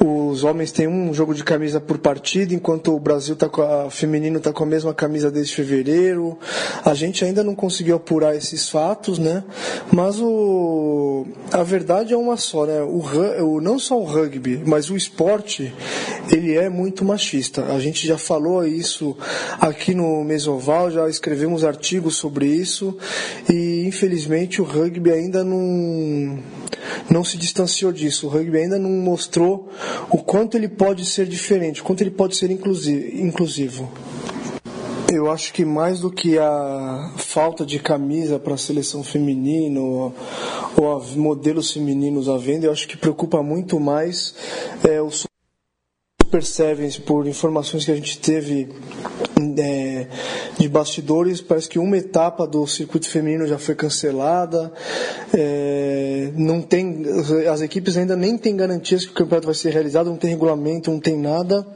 os 0.04 0.42
homens 0.42 0.72
têm 0.72 0.88
um 0.88 1.14
jogo 1.14 1.32
de 1.32 1.44
camisa 1.44 1.80
por 1.80 1.98
partida, 1.98 2.52
enquanto 2.52 2.92
o 2.92 2.98
Brasil 2.98 3.36
tá 3.36 3.48
com 3.48 3.62
a, 3.62 3.88
feminino 3.88 4.38
está 4.38 4.52
com 4.52 4.64
a 4.64 4.66
mesma 4.66 4.92
camisa 4.92 5.30
desde 5.30 5.54
fevereiro. 5.54 6.36
A 6.84 6.92
gente 6.92 7.24
ainda 7.24 7.44
não 7.44 7.54
conseguiu 7.54 7.94
apurar 7.94 8.34
esses 8.34 8.68
fatos, 8.68 9.16
né? 9.16 9.44
Mas 9.92 10.20
o, 10.20 11.24
a 11.52 11.62
verdade 11.62 12.12
é 12.12 12.16
uma 12.16 12.36
só, 12.36 12.66
né? 12.66 12.82
O, 12.82 13.00
o 13.44 13.60
não 13.60 13.78
só 13.78 13.96
o 13.96 14.04
rugby, 14.04 14.60
mas 14.66 14.90
o 14.90 14.96
esporte, 14.96 15.72
ele 16.32 16.56
é 16.56 16.68
muito 16.68 17.04
machista. 17.04 17.64
A 17.66 17.78
gente 17.78 18.08
já 18.08 18.18
falou 18.18 18.66
isso 18.66 19.16
aqui 19.60 19.94
no 19.94 20.24
Mesoval, 20.24 20.90
já 20.90 21.08
escrevemos 21.08 21.62
artigos 21.62 21.75
artigos 21.76 22.16
sobre 22.16 22.46
isso 22.46 22.96
e 23.52 23.84
infelizmente 23.86 24.60
o 24.60 24.64
rugby 24.64 25.12
ainda 25.12 25.44
não, 25.44 26.38
não 27.10 27.22
se 27.22 27.36
distanciou 27.36 27.92
disso. 27.92 28.26
O 28.26 28.30
rugby 28.30 28.58
ainda 28.58 28.78
não 28.78 28.90
mostrou 28.90 29.68
o 30.10 30.18
quanto 30.18 30.56
ele 30.56 30.68
pode 30.68 31.04
ser 31.04 31.26
diferente, 31.26 31.80
o 31.80 31.84
quanto 31.84 32.00
ele 32.00 32.10
pode 32.10 32.36
ser 32.36 32.50
inclusivo. 32.50 33.92
Eu 35.12 35.30
acho 35.30 35.52
que 35.52 35.64
mais 35.64 36.00
do 36.00 36.10
que 36.10 36.36
a 36.36 37.12
falta 37.16 37.64
de 37.64 37.78
camisa 37.78 38.40
para 38.40 38.54
a 38.54 38.58
seleção 38.58 39.04
feminina 39.04 39.80
ou, 39.80 40.12
ou 40.76 41.04
modelos 41.16 41.70
femininos 41.70 42.28
à 42.28 42.36
venda, 42.36 42.66
eu 42.66 42.72
acho 42.72 42.88
que 42.88 42.96
preocupa 42.96 43.40
muito 43.40 43.78
mais 43.78 44.34
é, 44.82 45.00
o 45.00 45.08
Super 45.10 46.42
Sevens, 46.42 46.98
por 46.98 47.24
informações 47.28 47.84
que 47.84 47.92
a 47.92 47.94
gente 47.94 48.18
teve 48.18 48.68
é, 49.58 50.06
de 50.58 50.68
bastidores, 50.68 51.40
parece 51.40 51.68
que 51.68 51.78
uma 51.78 51.96
etapa 51.96 52.46
do 52.46 52.66
circuito 52.66 53.08
feminino 53.08 53.46
já 53.46 53.58
foi 53.58 53.74
cancelada. 53.74 54.72
É, 55.34 56.30
não 56.34 56.62
tem, 56.62 57.04
as 57.50 57.60
equipes 57.60 57.96
ainda 57.96 58.16
nem 58.16 58.38
têm 58.38 58.56
garantias 58.56 59.04
que 59.04 59.10
o 59.10 59.14
campeonato 59.14 59.46
vai 59.46 59.54
ser 59.54 59.72
realizado, 59.72 60.08
não 60.08 60.16
tem 60.16 60.30
regulamento, 60.30 60.90
não 60.90 61.00
tem 61.00 61.16
nada 61.16 61.66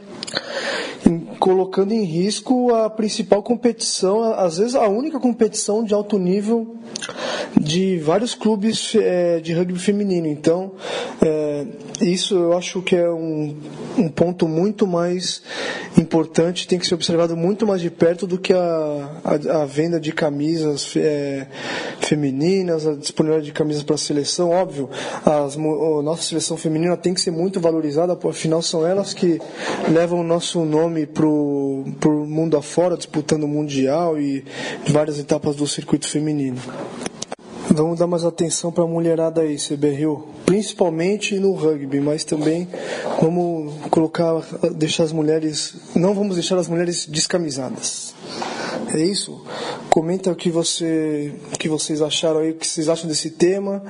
colocando 1.38 1.92
em 1.92 2.04
risco 2.04 2.72
a 2.74 2.90
principal 2.90 3.42
competição, 3.42 4.22
às 4.34 4.58
vezes 4.58 4.74
a 4.74 4.86
única 4.86 5.18
competição 5.18 5.82
de 5.82 5.94
alto 5.94 6.18
nível 6.18 6.76
de 7.58 7.98
vários 7.98 8.34
clubes 8.34 8.94
é, 8.94 9.40
de 9.40 9.52
rugby 9.52 9.78
feminino. 9.78 10.26
Então, 10.26 10.72
é, 11.22 11.66
isso 12.00 12.34
eu 12.34 12.56
acho 12.56 12.82
que 12.82 12.96
é 12.96 13.10
um, 13.10 13.56
um 13.98 14.08
ponto 14.08 14.48
muito 14.48 14.86
mais 14.86 15.42
importante, 15.96 16.66
tem 16.66 16.78
que 16.78 16.86
ser 16.86 16.94
observado 16.94 17.36
muito 17.36 17.66
mais 17.66 17.80
de 17.80 17.90
perto 17.90 18.26
do 18.26 18.38
que 18.38 18.52
a, 18.52 19.20
a, 19.24 19.62
a 19.62 19.66
venda 19.66 20.00
de 20.00 20.12
camisas 20.12 20.94
é, 20.96 21.46
femininas, 22.00 22.86
a 22.86 22.94
disponibilidade 22.94 23.46
de 23.46 23.52
camisas 23.52 23.82
para 23.82 23.94
a 23.94 23.98
seleção. 23.98 24.50
Óbvio, 24.50 24.88
as, 25.24 25.56
a 25.56 26.02
nossa 26.02 26.22
seleção 26.22 26.56
feminina 26.56 26.96
tem 26.96 27.14
que 27.14 27.20
ser 27.20 27.30
muito 27.30 27.60
valorizada, 27.60 28.18
afinal 28.28 28.62
são 28.62 28.86
elas 28.86 29.12
que 29.12 29.40
levam 29.90 30.20
o 30.20 30.24
nosso 30.24 30.64
nome 30.64 31.06
para 31.06 31.26
o 31.26 31.84
mundo 32.26 32.56
afora, 32.56 32.96
disputando 32.96 33.44
o 33.44 33.48
Mundial 33.48 34.18
e 34.20 34.44
várias 34.86 35.18
etapas 35.18 35.56
do 35.56 35.66
circuito 35.66 36.08
feminino. 36.08 36.58
Vamos 37.72 38.00
dar 38.00 38.06
mais 38.08 38.24
atenção 38.24 38.72
para 38.72 38.82
a 38.82 38.86
mulherada 38.86 39.42
aí, 39.42 39.56
CBRU. 39.56 40.26
Principalmente 40.44 41.38
no 41.38 41.52
rugby, 41.54 42.00
mas 42.00 42.24
também 42.24 42.68
vamos 43.22 43.86
colocar, 43.90 44.42
deixar 44.74 45.04
as 45.04 45.12
mulheres. 45.12 45.76
Não 45.94 46.12
vamos 46.12 46.34
deixar 46.34 46.58
as 46.58 46.66
mulheres 46.66 47.06
descamisadas. 47.06 48.12
É 48.92 48.98
isso? 48.98 49.46
Comenta 49.88 50.32
o 50.32 50.34
que, 50.34 50.50
você, 50.50 51.32
que 51.60 51.68
vocês 51.68 52.02
acharam 52.02 52.40
aí, 52.40 52.50
o 52.50 52.56
que 52.56 52.66
vocês 52.66 52.88
acham 52.88 53.08
desse 53.08 53.30
tema. 53.30 53.84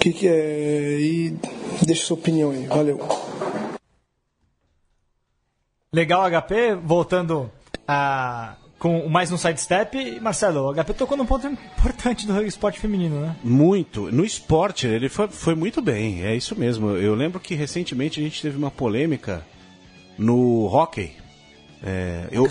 Que, 0.00 0.10
que 0.10 0.26
é, 0.26 0.98
e 0.98 1.36
deixa 1.84 2.06
sua 2.06 2.16
opinião 2.16 2.50
aí. 2.50 2.66
Valeu. 2.66 2.98
Legal, 5.92 6.22
HP, 6.30 6.76
voltando 6.82 7.50
a 7.86 8.56
com 8.78 9.08
mais 9.08 9.32
um 9.32 9.36
sidestep. 9.36 10.20
Marcelo, 10.20 10.70
o 10.70 10.74
HP 10.74 10.94
tocou 10.94 11.16
num 11.16 11.26
ponto 11.26 11.46
importante 11.46 12.26
do 12.26 12.42
esporte 12.42 12.78
feminino, 12.78 13.20
né? 13.20 13.36
Muito. 13.42 14.10
No 14.12 14.24
esporte, 14.24 14.86
ele 14.86 15.08
foi, 15.08 15.28
foi 15.28 15.54
muito 15.54 15.82
bem, 15.82 16.22
é 16.24 16.34
isso 16.34 16.58
mesmo. 16.58 16.90
Eu 16.90 17.14
lembro 17.14 17.40
que 17.40 17.54
recentemente 17.54 18.20
a 18.20 18.22
gente 18.22 18.40
teve 18.40 18.56
uma 18.56 18.70
polêmica 18.70 19.44
no 20.16 20.66
hockey. 20.66 21.12
É, 21.82 22.28
eu, 22.32 22.48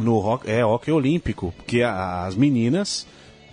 no 0.00 0.18
rock, 0.18 0.50
é, 0.50 0.64
hockey 0.64 0.90
olímpico, 0.90 1.52
porque 1.56 1.82
a, 1.82 2.24
as 2.24 2.34
meninas 2.34 3.06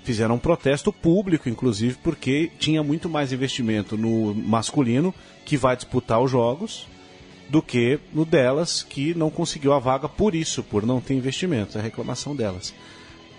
fizeram 0.04 0.36
um 0.36 0.40
protesto 0.40 0.92
público, 0.94 1.50
inclusive, 1.50 1.98
porque 2.02 2.50
tinha 2.58 2.82
muito 2.82 3.10
mais 3.10 3.34
investimento 3.34 3.98
no 3.98 4.34
masculino 4.34 5.14
que 5.44 5.58
vai 5.58 5.76
disputar 5.76 6.22
os 6.22 6.32
jogos 6.32 6.88
do 7.50 7.62
que 7.62 8.00
no 8.14 8.26
delas, 8.26 8.84
que 8.84 9.14
não 9.14 9.30
conseguiu 9.30 9.74
a 9.74 9.80
vaga 9.80 10.10
por 10.10 10.36
isso, 10.36 10.64
por 10.64 10.86
não 10.86 11.00
ter 11.00 11.14
investimento. 11.14 11.78
É 11.78 11.82
a 11.82 11.84
reclamação 11.84 12.36
delas. 12.36 12.74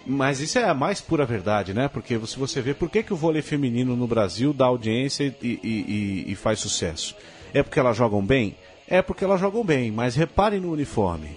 Mas 0.06 0.40
isso 0.40 0.58
é 0.58 0.64
a 0.64 0.74
mais 0.74 1.00
pura 1.00 1.26
verdade, 1.26 1.74
né? 1.74 1.88
Porque 1.88 2.18
se 2.26 2.38
você 2.38 2.62
vê 2.62 2.72
por 2.72 2.88
que, 2.88 3.02
que 3.02 3.12
o 3.12 3.16
vôlei 3.16 3.42
feminino 3.42 3.94
no 3.94 4.06
Brasil 4.06 4.54
dá 4.54 4.64
audiência 4.64 5.24
e, 5.24 5.46
e, 5.46 6.24
e, 6.26 6.32
e 6.32 6.34
faz 6.34 6.60
sucesso. 6.60 7.14
É 7.52 7.62
porque 7.62 7.78
elas 7.78 7.96
jogam 7.96 8.24
bem? 8.24 8.56
É 8.86 9.02
porque 9.02 9.24
elas 9.24 9.40
jogam 9.40 9.62
bem, 9.62 9.90
mas 9.90 10.14
reparem 10.14 10.60
no 10.60 10.72
uniforme. 10.72 11.36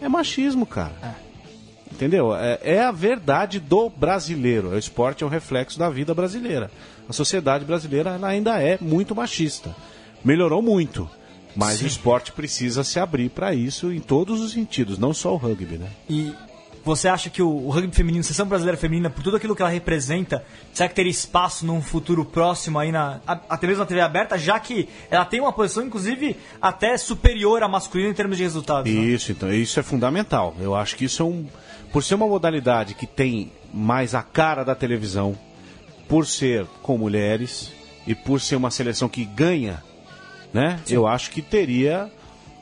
É 0.00 0.08
machismo, 0.08 0.66
cara. 0.66 0.94
É. 1.02 1.24
Entendeu? 1.92 2.34
É, 2.34 2.58
é, 2.62 2.80
a 2.80 2.90
verdade 2.90 3.60
do 3.60 3.88
brasileiro. 3.88 4.70
O 4.70 4.78
esporte 4.78 5.22
é 5.22 5.26
um 5.26 5.30
reflexo 5.30 5.78
da 5.78 5.88
vida 5.88 6.12
brasileira. 6.12 6.68
A 7.08 7.12
sociedade 7.12 7.64
brasileira 7.64 8.18
ainda 8.20 8.60
é 8.60 8.76
muito 8.80 9.14
machista 9.14 9.72
melhorou 10.24 10.62
muito. 10.62 11.08
Mas 11.54 11.78
Sim. 11.78 11.84
o 11.84 11.86
esporte 11.86 12.32
precisa 12.32 12.82
se 12.82 12.98
abrir 12.98 13.28
para 13.30 13.54
isso 13.54 13.92
em 13.92 14.00
todos 14.00 14.40
os 14.40 14.52
sentidos, 14.52 14.98
não 14.98 15.14
só 15.14 15.32
o 15.32 15.36
rugby, 15.36 15.78
né? 15.78 15.88
E 16.10 16.34
você 16.84 17.08
acha 17.08 17.30
que 17.30 17.40
o, 17.40 17.48
o 17.48 17.70
rugby 17.70 17.94
feminino, 17.94 18.20
a 18.20 18.24
seleção 18.24 18.46
brasileira 18.46 18.76
feminina, 18.76 19.08
por 19.08 19.22
tudo 19.22 19.36
aquilo 19.36 19.56
que 19.56 19.62
ela 19.62 19.70
representa, 19.70 20.44
será 20.72 20.88
que 20.88 20.94
teria 20.94 21.10
espaço 21.10 21.64
num 21.64 21.80
futuro 21.80 22.24
próximo 22.24 22.78
aí 22.78 22.92
na 22.92 23.20
até 23.48 23.66
mesmo 23.66 23.80
na 23.80 23.86
TV 23.86 24.00
aberta, 24.00 24.36
já 24.36 24.60
que 24.60 24.88
ela 25.10 25.24
tem 25.24 25.40
uma 25.40 25.52
posição 25.52 25.84
inclusive 25.84 26.36
até 26.60 26.96
superior 26.98 27.62
à 27.62 27.68
masculina 27.68 28.10
em 28.10 28.14
termos 28.14 28.36
de 28.36 28.42
resultados? 28.42 28.92
Né? 28.92 29.00
Isso, 29.00 29.30
né? 29.30 29.36
então, 29.36 29.52
isso 29.52 29.80
é 29.80 29.82
fundamental. 29.82 30.54
Eu 30.60 30.74
acho 30.74 30.96
que 30.96 31.06
isso 31.06 31.22
é 31.22 31.26
um 31.26 31.46
por 31.90 32.02
ser 32.02 32.16
uma 32.16 32.26
modalidade 32.26 32.94
que 32.94 33.06
tem 33.06 33.52
mais 33.72 34.16
a 34.16 34.22
cara 34.22 34.64
da 34.64 34.74
televisão, 34.74 35.38
por 36.08 36.26
ser 36.26 36.66
com 36.82 36.98
mulheres 36.98 37.70
e 38.04 38.14
por 38.14 38.40
ser 38.40 38.56
uma 38.56 38.70
seleção 38.70 39.08
que 39.08 39.24
ganha 39.24 39.80
né? 40.54 40.80
Sim. 40.86 40.94
Eu 40.94 41.06
acho 41.06 41.30
que 41.32 41.42
teria. 41.42 42.10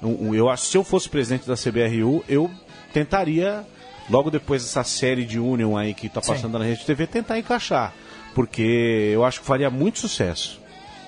Eu 0.03 0.49
acho 0.49 0.65
se 0.65 0.77
eu 0.77 0.83
fosse 0.83 1.09
presidente 1.09 1.47
da 1.47 1.55
CBRU, 1.55 2.25
eu 2.29 2.51
tentaria, 2.93 3.65
logo 4.11 4.31
depois 4.31 4.65
dessa 4.65 4.83
série 4.83 5.25
de 5.25 5.39
Union 5.39 5.77
aí 5.77 5.95
que 5.95 6.09
está 6.09 6.21
passando 6.21 6.53
Sim. 6.55 6.59
na 6.59 6.65
rede 6.65 6.85
TV, 6.85 7.07
tentar 7.07 7.39
encaixar. 7.39 7.95
Porque 8.35 9.11
eu 9.13 9.25
acho 9.25 9.41
que 9.41 9.47
faria 9.47 9.71
muito 9.71 9.99
sucesso. 9.99 10.61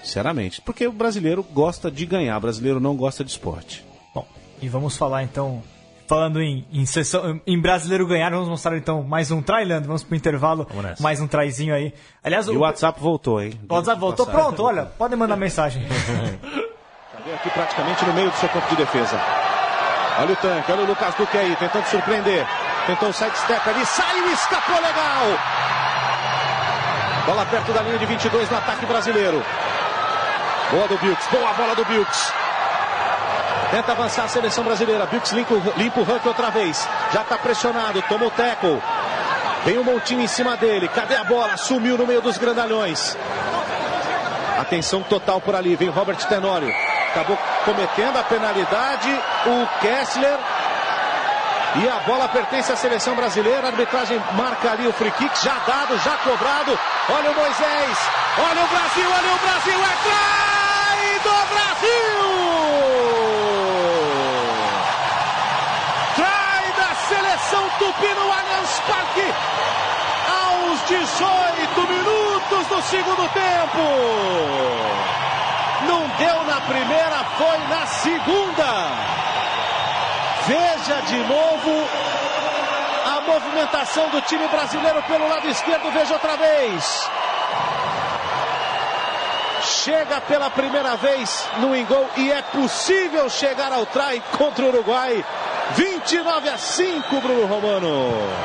Sinceramente. 0.05 0.61
Porque 0.61 0.87
o 0.87 0.93
brasileiro 0.93 1.43
gosta 1.43 1.91
de 1.91 2.05
ganhar, 2.05 2.37
o 2.37 2.41
brasileiro 2.41 2.79
não 2.79 2.95
gosta 2.95 3.25
de 3.25 3.31
esporte. 3.31 3.83
Bom, 4.15 4.27
e 4.61 4.69
vamos 4.69 4.97
falar 4.97 5.23
então 5.25 5.63
falando 6.07 6.41
em, 6.43 6.67
em, 6.73 6.87
sessão, 6.87 7.41
em 7.47 7.61
brasileiro 7.61 8.07
ganhar, 8.07 8.31
vamos 8.31 8.49
mostrar 8.49 8.77
então 8.77 9.03
mais 9.03 9.31
um 9.31 9.41
trailando, 9.43 9.87
vamos 9.87 10.03
pro 10.05 10.17
intervalo, 10.17 10.67
mais 11.01 11.21
um 11.21 11.27
traizinho 11.27 11.75
aí. 11.75 11.93
Aliás, 12.23 12.47
e 12.47 12.51
o, 12.51 12.57
o 12.57 12.61
WhatsApp 12.61 13.01
voltou, 13.01 13.43
hein? 13.43 13.53
O 13.69 13.75
WhatsApp 13.75 14.01
voltou, 14.01 14.27
pronto, 14.27 14.63
olha, 14.63 14.85
podem 14.85 15.19
mandar 15.19 15.37
mensagem. 15.37 15.83
aqui 17.33 17.51
praticamente 17.51 18.05
no 18.05 18.13
meio 18.13 18.31
do 18.31 18.37
seu 18.37 18.49
campo 18.49 18.69
de 18.69 18.77
defesa. 18.77 19.19
Olha 20.19 20.33
o 20.33 20.37
tanque, 20.37 20.73
olha 20.73 20.83
o 20.83 20.87
Lucas 20.87 21.15
Duque 21.15 21.37
aí, 21.37 21.57
tentando 21.57 21.85
surpreender. 21.87 22.47
Tentou 22.87 23.09
o 23.09 23.13
sidestep 23.13 23.69
ali, 23.69 23.85
saiu, 23.87 24.33
escapou 24.33 24.77
legal. 24.77 25.39
Bola 27.27 27.47
perto 27.47 27.73
da 27.73 27.83
linha 27.83 27.99
de 27.99 28.07
22 28.07 28.51
no 28.51 28.57
ataque 28.57 28.87
brasileiro. 28.87 29.43
Boa 30.71 30.89
do 30.89 30.99
Bilks, 30.99 31.27
boa 31.29 31.53
bola 31.55 31.75
do 31.75 31.85
Bilks. 31.85 32.44
Tenta 33.75 33.93
avançar 33.93 34.25
a 34.25 34.29
seleção 34.29 34.63
brasileira. 34.63 35.07
Bilks 35.07 35.33
limpa, 35.33 35.55
o 35.55 36.03
Huck 36.03 36.29
outra 36.29 36.51
vez. 36.51 36.89
Já 37.13 37.23
está 37.23 37.37
pressionado, 37.37 38.01
toma 38.03 38.27
o 38.27 38.31
teco. 38.31 38.81
Vem 39.65 39.79
um 39.79 39.85
montinho 39.85 40.21
em 40.21 40.29
cima 40.29 40.57
dele. 40.57 40.87
Cadê 40.89 41.17
a 41.17 41.25
bola? 41.25 41.57
Sumiu 41.57 41.99
no 41.99 42.07
meio 42.07 42.21
dos 42.21 42.39
grandalhões. 42.39 43.17
Atenção 44.61 45.03
total 45.03 45.41
por 45.41 45.57
ali. 45.57 45.75
Vem 45.75 45.89
Robert 45.89 46.19
Tenório 46.29 46.73
acabou 47.15 47.39
cometendo 47.65 48.19
a 48.19 48.25
penalidade. 48.25 49.11
O 49.47 49.67
Kessler 49.81 50.39
E 51.77 51.89
a 51.89 52.01
bola 52.07 52.29
pertence 52.29 52.73
à 52.73 52.77
seleção 52.77 53.15
brasileira. 53.15 53.67
A 53.67 53.71
arbitragem 53.71 54.21
marca 54.33 54.73
ali 54.73 54.87
o 54.87 54.93
free 54.93 55.11
kick, 55.13 55.43
já 55.43 55.59
dado, 55.67 55.97
já 55.99 56.17
cobrado. 56.19 56.79
Olha 57.09 57.31
o 57.31 57.35
Moisés, 57.35 57.99
olha 58.39 58.65
o 58.65 58.69
Brasil, 58.69 59.11
olha 59.11 59.33
o 59.33 59.39
Brasil, 59.39 59.81
é 59.81 59.97
trai 60.05 61.19
do 61.25 61.35
Brasil! 61.53 62.25
Trai 66.17 66.73
da 66.77 66.95
seleção 67.65 67.71
tupi 67.79 68.09
no 68.15 68.33
Allianz 68.33 68.81
Parque 68.87 69.35
aos 70.29 70.87
18 70.87 71.81
minutos 71.89 72.67
do 72.69 72.83
segundo 72.83 73.29
tempo. 73.33 73.81
Não 75.87 76.07
deu 76.19 76.45
na 76.45 76.61
primeira, 76.63 77.25
foi 77.37 77.59
na 77.69 77.87
segunda. 77.87 78.89
Veja 80.47 81.01
de 81.07 81.19
novo 81.19 81.89
a 83.07 83.21
movimentação 83.21 84.09
do 84.11 84.21
time 84.23 84.47
brasileiro 84.49 85.03
pelo 85.05 85.29
lado 85.29 85.49
esquerdo. 85.49 85.91
Veja 85.93 86.15
outra 86.15 86.37
vez. 86.37 87.11
Chega 89.63 90.21
pela 90.23 90.51
primeira 90.51 90.97
vez 90.97 91.49
no 91.59 91.75
Ingol 91.75 92.09
e 92.17 92.31
é 92.31 92.43
possível 92.43 93.31
chegar 93.31 93.73
ao 93.73 93.87
try 93.87 94.23
contra 94.37 94.65
o 94.65 94.69
Uruguai. 94.69 95.25
29 95.77 96.49
a 96.49 96.59
5, 96.59 97.21
Bruno 97.21 97.47
Romano. 97.47 97.89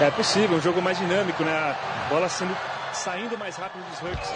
É 0.02 0.10
possível, 0.10 0.58
um 0.58 0.62
jogo 0.62 0.82
mais 0.82 0.98
dinâmico, 0.98 1.44
né? 1.44 1.52
A 1.52 2.10
bola 2.10 2.28
sendo, 2.30 2.56
saindo 2.94 3.38
mais 3.38 3.56
rápido 3.56 3.84
dos 3.92 4.00
hooks. 4.02 4.34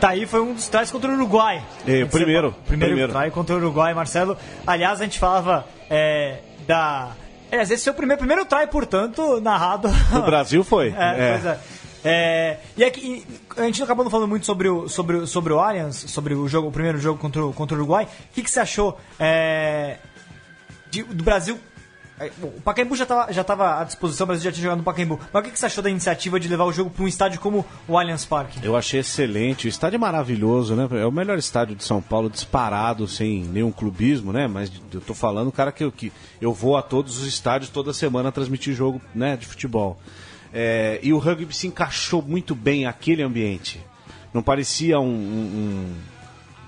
Tá 0.00 0.10
aí, 0.10 0.26
foi 0.26 0.40
um 0.40 0.54
dos 0.54 0.68
tries 0.68 0.90
contra 0.90 1.10
o 1.10 1.14
Uruguai. 1.14 1.62
É, 1.86 2.02
o 2.04 2.08
primeiro, 2.08 2.52
primeiro. 2.66 2.94
primeiro. 2.94 3.12
try 3.12 3.30
contra 3.30 3.54
o 3.54 3.58
Uruguai, 3.58 3.92
Marcelo. 3.94 4.36
Aliás, 4.66 5.00
a 5.00 5.04
gente 5.04 5.18
falava 5.18 5.66
é, 5.90 6.38
da. 6.66 7.10
É, 7.50 7.62
esse 7.62 7.88
é 7.88 7.92
o 7.92 7.94
primeiro, 7.94 8.18
primeiro 8.18 8.44
try, 8.44 8.66
portanto, 8.68 9.40
narrado. 9.40 9.88
No 10.12 10.22
Brasil 10.22 10.62
foi. 10.64 10.94
É, 10.98 11.32
pois 11.32 11.46
é. 11.46 11.58
É, 12.04 12.56
e 12.76 12.84
aqui, 12.84 13.26
a 13.56 13.62
gente 13.62 13.82
acabou 13.82 14.04
não 14.04 14.10
falando 14.10 14.28
muito 14.28 14.46
sobre 14.46 14.68
o, 14.68 14.88
sobre, 14.88 15.16
o- 15.16 15.26
sobre 15.26 15.52
o 15.52 15.58
Allianz, 15.58 15.96
sobre 16.08 16.32
o 16.32 16.46
jogo, 16.46 16.68
o 16.68 16.72
primeiro 16.72 16.96
jogo 16.98 17.18
contra 17.18 17.44
o, 17.44 17.52
contra 17.52 17.76
o 17.76 17.78
Uruguai. 17.80 18.04
O 18.04 18.34
que, 18.34 18.42
que 18.42 18.50
você 18.50 18.60
achou 18.60 18.96
é, 19.18 19.96
de- 20.90 21.02
do 21.02 21.24
Brasil? 21.24 21.58
É, 22.20 22.30
O 22.42 22.60
Pacaembu 22.60 22.96
já 22.96 23.04
estava 23.04 23.32
já 23.32 23.44
tava 23.44 23.80
à 23.80 23.84
disposição, 23.84 24.26
Brasil 24.26 24.44
já 24.44 24.52
tinha 24.52 24.62
jogado 24.62 24.78
no 24.78 24.84
Pacaembu. 24.84 25.18
Mas 25.32 25.40
o 25.40 25.44
que, 25.44 25.52
que 25.52 25.58
você 25.58 25.66
achou 25.66 25.82
da 25.82 25.90
iniciativa 25.90 26.38
de 26.40 26.48
levar 26.48 26.64
o 26.64 26.72
jogo 26.72 26.90
para 26.90 27.04
um 27.04 27.08
estádio 27.08 27.40
como 27.40 27.64
o 27.86 27.98
Allianz 27.98 28.24
Parque? 28.24 28.58
Eu 28.62 28.76
achei 28.76 29.00
excelente. 29.00 29.66
O 29.66 29.68
estádio 29.68 29.96
é 29.96 29.98
maravilhoso, 29.98 30.74
né? 30.74 30.88
É 31.00 31.06
o 31.06 31.12
melhor 31.12 31.38
estádio 31.38 31.76
de 31.76 31.84
São 31.84 32.00
Paulo, 32.02 32.28
disparado, 32.30 33.06
sem 33.08 33.44
nenhum 33.44 33.70
clubismo, 33.72 34.32
né? 34.32 34.46
Mas 34.46 34.70
eu 34.92 35.00
tô 35.00 35.14
falando, 35.14 35.50
cara, 35.52 35.70
que 35.72 35.84
eu, 35.84 35.92
que 35.92 36.12
eu 36.40 36.52
vou 36.52 36.76
a 36.76 36.82
todos 36.82 37.18
os 37.18 37.26
estádios 37.26 37.70
toda 37.70 37.92
semana 37.92 38.32
transmitir 38.32 38.74
jogo 38.74 39.00
né, 39.14 39.36
de 39.36 39.46
futebol. 39.46 39.98
É, 40.52 40.98
e 41.02 41.12
o 41.12 41.18
rugby 41.18 41.54
se 41.54 41.66
encaixou 41.66 42.22
muito 42.22 42.54
bem 42.54 42.84
naquele 42.84 43.22
ambiente. 43.22 43.80
Não 44.32 44.42
parecia 44.42 44.98
um- 44.98 45.04
um- 45.04 45.94
um 45.94 45.94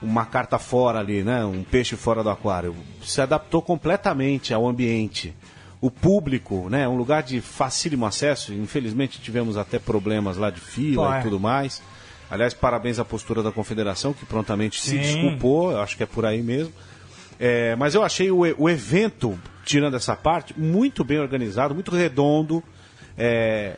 uma 0.03 0.25
carta 0.25 0.59
fora 0.59 0.99
ali, 0.99 1.23
né? 1.23 1.45
Um 1.45 1.63
peixe 1.63 1.95
fora 1.95 2.23
do 2.23 2.31
aquário. 2.31 2.75
Se 3.05 3.21
adaptou 3.21 3.61
completamente 3.61 4.55
ao 4.55 4.67
ambiente. 4.67 5.35
O 5.81 5.91
público, 5.91 6.69
né? 6.69 6.87
Um 6.87 6.97
lugar 6.97 7.23
de 7.23 7.41
facílimo 7.41 8.05
acesso. 8.05 8.53
Infelizmente 8.53 9.21
tivemos 9.21 9.57
até 9.57 9.79
problemas 9.79 10.37
lá 10.37 10.51
de 10.51 10.61
fila 10.61 11.07
Pô, 11.09 11.15
é. 11.15 11.21
e 11.21 11.23
tudo 11.23 11.41
mais. 11.41 11.83
Aliás, 12.31 12.55
parabéns 12.55 12.99
à 12.99 13.05
postura 13.05 13.43
da 13.43 13.51
confederação, 13.51 14.13
que 14.13 14.25
prontamente 14.25 14.81
se 14.81 14.91
Sim. 14.91 14.99
desculpou. 14.99 15.73
Eu 15.73 15.81
acho 15.81 15.97
que 15.97 16.03
é 16.03 16.07
por 16.07 16.25
aí 16.25 16.43
mesmo. 16.43 16.73
É, 17.39 17.75
mas 17.77 17.95
eu 17.95 18.05
achei 18.05 18.31
o, 18.31 18.41
o 18.59 18.69
evento, 18.69 19.39
tirando 19.65 19.97
essa 19.97 20.15
parte, 20.15 20.59
muito 20.59 21.03
bem 21.03 21.19
organizado, 21.19 21.75
muito 21.75 21.91
redondo. 21.91 22.63
É, 23.17 23.77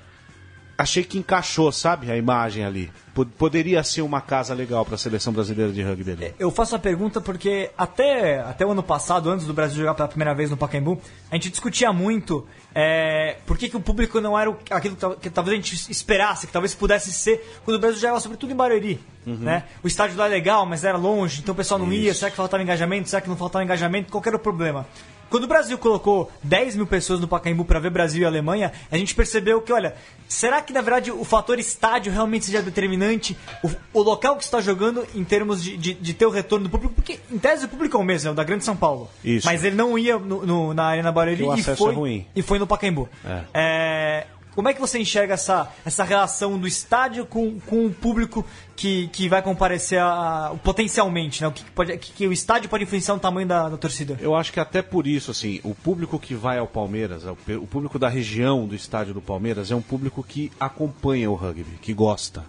achei 0.76 1.04
que 1.04 1.18
encaixou, 1.18 1.70
sabe, 1.70 2.10
a 2.10 2.16
imagem 2.16 2.64
ali. 2.64 2.90
Pod- 3.14 3.30
Poderia 3.38 3.82
ser 3.84 4.02
uma 4.02 4.20
casa 4.20 4.54
legal 4.54 4.84
para 4.84 4.94
a 4.94 4.98
seleção 4.98 5.32
brasileira 5.32 5.70
de 5.72 5.82
rugby 5.82 6.12
ali. 6.12 6.34
Eu 6.38 6.50
faço 6.50 6.74
a 6.74 6.78
pergunta 6.78 7.20
porque 7.20 7.70
até, 7.76 8.40
até 8.40 8.64
o 8.66 8.70
ano 8.70 8.82
passado, 8.82 9.30
antes 9.30 9.46
do 9.46 9.52
Brasil 9.52 9.76
jogar 9.78 9.94
pela 9.94 10.08
primeira 10.08 10.34
vez 10.34 10.50
no 10.50 10.56
Pacaembu, 10.56 11.00
a 11.30 11.34
gente 11.34 11.50
discutia 11.50 11.92
muito 11.92 12.46
é, 12.74 13.36
por 13.46 13.58
que, 13.58 13.68
que 13.68 13.76
o 13.76 13.80
público 13.80 14.18
não 14.20 14.38
era 14.38 14.50
aquilo 14.70 14.94
que, 14.94 15.00
tal- 15.00 15.14
que 15.16 15.28
talvez 15.30 15.52
a 15.52 15.60
gente 15.62 15.90
esperasse, 15.92 16.46
que 16.46 16.52
talvez 16.52 16.74
pudesse 16.74 17.12
ser 17.12 17.58
quando 17.64 17.76
o 17.76 17.80
Brasil 17.80 18.00
jogava 18.00 18.18
sobretudo 18.20 18.50
em 18.52 18.56
Barueri. 18.56 18.98
Né? 19.26 19.64
O 19.84 19.86
estádio 19.86 20.16
lá 20.16 20.26
é 20.26 20.30
legal, 20.30 20.64
mas 20.66 20.82
era 20.84 20.96
longe, 20.96 21.40
então 21.42 21.52
o 21.52 21.56
pessoal 21.56 21.78
não 21.78 21.92
ia. 21.92 22.12
Será 22.14 22.30
que 22.30 22.36
faltava 22.36 22.62
engajamento? 22.62 23.08
Será 23.08 23.20
que 23.22 23.28
não 23.28 23.36
faltava 23.36 23.62
engajamento? 23.64 24.10
Qual 24.10 24.22
era 24.26 24.34
o 24.36 24.38
problema? 24.40 24.86
Quando 25.32 25.44
o 25.44 25.48
Brasil 25.48 25.78
colocou 25.78 26.30
10 26.44 26.76
mil 26.76 26.86
pessoas 26.86 27.18
no 27.18 27.26
Pacaembu 27.26 27.64
para 27.64 27.78
ver 27.80 27.88
Brasil 27.90 28.20
e 28.22 28.24
Alemanha, 28.26 28.70
a 28.90 28.98
gente 28.98 29.14
percebeu 29.14 29.62
que, 29.62 29.72
olha, 29.72 29.94
será 30.28 30.60
que 30.60 30.72
na 30.74 30.82
verdade 30.82 31.10
o 31.10 31.24
fator 31.24 31.58
estádio 31.58 32.12
realmente 32.12 32.44
seja 32.44 32.60
determinante? 32.60 33.34
O, 33.64 33.70
o 34.00 34.02
local 34.02 34.36
que 34.36 34.44
está 34.44 34.60
jogando 34.60 35.06
em 35.14 35.24
termos 35.24 35.62
de, 35.64 35.74
de, 35.76 35.94
de 35.94 36.12
ter 36.14 36.26
o 36.26 36.30
retorno 36.30 36.64
do 36.68 36.70
público? 36.70 36.92
Porque 36.94 37.18
em 37.30 37.38
tese 37.38 37.64
o 37.64 37.68
público 37.68 37.96
é 37.96 38.00
o 38.00 38.04
mesmo, 38.04 38.28
é 38.28 38.32
o 38.32 38.34
da 38.34 38.44
Grande 38.44 38.62
São 38.62 38.76
Paulo. 38.76 39.08
Isso. 39.24 39.46
Mas 39.46 39.64
ele 39.64 39.74
não 39.74 39.98
ia 39.98 40.18
no- 40.18 40.44
no- 40.44 40.74
na 40.74 40.84
Arena 40.84 41.10
Barueri 41.10 41.44
e 41.58 41.62
foi, 41.62 41.92
é 41.92 41.96
ruim. 41.96 42.26
e 42.36 42.42
foi 42.42 42.58
no 42.58 42.66
Pacaembu. 42.66 43.08
É. 43.24 43.40
É, 43.54 44.26
como 44.54 44.68
é 44.68 44.74
que 44.74 44.80
você 44.80 44.98
enxerga 44.98 45.34
essa, 45.34 45.72
essa 45.84 46.04
relação 46.04 46.58
do 46.58 46.66
estádio 46.66 47.24
com, 47.24 47.58
com 47.60 47.86
o 47.86 47.90
público 47.92 48.44
que, 48.76 49.08
que 49.08 49.28
vai 49.28 49.40
comparecer 49.42 49.98
a, 50.00 50.48
a- 50.48 50.54
potencialmente? 50.62 51.40
Né? 51.42 51.48
O 51.48 51.52
que, 51.52 51.64
pode, 51.70 51.96
que, 51.98 52.12
que 52.12 52.26
o 52.26 52.32
estádio 52.32 52.68
pode 52.68 52.84
influenciar 52.84 53.14
no 53.14 53.20
tamanho 53.20 53.46
da, 53.48 53.68
da 53.68 53.76
torcida? 53.76 54.18
Eu 54.20 54.34
acho 54.34 54.52
que 54.52 54.60
até 54.60 54.82
por 54.82 55.06
isso, 55.06 55.30
assim, 55.30 55.60
o 55.64 55.74
público 55.74 56.18
que 56.18 56.34
vai 56.34 56.58
ao 56.58 56.66
Palmeiras, 56.66 57.24
o 57.24 57.36
o 57.62 57.66
público 57.66 57.98
da 57.98 58.08
região 58.08 58.66
do 58.66 58.74
estádio 58.74 59.14
do 59.14 59.20
Palmeiras, 59.22 59.70
é 59.70 59.74
um 59.74 59.82
público 59.82 60.22
que 60.22 60.50
acompanha 60.60 61.30
o 61.30 61.34
rugby, 61.34 61.78
que 61.80 61.92
gosta, 61.94 62.44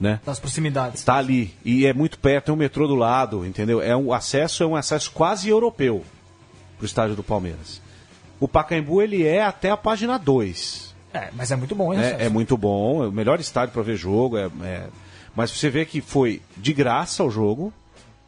né? 0.00 0.20
Das 0.26 0.40
proximidades. 0.40 1.00
Está 1.00 1.16
ali 1.16 1.54
e 1.64 1.86
é 1.86 1.92
muito 1.92 2.18
perto, 2.18 2.46
tem 2.46 2.54
um 2.54 2.58
metrô 2.58 2.86
do 2.88 2.94
lado, 2.94 3.46
entendeu? 3.46 3.80
É 3.80 3.96
um 3.96 4.12
acesso 4.12 4.62
é 4.62 4.66
um 4.66 4.74
acesso 4.74 5.10
quase 5.12 5.48
europeu 5.48 6.04
pro 6.76 6.86
estádio 6.86 7.14
do 7.14 7.22
Palmeiras. 7.22 7.80
O 8.40 8.48
Pacaembu 8.48 9.00
ele 9.00 9.24
é 9.24 9.42
até 9.44 9.70
a 9.70 9.76
página 9.76 10.18
2. 10.18 10.93
É, 11.14 11.30
mas 11.32 11.50
é 11.52 11.56
muito 11.56 11.74
bom, 11.74 11.94
hein? 11.94 12.00
É, 12.00 12.26
é 12.26 12.28
muito 12.28 12.56
bom, 12.56 13.04
é 13.04 13.08
o 13.08 13.12
melhor 13.12 13.38
estádio 13.38 13.72
para 13.72 13.82
ver 13.82 13.96
jogo. 13.96 14.36
É, 14.36 14.50
é- 14.62 14.88
Mas 15.34 15.50
você 15.50 15.70
vê 15.70 15.84
que 15.84 16.00
foi 16.00 16.42
de 16.56 16.72
graça 16.72 17.22
o 17.24 17.30
jogo 17.30 17.72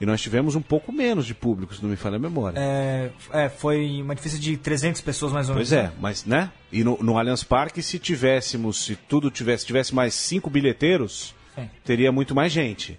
e 0.01 0.07
nós 0.07 0.20
tivemos 0.20 0.55
um 0.55 0.61
pouco 0.62 0.93
menos 0.93 1.26
de 1.26 1.34
público, 1.34 1.74
se 1.74 1.82
não 1.82 1.91
me 1.91 1.97
falha 1.97 2.16
a 2.16 2.18
memória. 2.18 2.59
É, 2.59 3.11
é, 3.32 3.49
foi 3.49 4.01
uma 4.03 4.14
diferença 4.14 4.41
de 4.41 4.57
300 4.57 5.01
pessoas 5.01 5.32
mais 5.32 5.49
ou 5.49 5.55
menos. 5.55 5.68
Pois 5.70 5.78
é, 5.84 5.91
mas 6.01 6.24
né? 6.24 6.51
E 6.70 6.84
no, 6.84 6.97
no 7.03 7.18
Allianz 7.18 7.43
Parque, 7.43 7.82
se 7.82 7.99
tivéssemos, 7.99 8.84
se 8.84 8.95
tudo 8.95 9.30
tivesse, 9.30 9.66
tivesse 9.66 9.95
mais 9.95 10.14
cinco 10.14 10.49
bilheteiros, 10.49 11.34
Sim. 11.55 11.68
teria 11.84 12.12
muito 12.12 12.34
mais 12.34 12.53
gente. 12.53 12.99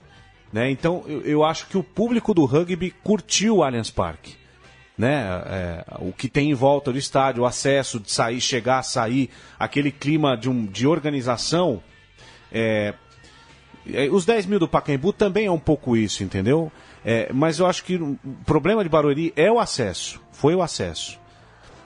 Né? 0.52 0.70
Então 0.72 1.04
eu, 1.08 1.22
eu 1.22 1.44
acho 1.44 1.68
que 1.68 1.78
o 1.78 1.84
público 1.84 2.34
do 2.34 2.46
rugby 2.46 2.92
curtiu 3.04 3.58
o 3.58 3.64
Allianz 3.64 3.90
Parque. 3.90 4.36
Né? 4.98 5.24
É, 5.46 5.86
o 6.00 6.12
que 6.12 6.28
tem 6.28 6.50
em 6.50 6.54
volta 6.56 6.92
do 6.92 6.98
estádio, 6.98 7.44
o 7.44 7.46
acesso 7.46 8.00
de 8.00 8.12
sair, 8.12 8.42
chegar, 8.42 8.82
sair, 8.82 9.30
aquele 9.60 9.92
clima 9.92 10.36
de, 10.36 10.50
um, 10.50 10.66
de 10.66 10.88
organização. 10.88 11.82
é, 12.52 12.94
é, 13.94 14.10
os 14.10 14.26
10 14.26 14.48
mil 14.48 14.60
do 14.60 14.68
Pacaembu 14.68 15.14
também 15.14 15.46
é 15.46 15.52
um 15.52 15.60
pouco 15.60 15.96
isso, 15.96 16.24
entendeu? 16.24 16.72
É, 17.06 17.32
mas 17.32 17.60
eu 17.60 17.66
acho 17.66 17.84
que 17.84 17.96
o 17.96 18.18
problema 18.46 18.84
de 18.84 18.90
Barueri 18.90 19.32
é 19.36 19.52
o 19.52 19.60
acesso. 19.60 20.20
Foi 20.32 20.56
o 20.56 20.62
acesso. 20.62 21.20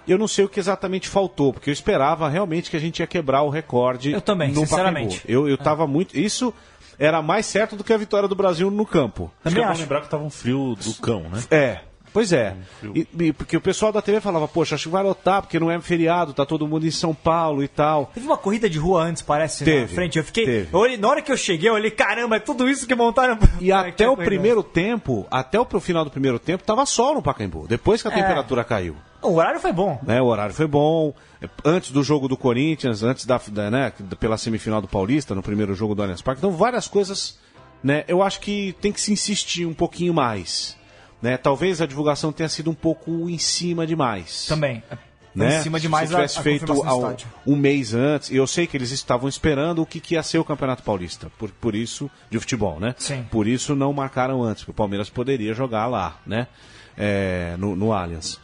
Eu 0.07 0.18
não 0.18 0.28
sei 0.28 0.45
o 0.45 0.49
que 0.49 0.59
exatamente 0.59 1.07
faltou, 1.07 1.53
porque 1.53 1.70
eu 1.70 1.74
esperava 1.74 2.28
realmente 2.28 2.72
que 2.72 2.78
a 2.78 2.80
gente 2.80 2.99
ia 2.99 3.07
quebrar 3.07 3.43
o 3.43 3.49
recorde. 3.49 4.12
Eu 4.12 4.22
também, 4.22 4.51
no 4.51 4.62
sinceramente. 4.62 5.20
Pacaembu. 5.20 5.47
Eu, 5.47 5.49
eu 5.49 5.57
tava 5.57 5.86
muito. 5.86 6.18
Isso 6.18 6.53
era 6.97 7.22
mais 7.22 7.45
certo 7.45 7.76
do 7.76 7.84
que 7.84 7.93
a 7.93 7.97
vitória 7.97 8.28
do 8.28 8.36
Brasil 8.36 8.72
no 8.72 8.86
campo. 8.86 9.32
Acho 9.45 9.55
que 9.55 9.62
Também 9.62 9.64
é 9.64 9.74
bom 9.74 9.80
lembrar 9.80 10.01
que 10.01 10.09
tava 10.09 10.24
um 10.24 10.30
frio 10.30 10.76
do 10.76 10.93
cão, 10.95 11.30
né? 11.30 11.43
É, 11.51 11.80
pois 12.14 12.32
é. 12.34 12.55
E, 12.95 13.07
e 13.20 13.34
porque 13.34 13.55
o 13.57 13.62
pessoal 13.62 13.91
da 13.91 14.01
TV 14.01 14.20
falava, 14.22 14.47
poxa, 14.47 14.76
acho 14.76 14.86
que 14.86 14.89
vai 14.91 15.03
lotar, 15.03 15.41
porque 15.41 15.59
não 15.59 15.70
é 15.72 15.80
feriado, 15.80 16.34
tá 16.34 16.45
todo 16.45 16.68
mundo 16.68 16.86
em 16.86 16.91
São 16.91 17.14
Paulo 17.14 17.64
e 17.64 17.68
tal. 17.68 18.12
Teve 18.14 18.26
uma 18.26 18.38
corrida 18.38 18.70
de 18.70 18.78
rua 18.80 19.03
antes, 19.03 19.22
parece, 19.22 19.62
na 19.64 19.66
Teve, 19.66 19.95
frente. 19.95 20.18
Eu 20.18 20.24
fiquei. 20.24 20.45
teve. 20.45 20.70
eu 20.74 20.80
olhei- 20.80 20.97
na 20.97 21.07
hora 21.07 21.22
que 21.22 21.32
eu 21.32 21.38
cheguei, 21.38 21.70
eu 21.70 21.74
olhei, 21.74 21.91
caramba, 21.91 22.36
é 22.36 22.39
tudo 22.39 22.70
isso 22.70 22.86
que 22.88 22.95
montaram. 22.95 23.38
E 23.59 23.72
É, 23.72 23.76
até 23.76 24.03
que 24.03 24.09
o 24.09 24.16
primeiro 24.18 24.62
tempo, 24.64 25.26
até 25.32 25.59
o 25.59 25.66
final 25.80 26.03
do 26.05 26.12
primeiro 26.12 26.38
tempo, 26.39 26.64
tava 26.64 26.86
sol 26.86 27.16
no 27.16 27.22
Pacaembu. 27.22 27.66
Depois 27.68 28.01
que 28.01 28.07
a 28.07 28.12
É. 28.12 28.16
temperatura 28.16 28.64
caiu. 28.64 28.95
O 29.22 29.36
horário 29.36 29.59
foi 29.59 29.72
bom. 29.72 29.99
né? 30.03 30.20
O 30.22 30.26
horário 30.26 30.53
foi 30.53 30.66
bom. 30.68 31.14
Antes 31.64 31.91
do 31.91 32.03
jogo 32.03 32.28
do 32.28 32.36
Corinthians, 32.36 33.03
antes 33.03 33.26
da, 33.26 33.39
da, 33.51 33.70
né, 33.72 33.93
pela 34.20 34.38
semifinal 34.38 34.82
do 34.82 34.88
Paulista, 34.88 35.34
no 35.36 35.43
primeiro 35.43 35.74
jogo 35.76 35.93
do 35.95 36.01
Allianz 36.01 36.22
Parque. 36.22 36.39
Então, 36.39 36.51
várias 36.51 36.88
coisas, 36.88 37.38
né? 37.84 38.03
Eu 38.07 38.22
acho 38.24 38.39
que 38.39 38.76
tem 38.82 38.91
que 38.91 38.99
se 38.99 39.12
insistir 39.14 39.66
um 39.66 39.74
pouquinho 39.74 40.14
mais. 40.14 40.76
Né? 41.22 41.38
Talvez 41.38 41.82
a 41.82 41.86
divulgação 41.86 42.32
tenha 42.32 42.50
sido 42.50 42.72
um 42.72 42.74
pouco 42.74 43.30
em 43.30 43.38
cima 43.38 43.86
demais. 43.86 44.46
Também. 44.48 44.84
Né? 45.34 45.60
Em 45.60 45.64
cima 45.64 45.80
demais 45.80 46.10
Se 46.10 46.16
tivesse 46.16 46.38
a, 46.38 46.42
a 46.42 46.44
feito 46.44 46.74
um 47.48 47.56
mês 47.56 47.94
antes, 47.94 48.30
e 48.30 48.36
eu 48.36 48.46
sei 48.46 48.68
que 48.68 48.76
eles 48.76 48.92
estavam 48.92 49.30
esperando 49.30 49.82
o 49.82 49.86
que, 49.86 50.00
que 50.00 50.16
ia 50.16 50.24
ser 50.24 50.40
o 50.40 50.44
Campeonato 50.44 50.84
Paulista, 50.84 51.32
por, 51.38 51.50
por 51.52 51.74
isso, 51.74 52.10
de 52.30 52.38
futebol, 52.40 52.80
né? 52.80 52.96
Sim. 52.98 53.26
Por 53.32 53.48
isso 53.48 53.76
não 53.76 53.94
marcaram 53.94 54.44
antes, 54.44 54.64
porque 54.64 54.72
o 54.72 54.76
Palmeiras 54.76 55.10
poderia 55.10 55.54
jogar 55.54 55.88
lá, 55.88 56.20
né? 56.26 56.48
É, 56.98 57.56
no, 57.58 57.76
no 57.76 57.94
Allianz. 57.94 58.40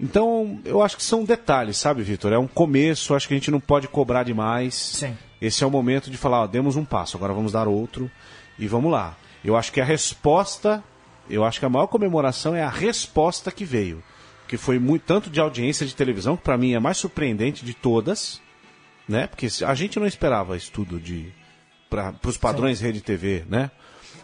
Então, 0.00 0.60
eu 0.64 0.82
acho 0.82 0.96
que 0.96 1.02
são 1.02 1.24
detalhes, 1.24 1.76
sabe, 1.76 2.02
Vitor? 2.02 2.32
É 2.32 2.38
um 2.38 2.46
começo, 2.46 3.14
acho 3.14 3.26
que 3.26 3.34
a 3.34 3.36
gente 3.36 3.50
não 3.50 3.58
pode 3.58 3.88
cobrar 3.88 4.22
demais. 4.22 4.74
Sim. 4.74 5.16
Esse 5.40 5.64
é 5.64 5.66
o 5.66 5.70
momento 5.70 6.10
de 6.10 6.16
falar, 6.16 6.42
ó, 6.42 6.46
demos 6.46 6.76
um 6.76 6.84
passo, 6.84 7.16
agora 7.16 7.32
vamos 7.32 7.52
dar 7.52 7.66
outro 7.66 8.10
e 8.58 8.68
vamos 8.68 8.92
lá. 8.92 9.16
Eu 9.44 9.56
acho 9.56 9.72
que 9.72 9.80
a 9.80 9.84
resposta, 9.84 10.82
eu 11.30 11.44
acho 11.44 11.58
que 11.58 11.66
a 11.66 11.68
maior 11.68 11.86
comemoração 11.86 12.54
é 12.54 12.62
a 12.62 12.68
resposta 12.68 13.50
que 13.50 13.64
veio, 13.64 14.02
que 14.46 14.56
foi 14.56 14.78
muito 14.78 15.02
tanto 15.02 15.30
de 15.30 15.40
audiência 15.40 15.86
de 15.86 15.94
televisão, 15.94 16.36
que 16.36 16.42
para 16.42 16.58
mim 16.58 16.72
é 16.72 16.76
a 16.76 16.80
mais 16.80 16.96
surpreendente 16.96 17.64
de 17.64 17.74
todas, 17.74 18.40
né? 19.08 19.26
Porque 19.26 19.48
a 19.64 19.74
gente 19.74 19.98
não 19.98 20.06
esperava 20.06 20.56
isso 20.56 20.70
tudo 20.72 20.98
de 21.00 21.32
para 21.88 22.14
os 22.24 22.36
padrões 22.36 22.78
Sim. 22.78 22.84
rede 22.84 23.00
TV, 23.00 23.44
né? 23.48 23.70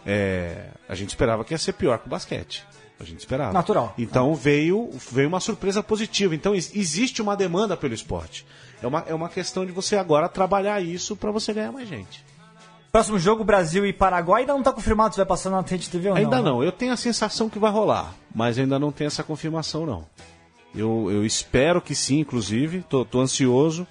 É, 0.05 0.67
a 0.87 0.93
gente 0.93 1.09
esperava 1.09 1.43
que 1.43 1.53
ia 1.53 1.57
ser 1.57 1.73
pior 1.73 1.97
que 1.97 2.05
o 2.05 2.09
basquete. 2.09 2.63
A 2.99 3.03
gente 3.03 3.19
esperava. 3.19 3.51
Natural. 3.51 3.93
Então 3.97 4.33
veio, 4.35 4.89
veio 5.11 5.27
uma 5.27 5.39
surpresa 5.39 5.83
positiva. 5.83 6.33
Então 6.33 6.55
existe 6.55 7.21
uma 7.21 7.35
demanda 7.35 7.75
pelo 7.75 7.93
esporte. 7.93 8.45
É 8.81 8.87
uma, 8.87 9.03
é 9.07 9.13
uma 9.13 9.27
questão 9.27 9.65
de 9.65 9.71
você 9.71 9.97
agora 9.97 10.29
trabalhar 10.29 10.81
isso 10.81 11.15
para 11.15 11.31
você 11.31 11.53
ganhar 11.53 11.71
mais 11.71 11.89
gente. 11.89 12.23
Próximo 12.95 13.19
jogo, 13.19 13.43
Brasil 13.43 13.85
e 13.85 13.91
Paraguai, 13.91 14.43
ainda 14.43 14.53
não 14.53 14.61
está 14.61 14.71
confirmado 14.71 15.13
se 15.13 15.17
vai 15.17 15.25
passar 15.25 15.49
na 15.49 15.59
Rede 15.59 15.89
TV 15.89 16.07
ou 16.07 16.15
não. 16.15 16.21
Ainda 16.21 16.41
não. 16.41 16.61
Né? 16.61 16.67
Eu 16.67 16.71
tenho 16.71 16.93
a 16.93 16.95
sensação 16.95 17.49
que 17.49 17.59
vai 17.59 17.69
rolar, 17.69 18.15
mas 18.33 18.57
ainda 18.57 18.79
não 18.79 18.89
tem 18.89 19.05
essa 19.05 19.21
confirmação, 19.21 19.85
não. 19.85 20.05
Eu, 20.73 21.11
eu 21.11 21.25
espero 21.25 21.81
que 21.81 21.93
sim, 21.93 22.19
inclusive. 22.19 22.85
Tô 22.87 23.19
ansioso 23.19 23.85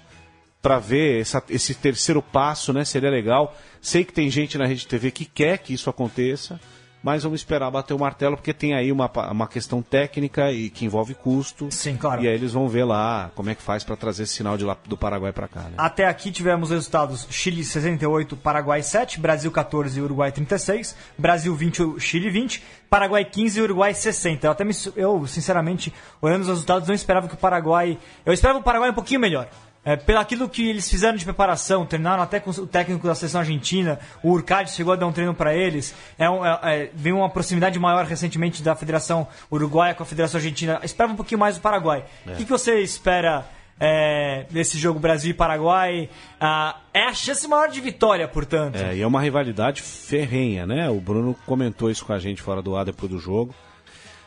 para 0.59 0.79
ver 0.79 1.21
essa, 1.21 1.43
esse 1.51 1.75
terceiro 1.75 2.19
passo, 2.19 2.73
né? 2.73 2.83
Seria 2.83 3.11
legal. 3.11 3.55
Sei 3.79 4.03
que 4.03 4.11
tem 4.11 4.27
gente 4.27 4.57
na 4.57 4.65
Rede 4.65 4.87
TV 4.87 5.11
que 5.11 5.25
quer 5.25 5.59
que 5.59 5.71
isso 5.71 5.87
aconteça 5.87 6.59
mas 7.05 7.21
vamos 7.21 7.41
esperar 7.41 7.69
bater 7.69 7.93
o 7.93 7.99
martelo, 7.99 8.35
porque 8.35 8.51
tem 8.51 8.73
aí 8.73 8.91
uma, 8.91 9.07
uma 9.29 9.47
questão 9.47 9.79
técnica 9.79 10.51
e 10.51 10.71
que 10.71 10.85
envolve 10.85 11.13
custo. 11.13 11.67
Sim, 11.69 11.95
claro. 11.95 12.23
E 12.23 12.27
aí 12.27 12.33
eles 12.33 12.53
vão 12.53 12.67
ver 12.67 12.83
lá 12.83 13.29
como 13.35 13.47
é 13.51 13.53
que 13.53 13.61
faz 13.61 13.83
para 13.83 13.95
trazer 13.95 14.23
esse 14.23 14.33
sinal 14.33 14.57
de 14.57 14.65
lá, 14.65 14.75
do 14.87 14.97
Paraguai 14.97 15.31
para 15.31 15.47
cá. 15.47 15.59
Né? 15.59 15.75
Até 15.77 16.07
aqui 16.07 16.31
tivemos 16.31 16.71
resultados: 16.71 17.27
Chile 17.29 17.63
68, 17.63 18.35
Paraguai 18.35 18.81
7, 18.81 19.19
Brasil 19.19 19.51
14 19.51 19.99
e 19.99 20.01
Uruguai 20.01 20.31
36, 20.31 20.95
Brasil 21.15 21.53
20, 21.53 21.99
Chile 21.99 22.31
20, 22.31 22.63
Paraguai 22.89 23.23
15 23.23 23.59
e 23.59 23.61
Uruguai 23.61 23.93
60. 23.93 24.47
Eu 24.47 24.51
até 24.51 24.63
me, 24.63 24.73
eu, 24.95 25.27
sinceramente, 25.27 25.93
olhando 26.19 26.41
os 26.41 26.47
resultados, 26.47 26.87
não 26.87 26.95
esperava 26.95 27.27
que 27.27 27.35
o 27.35 27.37
Paraguai. 27.37 27.99
Eu 28.25 28.33
esperava 28.33 28.57
o 28.57 28.63
Paraguai 28.63 28.89
um 28.89 28.95
pouquinho 28.95 29.19
melhor. 29.19 29.47
É, 29.85 29.95
pelo 29.95 30.17
aquilo 30.17 30.49
que 30.49 30.67
eles 30.67 30.89
fizeram 30.89 31.15
de 31.15 31.23
preparação, 31.23 31.85
treinaram 31.85 32.23
até 32.23 32.39
com 32.39 32.49
o 32.49 32.65
técnico 32.65 33.05
da 33.05 33.13
seleção 33.13 33.41
argentina, 33.41 33.99
o 34.23 34.31
Urcade 34.31 34.71
chegou 34.71 34.93
a 34.93 34.95
dar 34.95 35.05
um 35.05 35.11
treino 35.11 35.35
para 35.35 35.55
eles. 35.55 35.93
É, 36.17 36.27
um, 36.27 36.43
é, 36.43 36.59
é, 36.63 36.89
veio 36.91 37.17
uma 37.17 37.29
proximidade 37.29 37.77
maior 37.77 38.03
recentemente 38.03 38.63
da 38.63 38.75
Federação 38.75 39.27
Uruguaia 39.51 39.93
com 39.93 40.01
a 40.01 40.05
Federação 40.05 40.39
Argentina. 40.39 40.79
Esperava 40.81 41.13
um 41.13 41.15
pouquinho 41.15 41.39
mais 41.39 41.55
do 41.55 41.61
Paraguai. 41.61 42.03
O 42.25 42.31
é. 42.31 42.33
que, 42.33 42.45
que, 42.45 42.49
você 42.49 42.79
espera 42.79 43.45
é, 43.79 44.47
desse 44.49 44.79
jogo 44.79 44.99
Brasil 44.99 45.29
e 45.29 45.33
Paraguai? 45.35 46.09
Ah, 46.41 46.77
é 46.91 47.03
a 47.03 47.13
chance 47.13 47.47
maior 47.47 47.69
de 47.69 47.79
vitória, 47.79 48.27
portanto. 48.27 48.77
É, 48.77 48.95
e 48.95 49.03
é 49.03 49.07
uma 49.07 49.21
rivalidade 49.21 49.83
ferrenha, 49.83 50.65
né? 50.65 50.89
O 50.89 50.99
Bruno 50.99 51.35
comentou 51.45 51.91
isso 51.91 52.03
com 52.03 52.13
a 52.13 52.17
gente 52.17 52.41
fora 52.41 52.59
do 52.59 52.75
ar 52.75 52.85
depois 52.85 53.11
do 53.11 53.19
jogo. 53.19 53.53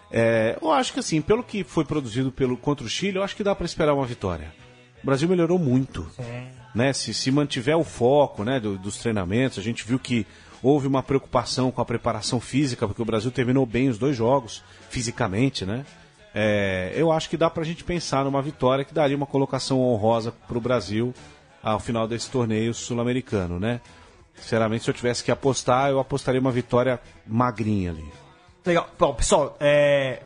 É, 0.08 0.56
eu 0.62 0.70
acho 0.70 0.92
que 0.92 1.00
assim, 1.00 1.20
pelo 1.20 1.42
que 1.42 1.64
foi 1.64 1.84
produzido 1.84 2.30
pelo 2.30 2.56
contra 2.56 2.86
o 2.86 2.88
Chile, 2.88 3.16
eu 3.16 3.24
acho 3.24 3.34
que 3.34 3.42
dá 3.42 3.56
para 3.56 3.66
esperar 3.66 3.92
uma 3.92 4.06
vitória. 4.06 4.52
O 5.02 5.06
Brasil 5.06 5.28
melhorou 5.28 5.58
muito. 5.58 6.06
Né? 6.74 6.92
Se, 6.92 7.14
se 7.14 7.30
mantiver 7.30 7.76
o 7.76 7.84
foco 7.84 8.44
né, 8.44 8.60
do, 8.60 8.76
dos 8.78 8.98
treinamentos, 8.98 9.58
a 9.58 9.62
gente 9.62 9.86
viu 9.86 9.98
que 9.98 10.26
houve 10.62 10.86
uma 10.86 11.02
preocupação 11.02 11.70
com 11.70 11.80
a 11.80 11.84
preparação 11.84 12.40
física, 12.40 12.86
porque 12.86 13.02
o 13.02 13.04
Brasil 13.04 13.30
terminou 13.30 13.64
bem 13.64 13.88
os 13.88 13.98
dois 13.98 14.16
jogos, 14.16 14.62
fisicamente, 14.90 15.64
né? 15.64 15.84
É, 16.34 16.92
eu 16.94 17.10
acho 17.10 17.30
que 17.30 17.36
dá 17.36 17.48
pra 17.48 17.64
gente 17.64 17.82
pensar 17.82 18.24
numa 18.24 18.42
vitória 18.42 18.84
que 18.84 18.92
daria 18.92 19.16
uma 19.16 19.26
colocação 19.26 19.80
honrosa 19.80 20.32
pro 20.46 20.60
Brasil 20.60 21.14
ao 21.62 21.80
final 21.80 22.06
desse 22.06 22.30
torneio 22.30 22.74
sul-americano, 22.74 23.58
né? 23.58 23.80
Sinceramente, 24.34 24.84
se 24.84 24.90
eu 24.90 24.94
tivesse 24.94 25.24
que 25.24 25.30
apostar, 25.30 25.90
eu 25.90 25.98
apostaria 25.98 26.40
uma 26.40 26.52
vitória 26.52 27.00
magrinha 27.26 27.90
ali. 27.90 28.04
Legal. 28.64 28.88
Bom, 28.98 29.14
pessoal, 29.14 29.56
é, 29.58 30.22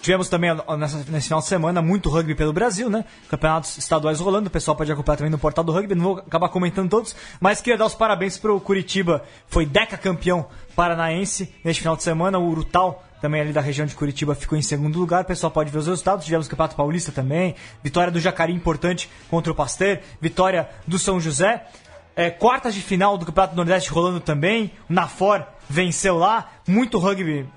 Tivemos 0.00 0.28
também 0.28 0.50
nessa, 0.78 1.04
nesse 1.10 1.26
final 1.26 1.40
de 1.40 1.46
semana 1.46 1.82
muito 1.82 2.08
rugby 2.08 2.34
pelo 2.34 2.52
Brasil, 2.52 2.88
né? 2.88 3.04
Campeonatos 3.28 3.76
estaduais 3.78 4.20
rolando, 4.20 4.46
o 4.46 4.50
pessoal 4.50 4.76
pode 4.76 4.90
acompanhar 4.92 5.16
também 5.16 5.30
no 5.30 5.38
portal 5.38 5.64
do 5.64 5.72
rugby, 5.72 5.94
não 5.94 6.04
vou 6.04 6.18
acabar 6.18 6.48
comentando 6.50 6.88
todos, 6.88 7.16
mas 7.40 7.60
queria 7.60 7.76
dar 7.76 7.86
os 7.86 7.94
parabéns 7.94 8.38
pro 8.38 8.60
Curitiba, 8.60 9.24
foi 9.48 9.66
deca 9.66 9.98
campeão 9.98 10.46
paranaense 10.76 11.52
neste 11.64 11.82
final 11.82 11.96
de 11.96 12.04
semana, 12.04 12.38
o 12.38 12.48
Urutau 12.48 13.04
também 13.20 13.40
ali 13.40 13.52
da 13.52 13.60
região 13.60 13.84
de 13.84 13.96
Curitiba 13.96 14.36
ficou 14.36 14.56
em 14.56 14.62
segundo 14.62 15.00
lugar, 15.00 15.24
o 15.24 15.26
pessoal 15.26 15.50
pode 15.50 15.70
ver 15.72 15.78
os 15.78 15.86
resultados, 15.88 16.24
tivemos 16.24 16.46
o 16.46 16.50
Campeonato 16.50 16.76
Paulista 16.76 17.10
também, 17.10 17.56
vitória 17.82 18.12
do 18.12 18.20
Jacarí 18.20 18.52
importante 18.52 19.10
contra 19.28 19.50
o 19.50 19.54
Pasteur, 19.54 19.98
vitória 20.20 20.68
do 20.86 20.96
São 20.96 21.20
José, 21.20 21.66
é, 22.14 22.30
quartas 22.30 22.72
de 22.72 22.80
final 22.80 23.18
do 23.18 23.26
Campeonato 23.26 23.54
do 23.54 23.56
Nordeste 23.56 23.90
rolando 23.90 24.20
também, 24.20 24.70
o 24.88 24.92
Nafor 24.92 25.44
venceu 25.68 26.16
lá, 26.16 26.52
muito 26.66 26.98
rugby 26.98 27.48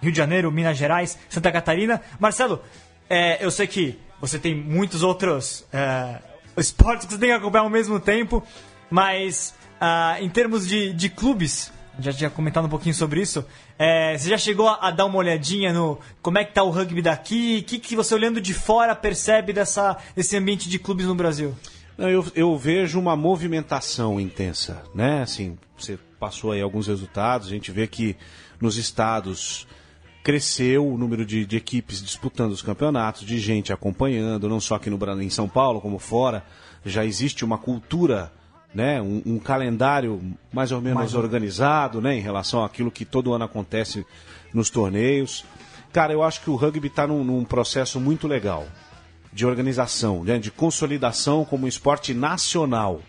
Rio 0.00 0.12
de 0.12 0.18
Janeiro, 0.18 0.50
Minas 0.50 0.76
Gerais, 0.76 1.18
Santa 1.28 1.50
Catarina. 1.50 2.00
Marcelo, 2.18 2.62
é, 3.08 3.44
eu 3.44 3.50
sei 3.50 3.66
que 3.66 3.98
você 4.20 4.38
tem 4.38 4.54
muitos 4.54 5.02
outros 5.02 5.64
é, 5.72 6.18
esportes 6.56 7.06
que 7.06 7.12
você 7.12 7.18
tem 7.18 7.28
que 7.30 7.34
acompanhar 7.34 7.64
ao 7.64 7.70
mesmo 7.70 8.00
tempo, 8.00 8.42
mas 8.90 9.54
uh, 9.80 10.22
em 10.22 10.28
termos 10.28 10.66
de, 10.66 10.92
de 10.92 11.08
clubes, 11.08 11.72
já 11.98 12.12
tinha 12.12 12.30
comentado 12.30 12.66
um 12.66 12.68
pouquinho 12.68 12.94
sobre 12.94 13.20
isso. 13.20 13.44
É, 13.78 14.16
você 14.16 14.28
já 14.28 14.38
chegou 14.38 14.68
a, 14.68 14.88
a, 14.88 14.90
dar 14.90 15.06
uma 15.06 15.18
olhadinha 15.18 15.72
no 15.72 15.98
como 16.22 16.38
é 16.38 16.44
que 16.44 16.52
tá 16.52 16.62
o 16.62 16.70
rugby 16.70 17.02
daqui? 17.02 17.58
O 17.60 17.64
que, 17.64 17.78
que 17.78 17.96
você 17.96 18.14
olhando 18.14 18.40
de 18.40 18.54
fora 18.54 18.94
percebe 18.94 19.52
dessa, 19.52 19.96
desse 20.14 20.36
ambiente 20.36 20.68
de 20.68 20.78
clubes 20.78 21.06
no 21.06 21.14
Brasil? 21.14 21.54
Eu, 21.96 22.24
eu 22.34 22.56
vejo 22.56 22.98
uma 23.00 23.16
movimentação 23.16 24.20
intensa, 24.20 24.82
né? 24.94 25.22
Assim, 25.22 25.58
você 25.76 25.98
passou 26.20 26.52
aí 26.52 26.60
alguns 26.60 26.86
resultados, 26.86 27.48
a 27.48 27.50
gente 27.50 27.72
vê 27.72 27.86
que 27.88 28.16
nos 28.60 28.76
estados 28.76 29.66
cresceu 30.28 30.86
o 30.86 30.98
número 30.98 31.24
de, 31.24 31.46
de, 31.46 31.56
equipes 31.56 32.02
disputando 32.02 32.52
os 32.52 32.60
campeonatos, 32.60 33.26
de 33.26 33.38
gente 33.38 33.72
acompanhando, 33.72 34.46
não 34.46 34.60
só 34.60 34.74
aqui 34.74 34.90
no 34.90 35.22
em 35.22 35.30
São 35.30 35.48
Paulo, 35.48 35.80
como 35.80 35.98
fora. 35.98 36.44
Já 36.84 37.02
existe 37.02 37.46
uma 37.46 37.56
cultura, 37.56 38.30
né, 38.74 39.00
um, 39.00 39.22
um 39.24 39.38
calendário 39.38 40.20
mais 40.52 40.70
ou 40.70 40.82
menos 40.82 40.98
mais 40.98 41.14
organizado 41.14 42.02
né, 42.02 42.14
em 42.14 42.20
relação 42.20 42.62
àquilo 42.62 42.90
que 42.90 43.06
todo 43.06 43.32
ano 43.32 43.46
acontece 43.46 44.04
nos 44.52 44.68
torneios. 44.68 45.46
Cara, 45.94 46.12
eu 46.12 46.22
acho 46.22 46.42
que 46.42 46.50
o 46.50 46.56
rugby 46.56 46.88
está 46.88 47.06
num, 47.06 47.24
num, 47.24 47.42
processo 47.42 47.98
muito 47.98 48.28
legal 48.28 48.66
de 49.32 49.46
organização, 49.46 50.24
né, 50.24 50.38
de 50.38 50.50
consolidação 50.50 51.42
como 51.42 51.64
um 51.64 51.68
esporte 51.68 52.12
nacional, 52.12 53.00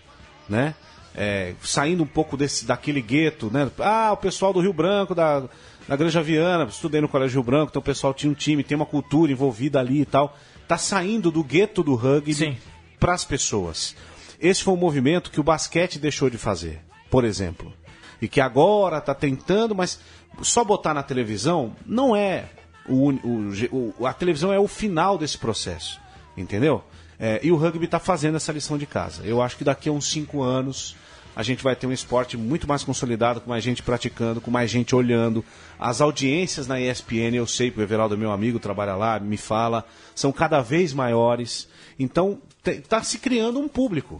né? 0.47 0.73
É, 1.13 1.53
saindo 1.61 2.01
um 2.01 2.07
pouco 2.07 2.37
desse, 2.37 2.65
daquele 2.65 3.01
gueto, 3.01 3.49
né? 3.51 3.69
Ah, 3.79 4.11
o 4.13 4.17
pessoal 4.17 4.53
do 4.53 4.61
Rio 4.61 4.71
Branco, 4.71 5.13
da, 5.13 5.49
na 5.89 5.95
Granja 5.95 6.21
Viana, 6.21 6.65
estudei 6.65 7.01
no 7.01 7.09
Colégio 7.09 7.41
Rio 7.41 7.43
Branco, 7.43 7.71
então 7.71 7.79
o 7.79 7.83
pessoal 7.83 8.13
tinha 8.13 8.31
um 8.31 8.35
time, 8.35 8.63
tem 8.63 8.75
uma 8.75 8.85
cultura 8.85 9.31
envolvida 9.31 9.79
ali 9.79 10.01
e 10.01 10.05
tal. 10.05 10.37
Tá 10.67 10.77
saindo 10.77 11.31
do 11.31 11.43
gueto 11.43 11.81
do 11.81 11.95
rugby 11.95 12.59
para 12.99 13.11
as 13.11 13.25
pessoas. 13.25 13.95
Esse 14.39 14.63
foi 14.63 14.75
um 14.75 14.77
movimento 14.77 15.31
que 15.31 15.39
o 15.39 15.43
basquete 15.43 15.97
deixou 15.97 16.29
de 16.29 16.37
fazer, 16.37 16.79
por 17.09 17.23
exemplo. 17.23 17.73
E 18.21 18.27
que 18.27 18.39
agora 18.39 18.99
está 18.99 19.15
tentando, 19.15 19.73
mas 19.73 19.99
só 20.43 20.63
botar 20.63 20.93
na 20.93 21.01
televisão 21.01 21.75
não 21.87 22.15
é 22.15 22.45
o, 22.87 23.09
o, 23.09 23.93
o, 23.97 24.05
a 24.05 24.13
televisão 24.13 24.53
é 24.53 24.59
o 24.59 24.67
final 24.67 25.17
desse 25.17 25.39
processo, 25.39 25.99
entendeu? 26.37 26.83
É, 27.19 27.39
e 27.41 27.51
o 27.51 27.55
rugby 27.55 27.85
está 27.85 27.97
fazendo 27.97 28.35
essa 28.35 28.51
lição 28.51 28.77
de 28.77 28.85
casa. 28.85 29.23
Eu 29.25 29.41
acho 29.41 29.57
que 29.57 29.63
daqui 29.63 29.89
a 29.89 29.91
uns 29.91 30.07
cinco 30.11 30.43
anos 30.43 30.95
a 31.35 31.43
gente 31.43 31.63
vai 31.63 31.75
ter 31.75 31.87
um 31.87 31.91
esporte 31.91 32.35
muito 32.37 32.67
mais 32.67 32.83
consolidado, 32.83 33.41
com 33.41 33.49
mais 33.49 33.63
gente 33.63 33.83
praticando, 33.83 34.41
com 34.41 34.51
mais 34.51 34.69
gente 34.69 34.95
olhando. 34.95 35.43
As 35.79 36.01
audiências 36.01 36.67
na 36.67 36.79
ESPN, 36.79 37.35
eu 37.35 37.47
sei, 37.47 37.71
que 37.71 37.79
o 37.79 37.81
Everaldo 37.81 38.15
é 38.15 38.17
meu 38.17 38.31
amigo, 38.31 38.59
trabalha 38.59 38.95
lá, 38.95 39.19
me 39.19 39.37
fala, 39.37 39.85
são 40.13 40.31
cada 40.31 40.61
vez 40.61 40.93
maiores. 40.93 41.67
Então, 41.97 42.41
está 42.65 43.01
se 43.03 43.19
criando 43.19 43.59
um 43.59 43.67
público. 43.67 44.19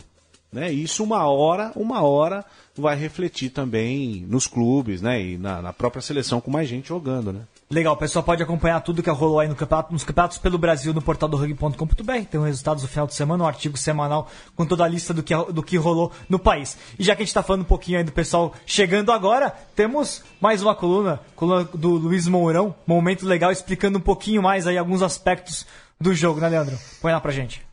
Né? 0.52 0.72
Isso 0.72 1.04
uma 1.04 1.28
hora, 1.28 1.72
uma 1.76 2.02
hora 2.02 2.44
vai 2.76 2.96
refletir 2.96 3.50
também 3.50 4.26
nos 4.28 4.48
clubes, 4.48 5.02
né? 5.02 5.22
E 5.22 5.38
na, 5.38 5.62
na 5.62 5.74
própria 5.74 6.02
seleção 6.02 6.42
com 6.42 6.50
mais 6.50 6.68
gente 6.68 6.88
jogando, 6.88 7.32
né? 7.32 7.42
Legal, 7.70 7.94
o 7.94 7.98
pessoal 7.98 8.24
pode 8.24 8.42
acompanhar 8.42 8.82
tudo 8.82 9.04
que 9.04 9.10
rolou 9.12 9.40
aí 9.40 9.48
no 9.48 9.54
campeonato, 9.54 9.94
nos 9.94 10.04
campeonatos 10.04 10.40
pelo 10.40 10.58
Brasil 10.58 10.92
no 10.92 11.04
portal 11.04 11.30
do 11.30 11.38
rugby.com.br. 11.38 12.26
Tem 12.32 12.40
os 12.40 12.48
resultados 12.48 12.82
do 12.82 12.90
final 12.90 13.06
de 13.06 13.14
semana, 13.14 13.44
um 13.44 13.48
artigo 13.48 13.78
semanal 13.78 14.28
com 14.56 14.66
toda 14.66 14.84
a 14.84 14.88
lista 14.88 15.14
do 15.14 15.22
que, 15.22 15.36
do 15.36 15.62
que 15.62 15.78
rolou 15.78 16.12
no 16.28 16.40
país. 16.40 16.76
E 16.98 17.04
já 17.04 17.16
que 17.16 17.22
a 17.22 17.26
gente 17.26 17.30
está 17.30 17.44
falando 17.44 17.62
um 17.62 17.66
pouquinho 17.66 18.00
aí 18.00 18.04
do 18.04 18.12
pessoal 18.12 18.56
chegando 18.66 19.12
agora, 19.12 19.54
temos 19.76 20.24
mais 20.42 20.64
uma 20.64 20.74
coluna, 20.74 21.20
coluna 21.36 21.64
do 21.64 21.90
Luiz 21.90 22.28
Mourão, 22.28 22.74
momento 22.88 23.28
legal, 23.28 23.52
explicando 23.52 24.00
um 24.00 24.02
pouquinho 24.02 24.42
mais 24.42 24.66
aí 24.66 24.78
alguns 24.78 25.04
aspectos 25.04 25.68
do 26.02 26.12
jogo, 26.12 26.40
né, 26.40 26.50
Leandro? 26.50 26.76
Põe 27.02 27.12
lá 27.12 27.22
pra 27.22 27.32
gente. 27.32 27.69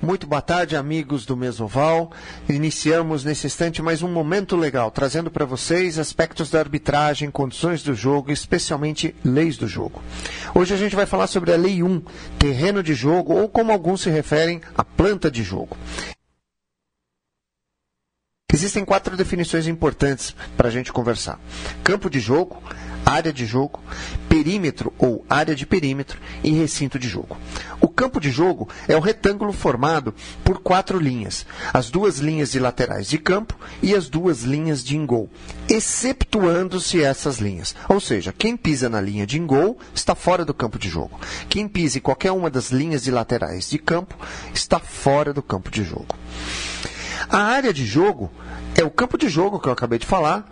Muito 0.00 0.26
boa 0.26 0.42
tarde, 0.42 0.76
amigos 0.76 1.24
do 1.24 1.34
Mesoval. 1.34 2.12
Iniciamos 2.48 3.24
nesse 3.24 3.46
instante 3.46 3.80
mais 3.80 4.02
um 4.02 4.12
momento 4.12 4.54
legal, 4.54 4.90
trazendo 4.90 5.30
para 5.30 5.46
vocês 5.46 5.98
aspectos 5.98 6.50
da 6.50 6.58
arbitragem, 6.58 7.30
condições 7.30 7.82
do 7.82 7.94
jogo, 7.94 8.30
especialmente 8.30 9.16
leis 9.24 9.56
do 9.56 9.66
jogo. 9.66 10.02
Hoje 10.54 10.74
a 10.74 10.76
gente 10.76 10.94
vai 10.94 11.06
falar 11.06 11.26
sobre 11.26 11.52
a 11.52 11.56
Lei 11.56 11.82
1, 11.82 12.02
terreno 12.38 12.82
de 12.82 12.92
jogo, 12.92 13.32
ou 13.32 13.48
como 13.48 13.72
alguns 13.72 14.02
se 14.02 14.10
referem, 14.10 14.60
a 14.76 14.84
planta 14.84 15.30
de 15.30 15.42
jogo. 15.42 15.76
Existem 18.52 18.84
quatro 18.84 19.16
definições 19.16 19.66
importantes 19.66 20.36
para 20.56 20.68
a 20.68 20.70
gente 20.70 20.92
conversar: 20.92 21.40
campo 21.82 22.10
de 22.10 22.20
jogo, 22.20 22.62
área 23.04 23.32
de 23.32 23.46
jogo, 23.46 23.80
perímetro 24.28 24.92
ou 24.98 25.24
área 25.30 25.54
de 25.54 25.64
perímetro 25.64 26.20
e 26.42 26.50
recinto 26.50 26.98
de 26.98 27.08
jogo. 27.08 27.36
Campo 27.96 28.20
de 28.20 28.30
jogo 28.30 28.68
é 28.86 28.94
o 28.94 29.00
retângulo 29.00 29.54
formado 29.54 30.14
por 30.44 30.60
quatro 30.60 30.98
linhas, 30.98 31.46
as 31.72 31.88
duas 31.88 32.18
linhas 32.18 32.52
de 32.52 32.60
laterais 32.60 33.08
de 33.08 33.16
campo 33.16 33.58
e 33.82 33.94
as 33.94 34.06
duas 34.06 34.42
linhas 34.42 34.84
de 34.84 34.94
ingol, 34.94 35.30
exceptuando-se 35.66 37.02
essas 37.02 37.38
linhas. 37.38 37.74
Ou 37.88 37.98
seja, 37.98 38.34
quem 38.36 38.54
pisa 38.54 38.90
na 38.90 39.00
linha 39.00 39.26
de 39.26 39.38
ingol 39.38 39.78
está 39.94 40.14
fora 40.14 40.44
do 40.44 40.52
campo 40.52 40.78
de 40.78 40.90
jogo. 40.90 41.18
Quem 41.48 41.66
pisa 41.66 41.96
em 41.96 42.02
qualquer 42.02 42.32
uma 42.32 42.50
das 42.50 42.70
linhas 42.70 43.02
de 43.02 43.10
laterais 43.10 43.70
de 43.70 43.78
campo 43.78 44.14
está 44.52 44.78
fora 44.78 45.32
do 45.32 45.42
campo 45.42 45.70
de 45.70 45.82
jogo. 45.82 46.14
A 47.30 47.38
área 47.38 47.72
de 47.72 47.86
jogo 47.86 48.30
é 48.74 48.84
o 48.84 48.90
campo 48.90 49.16
de 49.16 49.30
jogo 49.30 49.58
que 49.58 49.68
eu 49.68 49.72
acabei 49.72 49.98
de 49.98 50.06
falar, 50.06 50.46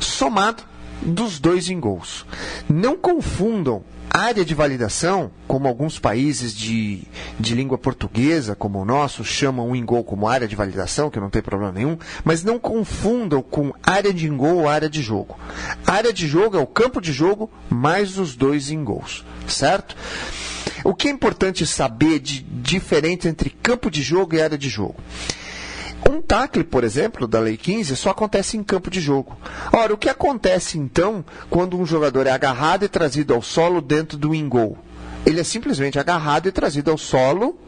somado 0.00 0.64
dos 1.00 1.38
dois 1.38 1.70
em 1.70 1.78
gols. 1.78 2.26
Não 2.68 2.96
confundam 2.96 3.84
área 4.12 4.44
de 4.44 4.54
validação, 4.54 5.30
como 5.48 5.66
alguns 5.66 5.98
países 5.98 6.54
de, 6.54 7.02
de 7.40 7.54
língua 7.54 7.78
portuguesa, 7.78 8.54
como 8.54 8.78
o 8.78 8.84
nosso, 8.84 9.24
chamam 9.24 9.70
o 9.70 9.76
ingol 9.76 10.04
como 10.04 10.28
área 10.28 10.46
de 10.46 10.54
validação, 10.54 11.10
que 11.10 11.18
não 11.18 11.30
tem 11.30 11.40
problema 11.40 11.72
nenhum, 11.72 11.96
mas 12.22 12.44
não 12.44 12.58
confundam 12.58 13.40
com 13.40 13.72
área 13.82 14.12
de 14.12 14.28
ingol 14.28 14.58
ou 14.58 14.68
área 14.68 14.88
de 14.88 15.00
jogo. 15.00 15.38
Área 15.86 16.12
de 16.12 16.28
jogo 16.28 16.58
é 16.58 16.60
o 16.60 16.66
campo 16.66 17.00
de 17.00 17.12
jogo 17.12 17.50
mais 17.70 18.18
os 18.18 18.36
dois 18.36 18.70
gols, 18.70 19.24
certo? 19.48 19.96
O 20.84 20.94
que 20.94 21.08
é 21.08 21.10
importante 21.10 21.66
saber 21.66 22.18
de 22.18 22.42
diferente 22.42 23.28
entre 23.28 23.50
campo 23.50 23.90
de 23.90 24.02
jogo 24.02 24.34
e 24.34 24.42
área 24.42 24.58
de 24.58 24.68
jogo? 24.68 24.96
Um 26.10 26.20
tackle, 26.20 26.64
por 26.64 26.84
exemplo, 26.84 27.26
da 27.26 27.38
Lei 27.38 27.56
15, 27.56 27.96
só 27.96 28.10
acontece 28.10 28.56
em 28.56 28.62
campo 28.62 28.90
de 28.90 29.00
jogo. 29.00 29.36
Ora, 29.72 29.94
o 29.94 29.98
que 29.98 30.08
acontece 30.08 30.78
então 30.78 31.24
quando 31.48 31.78
um 31.78 31.86
jogador 31.86 32.26
é 32.26 32.30
agarrado 32.30 32.84
e 32.84 32.88
trazido 32.88 33.34
ao 33.34 33.42
solo 33.42 33.80
dentro 33.80 34.18
do 34.18 34.34
ingol? 34.34 34.76
Ele 35.24 35.40
é 35.40 35.44
simplesmente 35.44 35.98
agarrado 35.98 36.48
e 36.48 36.52
trazido 36.52 36.90
ao 36.90 36.98
solo, 36.98 37.58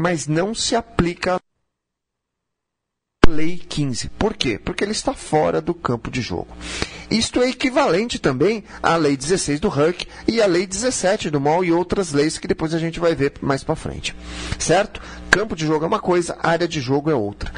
mas 0.00 0.26
não 0.26 0.54
se 0.54 0.76
aplica 0.76 1.36
a 1.36 1.40
Lei 3.30 3.56
15. 3.56 4.10
Por 4.10 4.34
quê? 4.34 4.58
Porque 4.58 4.84
ele 4.84 4.92
está 4.92 5.12
fora 5.12 5.60
do 5.60 5.74
campo 5.74 6.10
de 6.10 6.20
jogo. 6.20 6.48
Isto 7.10 7.42
é 7.42 7.48
equivalente 7.50 8.18
também 8.18 8.64
à 8.82 8.96
Lei 8.96 9.16
16 9.16 9.60
do 9.60 9.68
Huck 9.68 10.06
e 10.26 10.40
à 10.40 10.46
Lei 10.46 10.66
17 10.66 11.30
do 11.30 11.40
MOL 11.40 11.64
e 11.64 11.72
outras 11.72 12.12
leis 12.12 12.38
que 12.38 12.48
depois 12.48 12.74
a 12.74 12.78
gente 12.78 12.98
vai 13.00 13.14
ver 13.14 13.34
mais 13.40 13.62
para 13.62 13.76
frente. 13.76 14.14
Certo? 14.58 15.00
Campo 15.30 15.56
de 15.56 15.66
jogo 15.66 15.84
é 15.84 15.88
uma 15.88 16.00
coisa, 16.00 16.36
área 16.42 16.66
de 16.66 16.80
jogo 16.80 17.10
é 17.10 17.14
outra. 17.14 17.52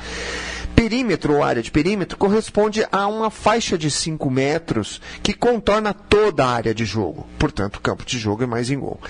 Perímetro 0.86 1.34
ou 1.34 1.42
área 1.42 1.60
de 1.60 1.72
perímetro 1.72 2.16
corresponde 2.16 2.86
a 2.92 3.08
uma 3.08 3.28
faixa 3.28 3.76
de 3.76 3.90
5 3.90 4.30
metros 4.30 5.00
que 5.20 5.34
contorna 5.34 5.92
toda 5.92 6.44
a 6.44 6.48
área 6.48 6.72
de 6.72 6.84
jogo. 6.84 7.26
Portanto, 7.40 7.80
campo 7.80 8.04
de 8.04 8.16
jogo 8.20 8.44
é 8.44 8.46
mais 8.46 8.70
em 8.70 8.78
gol. 8.78 9.00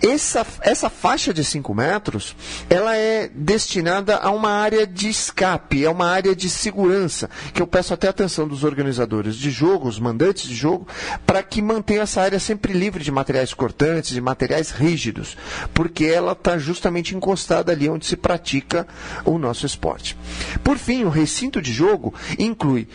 Essa, 0.00 0.46
essa 0.62 0.88
faixa 0.88 1.34
de 1.34 1.44
5 1.44 1.74
metros, 1.74 2.34
ela 2.70 2.96
é 2.96 3.28
destinada 3.28 4.16
a 4.16 4.30
uma 4.30 4.48
área 4.48 4.86
de 4.86 5.10
escape, 5.10 5.84
é 5.84 5.90
uma 5.90 6.06
área 6.06 6.34
de 6.34 6.48
segurança, 6.48 7.28
que 7.52 7.60
eu 7.60 7.66
peço 7.66 7.92
até 7.92 8.08
atenção 8.08 8.48
dos 8.48 8.64
organizadores 8.64 9.36
de 9.36 9.50
jogo, 9.50 9.88
os 9.88 10.00
mandantes 10.00 10.48
de 10.48 10.54
jogo, 10.54 10.88
para 11.26 11.42
que 11.42 11.60
mantenham 11.60 12.02
essa 12.02 12.22
área 12.22 12.40
sempre 12.40 12.72
livre 12.72 13.04
de 13.04 13.12
materiais 13.12 13.52
cortantes, 13.52 14.12
de 14.12 14.22
materiais 14.22 14.70
rígidos, 14.70 15.36
porque 15.74 16.06
ela 16.06 16.32
está 16.32 16.56
justamente 16.56 17.14
encostada 17.14 17.72
ali 17.72 17.90
onde 17.90 18.06
se 18.06 18.16
pratica 18.16 18.86
o 19.22 19.36
nosso 19.36 19.66
esporte. 19.66 20.16
Por 20.64 20.78
fim, 20.78 21.04
o 21.04 21.10
recinto 21.26 21.60
de 21.60 21.72
jogo 21.72 22.14
inclui 22.38 22.86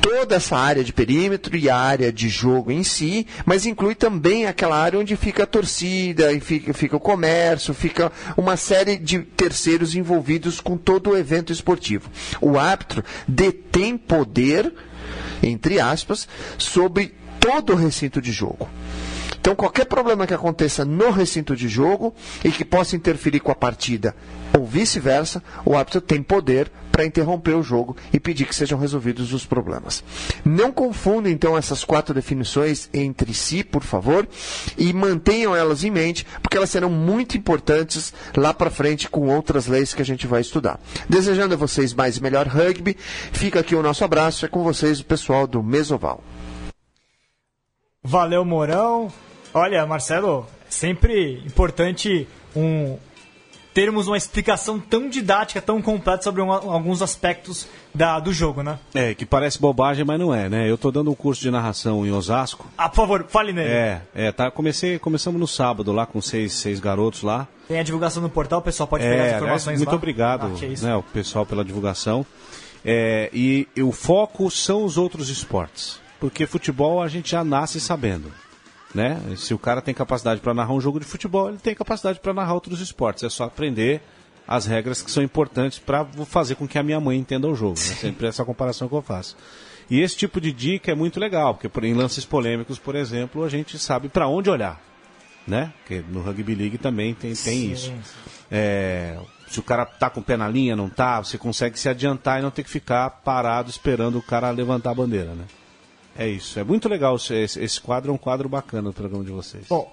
toda 0.00 0.36
essa 0.36 0.56
área 0.56 0.82
de 0.82 0.92
perímetro 0.92 1.54
e 1.56 1.68
a 1.68 1.76
área 1.76 2.12
de 2.12 2.28
jogo 2.28 2.70
em 2.70 2.82
si, 2.82 3.26
mas 3.44 3.64
inclui 3.64 3.94
também 3.94 4.46
aquela 4.46 4.76
área 4.76 4.98
onde 4.98 5.16
fica 5.16 5.44
a 5.44 5.46
torcida, 5.46 6.32
e 6.32 6.40
fica, 6.40 6.74
fica 6.74 6.96
o 6.96 7.00
comércio, 7.00 7.72
fica 7.72 8.10
uma 8.36 8.56
série 8.56 8.96
de 8.96 9.20
terceiros 9.20 9.94
envolvidos 9.94 10.60
com 10.60 10.76
todo 10.76 11.10
o 11.10 11.16
evento 11.16 11.52
esportivo. 11.52 12.10
O 12.40 12.58
árbitro 12.58 13.04
detém 13.26 13.96
poder, 13.96 14.72
entre 15.42 15.80
aspas, 15.80 16.28
sobre 16.58 17.14
todo 17.40 17.72
o 17.72 17.76
recinto 17.76 18.20
de 18.20 18.32
jogo. 18.32 18.68
Então, 19.44 19.54
qualquer 19.54 19.84
problema 19.84 20.26
que 20.26 20.32
aconteça 20.32 20.86
no 20.86 21.10
recinto 21.10 21.54
de 21.54 21.68
jogo 21.68 22.14
e 22.42 22.50
que 22.50 22.64
possa 22.64 22.96
interferir 22.96 23.40
com 23.40 23.52
a 23.52 23.54
partida 23.54 24.16
ou 24.58 24.64
vice-versa, 24.64 25.42
o 25.66 25.76
árbitro 25.76 26.00
tem 26.00 26.22
poder 26.22 26.72
para 26.90 27.04
interromper 27.04 27.52
o 27.54 27.62
jogo 27.62 27.94
e 28.10 28.18
pedir 28.18 28.46
que 28.46 28.54
sejam 28.54 28.78
resolvidos 28.78 29.34
os 29.34 29.44
problemas. 29.44 30.02
Não 30.46 30.72
confundam 30.72 31.30
então 31.30 31.58
essas 31.58 31.84
quatro 31.84 32.14
definições 32.14 32.88
entre 32.94 33.34
si, 33.34 33.62
por 33.62 33.82
favor, 33.82 34.26
e 34.78 34.90
mantenham 34.94 35.54
elas 35.54 35.84
em 35.84 35.90
mente, 35.90 36.26
porque 36.40 36.56
elas 36.56 36.70
serão 36.70 36.88
muito 36.88 37.36
importantes 37.36 38.14
lá 38.34 38.54
para 38.54 38.70
frente 38.70 39.10
com 39.10 39.28
outras 39.28 39.66
leis 39.66 39.92
que 39.92 40.00
a 40.00 40.06
gente 40.06 40.26
vai 40.26 40.40
estudar. 40.40 40.80
Desejando 41.06 41.52
a 41.52 41.58
vocês 41.58 41.92
mais 41.92 42.16
e 42.16 42.22
melhor 42.22 42.46
rugby, 42.46 42.96
fica 43.30 43.60
aqui 43.60 43.74
o 43.74 43.82
nosso 43.82 44.04
abraço, 44.04 44.46
é 44.46 44.48
com 44.48 44.64
vocês 44.64 45.00
o 45.00 45.04
pessoal 45.04 45.46
do 45.46 45.62
Mesoval. 45.62 46.24
Valeu, 48.02 48.42
Mourão. 48.42 49.12
Olha, 49.54 49.86
Marcelo, 49.86 50.46
sempre 50.68 51.42
importante 51.46 52.26
um 52.56 52.98
termos 53.72 54.06
uma 54.06 54.16
explicação 54.16 54.78
tão 54.78 55.08
didática, 55.08 55.60
tão 55.60 55.82
completa 55.82 56.22
sobre 56.22 56.40
alguns 56.40 57.02
aspectos 57.02 57.66
da, 57.92 58.20
do 58.20 58.32
jogo, 58.32 58.62
né? 58.62 58.78
É, 58.94 59.14
que 59.14 59.26
parece 59.26 59.60
bobagem, 59.60 60.04
mas 60.04 60.18
não 60.18 60.32
é, 60.32 60.48
né? 60.48 60.70
Eu 60.70 60.78
tô 60.78 60.92
dando 60.92 61.10
um 61.10 61.14
curso 61.14 61.42
de 61.42 61.50
narração 61.50 62.06
em 62.06 62.12
Osasco. 62.12 62.66
Ah, 62.78 62.88
por 62.88 62.96
favor, 62.96 63.26
fale 63.28 63.52
nele. 63.52 63.68
É, 63.68 64.02
é, 64.14 64.32
tá, 64.32 64.48
comecei, 64.48 64.96
começamos 65.00 65.40
no 65.40 65.46
sábado 65.48 65.90
lá 65.92 66.06
com 66.06 66.20
seis, 66.22 66.52
seis 66.52 66.78
garotos 66.78 67.22
lá. 67.22 67.48
Tem 67.66 67.80
a 67.80 67.82
divulgação 67.82 68.22
no 68.22 68.30
portal, 68.30 68.60
o 68.60 68.62
pessoal 68.62 68.86
pode 68.86 69.02
pegar 69.02 69.24
é, 69.24 69.30
as 69.30 69.36
informações 69.36 69.78
muito 69.78 69.88
lá. 69.90 69.96
obrigado, 69.96 70.52
Ah, 70.56 70.84
né, 70.86 70.94
o 70.94 71.02
pessoal 71.02 71.44
pela 71.44 71.64
divulgação. 71.64 72.24
É, 72.84 73.28
e, 73.32 73.66
e 73.74 73.82
o 73.82 73.90
foco 73.90 74.48
são 74.52 74.84
os 74.84 74.96
outros 74.96 75.30
esportes, 75.30 75.98
porque 76.20 76.46
futebol 76.46 77.02
a 77.02 77.08
gente 77.08 77.30
já 77.32 77.42
nasce 77.42 77.80
sabendo. 77.80 78.30
Né? 78.94 79.20
Se 79.36 79.52
o 79.52 79.58
cara 79.58 79.82
tem 79.82 79.92
capacidade 79.92 80.40
para 80.40 80.54
narrar 80.54 80.72
um 80.72 80.80
jogo 80.80 81.00
de 81.00 81.06
futebol, 81.06 81.48
ele 81.48 81.58
tem 81.58 81.74
capacidade 81.74 82.20
para 82.20 82.32
narrar 82.32 82.54
outros 82.54 82.80
esportes. 82.80 83.24
É 83.24 83.28
só 83.28 83.44
aprender 83.44 84.00
as 84.46 84.66
regras 84.66 85.02
que 85.02 85.10
são 85.10 85.22
importantes 85.22 85.78
para 85.78 86.04
fazer 86.26 86.54
com 86.54 86.68
que 86.68 86.78
a 86.78 86.82
minha 86.82 87.00
mãe 87.00 87.18
entenda 87.18 87.48
o 87.48 87.54
jogo. 87.56 87.74
É 87.74 87.76
sempre 87.94 88.26
essa 88.28 88.44
comparação 88.44 88.88
que 88.88 88.94
eu 88.94 89.02
faço. 89.02 89.36
E 89.90 90.00
esse 90.00 90.16
tipo 90.16 90.40
de 90.40 90.52
dica 90.52 90.92
é 90.92 90.94
muito 90.94 91.18
legal, 91.18 91.54
porque 91.54 91.68
por- 91.68 91.84
em 91.84 91.92
lances 91.92 92.24
polêmicos, 92.24 92.78
por 92.78 92.94
exemplo, 92.94 93.42
a 93.42 93.48
gente 93.48 93.78
sabe 93.78 94.08
para 94.08 94.28
onde 94.28 94.48
olhar. 94.48 94.80
Né? 95.46 95.72
Porque 95.80 96.02
no 96.08 96.22
Rugby 96.22 96.54
League 96.54 96.78
também 96.78 97.12
tem, 97.14 97.34
tem 97.34 97.70
isso. 97.72 97.92
É, 98.50 99.18
se 99.48 99.58
o 99.60 99.62
cara 99.62 99.84
tá 99.84 100.08
com 100.08 100.20
o 100.20 100.22
pé 100.22 100.36
na 100.38 100.48
linha, 100.48 100.74
não 100.76 100.88
tá, 100.88 101.22
você 101.22 101.36
consegue 101.36 101.78
se 101.78 101.88
adiantar 101.88 102.38
e 102.38 102.42
não 102.42 102.50
ter 102.50 102.62
que 102.62 102.70
ficar 102.70 103.10
parado 103.10 103.68
esperando 103.68 104.16
o 104.18 104.22
cara 104.22 104.50
levantar 104.50 104.92
a 104.92 104.94
bandeira, 104.94 105.34
né? 105.34 105.44
É 106.16 106.28
isso. 106.28 106.58
É 106.58 106.64
muito 106.64 106.88
legal 106.88 107.16
esse, 107.16 107.34
esse 107.34 107.80
quadro, 107.80 108.10
é 108.10 108.14
um 108.14 108.18
quadro 108.18 108.48
bacana 108.48 108.90
do 108.90 108.92
programa 108.92 109.24
de 109.24 109.32
vocês. 109.32 109.66
Bom, 109.68 109.92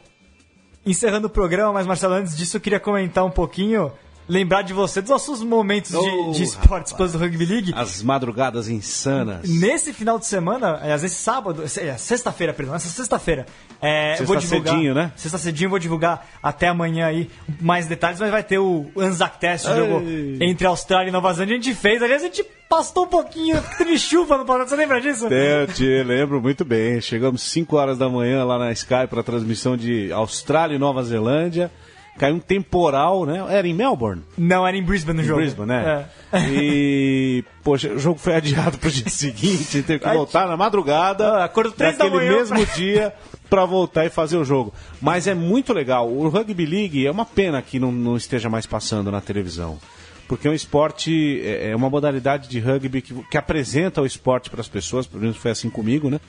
encerrando 0.86 1.28
o 1.28 1.30
programa, 1.30 1.74
mas 1.74 1.88
Marcelo, 1.88 2.13
antes 2.13 2.36
disso 2.36 2.57
eu 2.57 2.61
queria 2.61 2.80
comentar 2.80 3.26
um 3.26 3.32
pouquinho, 3.32 3.91
lembrar 4.28 4.61
de 4.61 4.74
você 4.74 5.01
dos 5.01 5.09
nossos 5.09 5.41
momentos 5.43 5.91
de, 5.91 5.97
Oh, 5.97 6.32
de 6.32 6.43
esportes 6.43 6.93
plus 6.93 7.11
do 7.11 7.17
Rugby 7.17 7.45
League. 7.45 7.74
As 7.76 8.01
madrugadas 8.01 8.69
insanas. 8.69 9.47
Nesse 9.49 9.91
final 9.93 10.17
de 10.19 10.26
semana, 10.26 10.80
aliás, 10.82 11.03
esse 11.03 11.15
sábado, 11.15 11.63
é, 11.63 11.97
sexta-feira, 11.97 12.53
perdão, 12.53 12.76
essa 12.76 12.88
sexta-feira, 12.89 13.45
é, 13.82 14.15
Sexta 14.15 14.26
vou 14.26 14.36
divulgar. 14.36 14.74
cedinho, 14.74 14.93
né? 14.93 15.11
Sexta 15.15 15.38
cedinho, 15.38 15.65
eu 15.67 15.69
vou 15.72 15.80
divulgar 15.80 16.28
até 16.41 16.67
amanhã 16.67 17.07
aí 17.07 17.30
mais 17.59 17.88
detalhes, 17.88 18.19
mas 18.19 18.32
vai 18.32 18.43
ter 18.43 18.59
o 18.59 18.89
Anzac 18.97 19.39
Test, 19.39 19.65
o 19.67 19.76
jogo 19.76 20.01
entre 20.41 20.65
Austrália 20.67 21.09
e 21.09 21.11
Nova 21.11 21.34
Zelândia. 21.34 21.57
A 21.57 21.61
gente 21.61 21.76
fez, 21.76 22.01
aliás, 22.01 22.22
a 22.22 22.26
gente 22.26 22.43
pastou 22.69 23.03
um 23.03 23.07
pouquinho, 23.09 23.61
teve 23.78 23.97
chuva 23.99 24.38
no 24.38 24.45
passado, 24.45 24.69
você 24.69 24.76
lembra 24.78 25.01
disso? 25.01 25.28
É, 25.32 25.63
Eu 25.63 25.67
te 25.67 26.03
lembro 26.03 26.41
muito 26.41 26.63
bem. 26.63 27.01
Chegamos 27.01 27.41
5 27.43 27.76
horas 27.76 27.97
da 27.97 28.07
manhã 28.07 28.43
lá 28.45 28.57
na 28.57 28.72
Sky 28.72 29.07
para 29.09 29.19
a 29.19 29.24
transmissão 29.24 29.76
de 29.76 30.11
Austrália 30.13 30.76
e 30.76 30.80
Nova 30.80 31.03
Zelândia. 31.03 31.69
Caiu 32.18 32.36
um 32.36 32.39
temporal, 32.39 33.26
né? 33.26 33.43
Era 33.49 33.68
em 33.68 33.74
Melbourne? 33.74 34.22
Não, 34.38 34.68
era 34.68 34.76
em 34.78 34.84
Brisbane 34.84 35.18
no 35.18 35.24
Em 35.24 35.28
jogo. 35.28 35.39
Brisbane, 35.39 35.68
né? 35.70 36.05
É. 36.34 36.39
E, 36.49 37.43
poxa, 37.64 37.89
o 37.93 37.97
jogo 37.99 38.20
foi 38.20 38.36
adiado 38.36 38.78
pro 38.78 38.91
dia 38.91 39.09
seguinte, 39.09 39.82
teve 39.82 39.99
que 39.99 40.09
voltar 40.14 40.47
na 40.47 40.55
madrugada, 40.57 41.38
Ah, 41.38 41.45
acordo 41.45 41.72
três 41.72 41.97
da 41.97 42.09
manhã 42.09 42.32
mesmo 42.34 42.64
pra- 42.66 42.76
dia, 42.76 43.14
para 43.49 43.66
voltar 43.66 44.05
e 44.05 44.09
fazer 44.09 44.38
o 44.38 44.45
jogo. 44.45 44.74
Mas 45.01 45.26
é 45.26 45.34
muito 45.34 45.74
legal. 45.74 46.09
O 46.12 46.28
Rugby 46.30 46.66
League 46.66 47.05
é 47.07 47.12
uma 47.12 47.26
pena 47.26 47.62
que 47.62 47.80
não, 47.80 47.91
não 47.91 48.16
esteja 48.18 48.49
mais 48.49 48.66
passando 48.66 49.12
na 49.12 49.22
televisão. 49.22 49.80
porque 50.28 50.47
é 50.47 50.51
um 50.51 50.53
esporte, 50.53 51.41
é, 51.43 51.72
é 51.72 51.76
uma 51.76 51.89
modalidade 51.89 52.47
de 52.47 52.59
rugby 52.59 53.01
que, 53.01 53.14
que 53.30 53.38
apresenta 53.38 54.01
o 54.01 54.05
esporte 54.05 54.49
para 54.49 54.62
as 54.62 54.68
pessoas, 54.70 55.05
pelo 55.07 55.22
menos 55.24 55.36
foi 55.38 55.51
assim 55.51 55.70
comigo, 55.70 56.09
né? 56.09 56.20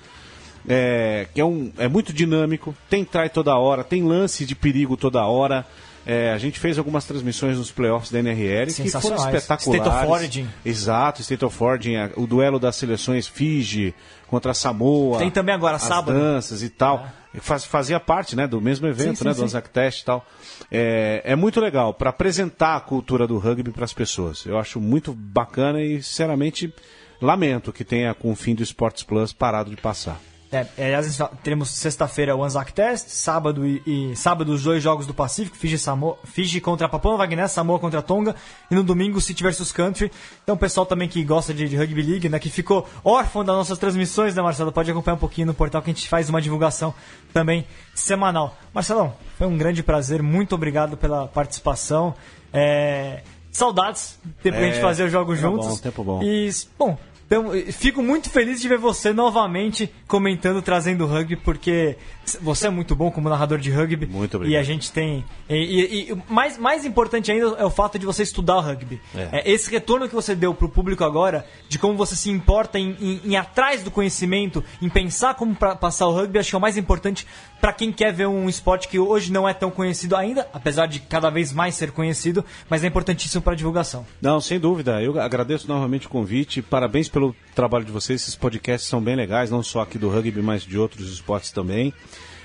É, 0.69 1.27
que 1.35 1.41
é, 1.41 1.45
um, 1.45 1.73
é 1.77 1.89
muito 1.89 2.13
dinâmico, 2.13 2.75
tem 2.89 3.05
trai 3.05 3.29
toda 3.29 3.57
hora, 3.57 3.83
tem 3.83 4.03
lance 4.03 4.47
de 4.47 4.55
perigo 4.55 4.97
toda 4.97 5.25
hora. 5.25 5.67
É, 6.05 6.33
a 6.33 6.39
gente 6.39 6.59
fez 6.59 6.79
algumas 6.79 7.05
transmissões 7.05 7.57
nos 7.57 7.71
playoffs 7.71 8.11
da 8.11 8.19
NRL 8.19 8.73
que 8.73 8.91
foram 8.91 9.17
espetaculares. 9.17 9.63
State 9.63 9.89
of 9.89 10.07
Origin. 10.07 10.49
Exato, 10.65 11.21
State 11.21 11.45
of 11.45 11.63
Origin, 11.63 11.95
o 12.17 12.27
duelo 12.27 12.59
das 12.59 12.75
seleções 12.75 13.29
Fiji 13.29 13.95
contra 14.27 14.53
Samoa. 14.53 15.19
Tem 15.19 15.31
também 15.31 15.55
agora, 15.55 15.77
as 15.77 15.83
sábado. 15.83 16.19
danças 16.19 16.63
e 16.63 16.69
tal. 16.69 17.07
É. 17.35 17.41
Faz, 17.41 17.65
fazia 17.65 17.99
parte 18.01 18.37
né, 18.37 18.47
do 18.47 18.61
mesmo 18.61 18.87
evento, 18.87 19.19
sim, 19.19 19.23
sim, 19.23 19.25
né, 19.25 19.33
do 19.33 19.43
Anzac 19.43 19.71
Test 19.71 20.03
e 20.03 20.05
tal. 20.05 20.27
É, 20.71 21.23
é 21.25 21.37
muito 21.37 21.61
legal 21.61 21.95
para 21.95 22.11
apresentar 22.11 22.77
a 22.77 22.81
cultura 22.81 23.27
do 23.27 23.39
rugby 23.39 23.71
para 23.71 23.85
as 23.85 23.93
pessoas. 23.93 24.45
Eu 24.45 24.59
acho 24.59 24.81
muito 24.81 25.15
bacana 25.15 25.81
e, 25.81 26.03
sinceramente, 26.03 26.75
lamento 27.21 27.73
que 27.73 27.85
tenha, 27.85 28.13
com 28.13 28.33
o 28.33 28.37
fim 28.37 28.55
do 28.55 28.63
Sports 28.63 29.03
Plus, 29.03 29.33
parado 29.33 29.71
de 29.71 29.77
passar. 29.77 30.21
É, 30.53 30.67
é, 30.77 31.01
teremos 31.43 31.71
sexta-feira 31.71 32.37
o 32.37 32.45
Anzac 32.45 32.75
Test, 32.75 33.09
sábado 33.09 33.67
e, 33.67 33.83
e, 33.87 34.15
sábado 34.15 34.53
os 34.53 34.63
dois 34.63 34.83
jogos 34.83 35.07
do 35.07 35.15
Pacífico, 35.15 35.57
Fiji, 35.57 35.79
Samoa, 35.79 36.19
Fiji 36.25 36.61
contra 36.61 36.87
Papua 36.91 37.13
Nova 37.13 37.25
Guiné, 37.25 37.49
Samoa 37.49 37.79
contra 37.79 38.03
Tonga, 38.03 38.37
e 38.71 38.75
no 38.75 38.83
domingo 38.83 39.19
City 39.19 39.43
vs 39.43 39.73
Country. 39.73 40.13
Então 40.43 40.55
o 40.55 40.59
pessoal 40.59 40.85
também 40.85 41.09
que 41.09 41.25
gosta 41.25 41.55
de, 41.55 41.67
de, 41.67 41.75
Rugby 41.75 42.03
League, 42.03 42.29
né, 42.29 42.39
que 42.39 42.51
ficou 42.51 42.87
órfão 43.03 43.43
das 43.43 43.57
nossas 43.57 43.79
transmissões, 43.79 44.35
né, 44.35 44.43
Marcelo, 44.43 44.71
pode 44.71 44.91
acompanhar 44.91 45.15
um 45.15 45.21
pouquinho 45.21 45.47
no 45.47 45.55
portal 45.55 45.81
que 45.81 45.91
a 45.91 45.95
gente 45.95 46.07
faz 46.07 46.29
uma 46.29 46.43
divulgação 46.43 46.93
também 47.33 47.67
semanal. 47.95 48.55
Marcelão, 48.75 49.15
foi 49.39 49.47
um 49.47 49.57
grande 49.57 49.83
prazer, 49.83 50.23
muito 50.23 50.55
obrigado 50.55 50.99
pela 50.99 51.29
participação. 51.29 52.15
É, 52.53 53.23
saudades, 53.51 54.19
tempo 54.43 54.59
é, 54.59 54.61
a 54.61 54.67
gente 54.67 54.79
é, 54.79 54.83
fazer 54.83 55.05
os 55.05 55.13
jogos 55.13 55.39
juntos. 55.39 55.67
Bom, 55.67 55.77
tempo 55.79 56.05
bom. 56.05 56.23
E, 56.23 56.51
bom, 56.79 56.99
então, 57.33 57.51
fico 57.73 58.03
muito 58.03 58.29
feliz 58.29 58.61
de 58.61 58.69
ver 58.69 58.77
você 58.77 59.11
novamente 59.11 59.91
comentando, 60.07 60.61
trazendo 60.61 61.07
rugby, 61.07 61.35
porque 61.37 61.97
você 62.41 62.67
é 62.67 62.71
muito 62.71 62.95
bom 62.95 63.11
como 63.11 63.29
narrador 63.29 63.59
de 63.59 63.71
rugby. 63.71 64.07
Muito 64.07 64.37
obrigado. 64.37 64.55
E 64.55 64.57
a 64.57 64.63
gente 64.63 64.91
tem. 64.93 65.25
E, 65.49 65.55
e, 65.55 66.13
e 66.13 66.23
mais, 66.29 66.57
mais 66.57 66.85
importante 66.85 67.31
ainda 67.31 67.57
é 67.59 67.65
o 67.65 67.71
fato 67.71 67.99
de 67.99 68.07
você 68.07 68.23
estudar 68.23 68.57
o 68.57 68.61
rugby. 68.61 69.01
É. 69.15 69.41
É, 69.41 69.51
esse 69.51 69.71
retorno 69.71 70.09
que 70.09 70.15
você 70.15 70.35
deu 70.35 70.55
para 70.55 70.67
o 70.67 70.69
público 70.69 71.05
agora, 71.05 71.45
de 71.69 71.79
como 71.79 71.97
você 71.97 72.15
se 72.15 72.31
importa 72.31 72.79
em, 72.79 72.97
em, 73.01 73.21
em 73.25 73.37
atrás 73.37 73.83
do 73.83 73.91
conhecimento, 73.91 74.63
em 74.81 74.89
pensar 74.89 75.35
como 75.35 75.55
pra, 75.55 75.75
passar 75.75 76.07
o 76.07 76.13
rugby, 76.13 76.39
acho 76.39 76.51
que 76.51 76.55
é 76.55 76.59
o 76.59 76.61
mais 76.61 76.77
importante 76.77 77.27
para 77.61 77.73
quem 77.73 77.93
quer 77.93 78.13
ver 78.13 78.27
um 78.27 78.49
esporte 78.49 78.89
que 78.89 78.99
hoje 78.99 79.33
não 79.33 79.49
é 79.49 79.55
tão 79.55 79.71
conhecido 79.71 80.17
ainda, 80.17 80.49
apesar 80.53 80.87
de 80.87 80.99
cada 80.99 81.31
vez 81.31 81.53
mais 81.53 81.77
ser 81.77 81.93
conhecido, 81.93 82.45
mas 82.69 82.83
é 82.83 82.89
importantíssimo 82.89 83.41
para 83.41 83.55
divulgação. 83.55 84.05
Não, 84.21 84.41
sem 84.41 84.59
dúvida. 84.59 85.01
Eu 85.01 85.21
agradeço 85.21 85.69
novamente 85.69 86.09
o 86.09 86.11
convite. 86.11 86.61
Parabéns 86.61 87.09
pelo 87.09 87.35
trabalho 87.55 87.85
de 87.85 87.93
vocês. 87.93 88.21
Esses 88.21 88.35
podcasts 88.35 88.89
são 88.89 89.01
bem 89.01 89.15
legais, 89.15 89.49
não 89.49 89.63
só 89.63 89.83
aqui 89.83 89.97
do 89.97 90.09
rugby, 90.09 90.43
mas 90.43 90.63
de 90.63 90.77
outros 90.77 91.13
esportes 91.13 91.53
também. 91.53 91.95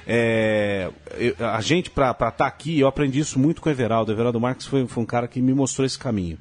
É, 0.10 0.90
a 1.38 1.60
gente, 1.60 1.90
para 1.90 2.12
estar 2.12 2.32
tá 2.32 2.48
aqui, 2.48 2.80
eu 2.80 2.88
aprendi 2.88 3.20
isso 3.20 3.38
muito 3.38 3.62
com 3.62 3.68
o 3.68 3.72
Everaldo. 3.72 4.10
O 4.10 4.16
Everaldo 4.16 4.40
Marques 4.40 4.66
foi, 4.66 4.88
foi 4.88 5.04
um 5.04 5.06
cara 5.06 5.28
que 5.28 5.42
me 5.42 5.54
mostrou 5.54 5.86
esse 5.86 6.00
caminho. 6.00 6.38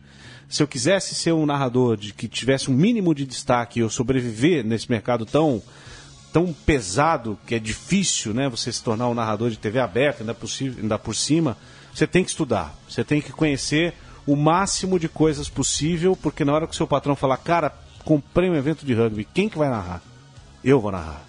Se 0.48 0.62
eu 0.62 0.68
quisesse 0.68 1.16
ser 1.16 1.32
um 1.32 1.44
narrador 1.44 1.96
de 1.96 2.14
que 2.14 2.28
tivesse 2.28 2.70
um 2.70 2.74
mínimo 2.74 3.12
de 3.12 3.26
destaque, 3.26 3.80
eu 3.80 3.90
sobreviver 3.90 4.64
nesse 4.64 4.88
mercado 4.88 5.26
tão 5.26 5.60
tão 6.32 6.52
pesado 6.52 7.38
que 7.46 7.54
é 7.54 7.58
difícil, 7.58 8.34
né, 8.34 8.46
você 8.46 8.70
se 8.70 8.82
tornar 8.84 9.08
um 9.08 9.14
narrador 9.14 9.48
de 9.48 9.56
TV 9.56 9.80
aberta, 9.80 10.22
ainda 10.22 10.36
ainda 10.82 10.98
por 10.98 11.14
cima, 11.14 11.56
você 11.94 12.06
tem 12.06 12.22
que 12.22 12.28
estudar, 12.28 12.76
você 12.86 13.02
tem 13.02 13.22
que 13.22 13.32
conhecer 13.32 13.94
o 14.26 14.36
máximo 14.36 14.98
de 14.98 15.08
coisas 15.08 15.48
possível, 15.48 16.14
porque 16.14 16.44
na 16.44 16.52
hora 16.52 16.66
que 16.66 16.74
o 16.74 16.76
seu 16.76 16.86
patrão 16.86 17.16
falar, 17.16 17.38
cara, 17.38 17.72
comprei 18.04 18.50
um 18.50 18.54
evento 18.54 18.84
de 18.84 18.92
rugby, 18.92 19.26
quem 19.32 19.48
que 19.48 19.56
vai 19.56 19.70
narrar? 19.70 20.02
Eu 20.62 20.78
vou 20.78 20.92
narrar. 20.92 21.24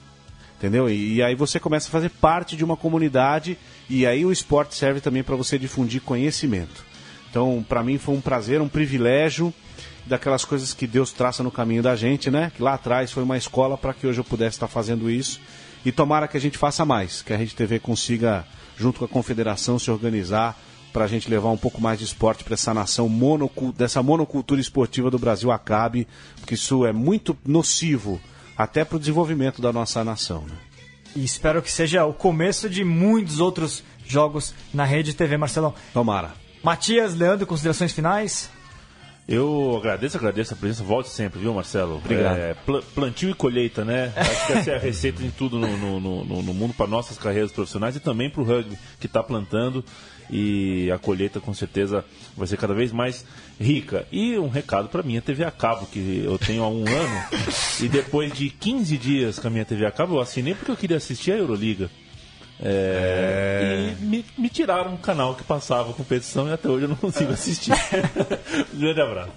Entendeu? 0.57 0.89
E, 0.89 1.15
e 1.15 1.23
aí 1.23 1.35
você 1.35 1.59
começa 1.59 1.87
a 1.87 1.91
fazer 1.91 2.09
parte 2.09 2.55
de 2.55 2.63
uma 2.63 2.75
comunidade 2.75 3.57
e 3.89 4.05
aí 4.05 4.25
o 4.25 4.31
esporte 4.31 4.75
serve 4.75 4.99
também 4.99 5.23
para 5.23 5.35
você 5.35 5.57
difundir 5.57 6.01
conhecimento. 6.01 6.83
Então, 7.29 7.63
para 7.67 7.83
mim 7.83 7.97
foi 7.97 8.15
um 8.15 8.21
prazer, 8.21 8.59
um 8.59 8.67
privilégio 8.67 9.53
daquelas 10.05 10.43
coisas 10.43 10.73
que 10.73 10.87
Deus 10.87 11.11
traça 11.11 11.43
no 11.43 11.51
caminho 11.51 11.83
da 11.83 11.95
gente, 11.95 12.31
né? 12.31 12.51
Que 12.55 12.63
lá 12.63 12.73
atrás 12.73 13.11
foi 13.11 13.23
uma 13.23 13.37
escola 13.37 13.77
para 13.77 13.93
que 13.93 14.07
hoje 14.07 14.19
eu 14.19 14.23
pudesse 14.23 14.55
estar 14.55 14.67
fazendo 14.67 15.09
isso. 15.09 15.39
E 15.85 15.91
tomara 15.91 16.27
que 16.27 16.37
a 16.37 16.41
gente 16.41 16.57
faça 16.57 16.83
mais, 16.83 17.21
que 17.21 17.31
a 17.31 17.37
Rede 17.37 17.55
TV 17.55 17.79
consiga, 17.79 18.45
junto 18.75 18.99
com 18.99 19.05
a 19.05 19.07
confederação, 19.09 19.77
se 19.77 19.91
organizar 19.91 20.57
para 20.91 21.05
a 21.05 21.07
gente 21.07 21.29
levar 21.29 21.51
um 21.51 21.57
pouco 21.57 21.79
mais 21.79 21.99
de 21.99 22.05
esporte 22.05 22.43
para 22.43 22.55
essa 22.55 22.73
nação, 22.73 23.07
monocul 23.07 23.71
dessa 23.71 24.01
monocultura 24.01 24.59
esportiva 24.59 25.11
do 25.11 25.19
Brasil 25.19 25.51
acabe, 25.51 26.07
porque 26.37 26.55
isso 26.55 26.85
é 26.85 26.91
muito 26.91 27.37
nocivo 27.45 28.19
até 28.57 28.83
para 28.83 28.95
o 28.95 28.99
desenvolvimento 28.99 29.61
da 29.61 29.71
nossa 29.71 30.03
nação. 30.03 30.41
Né? 30.41 30.55
E 31.15 31.23
espero 31.23 31.61
que 31.61 31.71
seja 31.71 32.05
o 32.05 32.13
começo 32.13 32.69
de 32.69 32.83
muitos 32.83 33.39
outros 33.39 33.83
jogos 34.05 34.53
na 34.73 34.85
Rede 34.85 35.13
TV, 35.13 35.37
Marcelão. 35.37 35.73
Tomara. 35.93 36.33
Matias, 36.63 37.15
Leandro, 37.15 37.45
considerações 37.45 37.93
finais? 37.93 38.49
Eu 39.27 39.75
agradeço, 39.77 40.15
agradeço 40.15 40.53
a 40.53 40.57
presença. 40.57 40.83
Volte 40.83 41.09
sempre, 41.09 41.39
viu, 41.39 41.53
Marcelo? 41.53 41.97
Obrigado. 41.97 42.37
É, 42.37 42.53
pl 42.53 42.81
plantio 42.95 43.29
e 43.29 43.33
colheita, 43.33 43.83
né? 43.83 44.13
Acho 44.15 44.47
que 44.47 44.53
essa 44.53 44.71
é 44.71 44.75
a 44.75 44.79
receita 44.79 45.21
de 45.21 45.31
tudo 45.31 45.59
no, 45.59 45.77
no, 45.77 45.99
no, 45.99 46.41
no 46.43 46.53
mundo 46.53 46.73
para 46.73 46.87
nossas 46.87 47.17
carreiras 47.17 47.51
profissionais 47.51 47.97
e 47.97 47.99
também 47.99 48.29
para 48.29 48.41
o 48.41 48.45
rugby 48.45 48.77
que 48.99 49.05
está 49.05 49.21
plantando. 49.21 49.83
E 50.29 50.91
a 50.91 50.97
colheita, 50.97 51.39
com 51.39 51.53
certeza, 51.53 52.03
vai 52.35 52.47
ser 52.47 52.57
cada 52.57 52.73
vez 52.73 52.91
mais 52.91 53.25
rica. 53.59 54.05
E 54.11 54.37
um 54.37 54.49
recado 54.49 54.89
para 54.89 55.03
minha 55.03 55.21
TV 55.21 55.43
a 55.43 55.51
cabo, 55.51 55.85
que 55.85 56.23
eu 56.23 56.37
tenho 56.37 56.63
há 56.63 56.69
um 56.69 56.85
ano. 56.87 57.23
e 57.81 57.87
depois 57.87 58.33
de 58.33 58.49
15 58.49 58.97
dias 58.97 59.39
com 59.39 59.47
a 59.47 59.51
minha 59.51 59.65
TV 59.65 59.85
a 59.85 59.91
cabo, 59.91 60.15
eu 60.15 60.21
assinei 60.21 60.53
porque 60.53 60.71
eu 60.71 60.77
queria 60.77 60.97
assistir 60.97 61.31
a 61.31 61.37
Euroliga. 61.37 61.89
É, 62.59 63.93
é... 63.93 64.01
E 64.01 64.05
me, 64.05 64.25
me, 64.37 64.49
tiraram 64.49 64.93
um 64.93 64.97
canal 64.97 65.35
que 65.35 65.43
passava 65.43 65.93
competição 65.93 66.47
e 66.47 66.53
até 66.53 66.67
hoje 66.67 66.85
eu 66.85 66.89
não 66.89 66.95
consigo 66.95 67.31
assistir. 67.31 67.71
um 68.73 68.79
grande 68.79 69.01
abraço. 69.01 69.31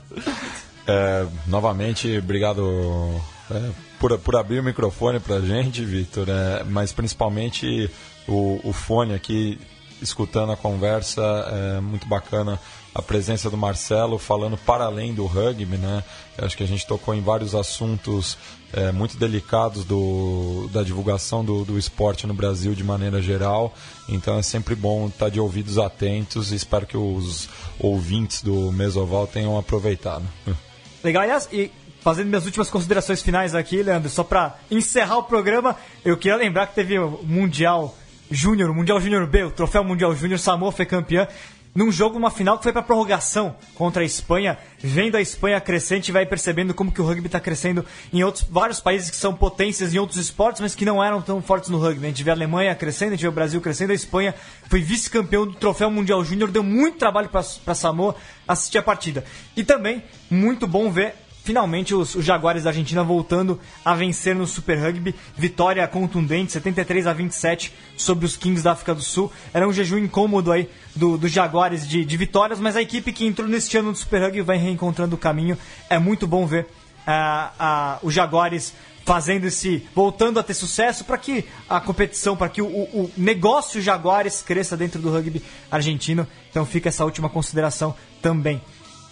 É, 0.86 1.26
novamente, 1.46 2.18
obrigado 2.18 3.20
é, 3.50 3.70
por, 3.98 4.18
por 4.18 4.36
abrir 4.36 4.60
o 4.60 4.64
microfone 4.64 5.20
pra 5.20 5.40
gente, 5.40 5.84
Victor. 5.84 6.28
É, 6.28 6.64
mas 6.64 6.92
principalmente 6.92 7.90
o, 8.26 8.60
o 8.64 8.72
fone 8.72 9.14
aqui, 9.14 9.58
escutando 10.02 10.52
a 10.52 10.56
conversa, 10.56 11.22
é 11.22 11.80
muito 11.80 12.06
bacana 12.06 12.58
a 12.94 13.00
presença 13.00 13.48
do 13.48 13.56
Marcelo 13.56 14.18
falando 14.18 14.56
para 14.56 14.84
além 14.84 15.14
do 15.14 15.24
rugby, 15.26 15.76
né? 15.76 16.02
Eu 16.36 16.44
acho 16.44 16.56
que 16.56 16.62
a 16.62 16.66
gente 16.66 16.86
tocou 16.86 17.14
em 17.14 17.20
vários 17.20 17.54
assuntos 17.54 18.36
é, 18.72 18.90
muito 18.90 19.16
delicados 19.16 19.84
do, 19.84 20.68
da 20.72 20.82
divulgação 20.82 21.44
do, 21.44 21.64
do 21.64 21.78
esporte 21.78 22.26
no 22.26 22.34
Brasil 22.34 22.74
de 22.74 22.82
maneira 22.82 23.22
geral. 23.22 23.72
Então 24.08 24.38
é 24.38 24.42
sempre 24.42 24.74
bom 24.74 25.06
estar 25.06 25.28
de 25.28 25.38
ouvidos 25.38 25.78
atentos 25.78 26.50
e 26.50 26.56
espero 26.56 26.86
que 26.86 26.96
os 26.96 27.48
ouvintes 27.78 28.42
do 28.42 28.72
Mesoval 28.72 29.26
tenham 29.26 29.56
aproveitado. 29.56 30.24
Legal, 31.02 31.22
aliás, 31.22 31.48
e 31.52 31.70
fazendo 32.00 32.28
minhas 32.28 32.44
últimas 32.44 32.68
considerações 32.68 33.22
finais 33.22 33.54
aqui, 33.54 33.82
Leandro, 33.82 34.10
só 34.10 34.24
para 34.24 34.58
encerrar 34.70 35.18
o 35.18 35.22
programa, 35.22 35.76
eu 36.04 36.16
queria 36.16 36.36
lembrar 36.36 36.66
que 36.66 36.74
teve 36.74 36.98
o 36.98 37.20
Mundial 37.22 37.96
Júnior, 38.30 38.72
Mundial 38.74 39.00
Júnior 39.00 39.26
B, 39.26 39.44
o 39.44 39.50
Troféu 39.50 39.82
Mundial 39.82 40.14
Júnior, 40.14 40.38
Samoa 40.38 40.70
foi 40.70 40.86
campeã 40.86 41.26
num 41.74 41.92
jogo, 41.92 42.18
uma 42.18 42.30
final 42.30 42.56
que 42.56 42.64
foi 42.64 42.72
para 42.72 42.82
prorrogação 42.82 43.54
contra 43.76 44.02
a 44.02 44.04
Espanha, 44.04 44.58
vendo 44.78 45.16
a 45.16 45.20
Espanha 45.20 45.60
crescente, 45.60 46.10
vai 46.10 46.26
percebendo 46.26 46.74
como 46.74 46.90
que 46.90 47.00
o 47.00 47.04
rugby 47.04 47.26
está 47.26 47.38
crescendo 47.38 47.84
em 48.12 48.24
outros 48.24 48.44
vários 48.50 48.80
países 48.80 49.08
que 49.08 49.16
são 49.16 49.34
potências 49.34 49.94
em 49.94 49.98
outros 49.98 50.18
esportes, 50.18 50.60
mas 50.60 50.74
que 50.74 50.84
não 50.84 51.02
eram 51.02 51.22
tão 51.22 51.40
fortes 51.40 51.70
no 51.70 51.78
rugby. 51.78 52.06
A 52.06 52.08
gente 52.08 52.24
vê 52.24 52.30
a 52.30 52.34
Alemanha 52.34 52.74
crescendo, 52.74 53.10
a 53.10 53.12
gente 53.12 53.22
vê 53.22 53.28
o 53.28 53.32
Brasil 53.32 53.60
crescendo, 53.60 53.92
a 53.92 53.94
Espanha 53.94 54.34
foi 54.68 54.80
vice-campeão 54.80 55.46
do 55.46 55.54
Troféu 55.54 55.90
Mundial 55.90 56.24
Júnior, 56.24 56.50
deu 56.50 56.64
muito 56.64 56.98
trabalho 56.98 57.28
para 57.28 57.74
Samoa 57.74 58.16
assistir 58.48 58.78
a 58.78 58.82
partida. 58.82 59.24
E 59.56 59.62
também 59.62 60.02
muito 60.28 60.66
bom 60.66 60.90
ver 60.90 61.14
finalmente 61.42 61.94
os, 61.94 62.14
os, 62.14 62.24
Jaguares 62.24 62.64
da 62.64 62.70
Argentina 62.70 63.02
voltando 63.02 63.58
a 63.84 63.94
vencer 63.94 64.34
no 64.34 64.46
Super 64.46 64.78
Rugby. 64.78 65.14
Vitória 65.36 65.86
contundente, 65.88 66.52
73 66.52 67.06
a 67.06 67.12
27 67.12 67.72
sobre 67.96 68.26
os 68.26 68.36
Kings 68.36 68.62
da 68.62 68.72
África 68.72 68.94
do 68.94 69.02
Sul. 69.02 69.32
Era 69.52 69.66
um 69.68 69.72
jejum 69.72 69.98
incômodo 69.98 70.52
aí 70.52 70.68
dos 70.94 71.18
do 71.18 71.28
Jaguares 71.28 71.88
de, 71.88 72.04
de, 72.04 72.16
vitórias, 72.16 72.58
mas 72.58 72.76
a 72.76 72.82
equipe 72.82 73.12
que 73.12 73.26
entrou 73.26 73.48
neste 73.48 73.76
ano 73.76 73.90
no 73.90 73.96
Super 73.96 74.22
Rugby 74.22 74.42
vai 74.42 74.56
reencontrando 74.56 75.14
o 75.14 75.18
caminho. 75.18 75.56
É 75.88 75.98
muito 75.98 76.26
bom 76.26 76.46
ver 76.46 76.66
uh, 77.06 78.02
uh, 78.02 78.06
os 78.06 78.12
Jaguares 78.14 78.74
fazendo 79.04 79.46
esse. 79.46 79.86
voltando 79.94 80.38
a 80.38 80.42
ter 80.42 80.54
sucesso 80.54 81.04
para 81.04 81.18
que 81.18 81.44
a 81.68 81.80
competição, 81.80 82.36
para 82.36 82.48
que 82.48 82.62
o, 82.62 82.66
o 82.66 83.10
negócio 83.16 83.80
Jaguares 83.82 84.42
cresça 84.42 84.76
dentro 84.76 85.00
do 85.00 85.10
rugby 85.10 85.42
argentino. 85.70 86.26
Então 86.50 86.64
fica 86.64 86.88
essa 86.88 87.04
última 87.04 87.28
consideração 87.28 87.94
também. 88.22 88.60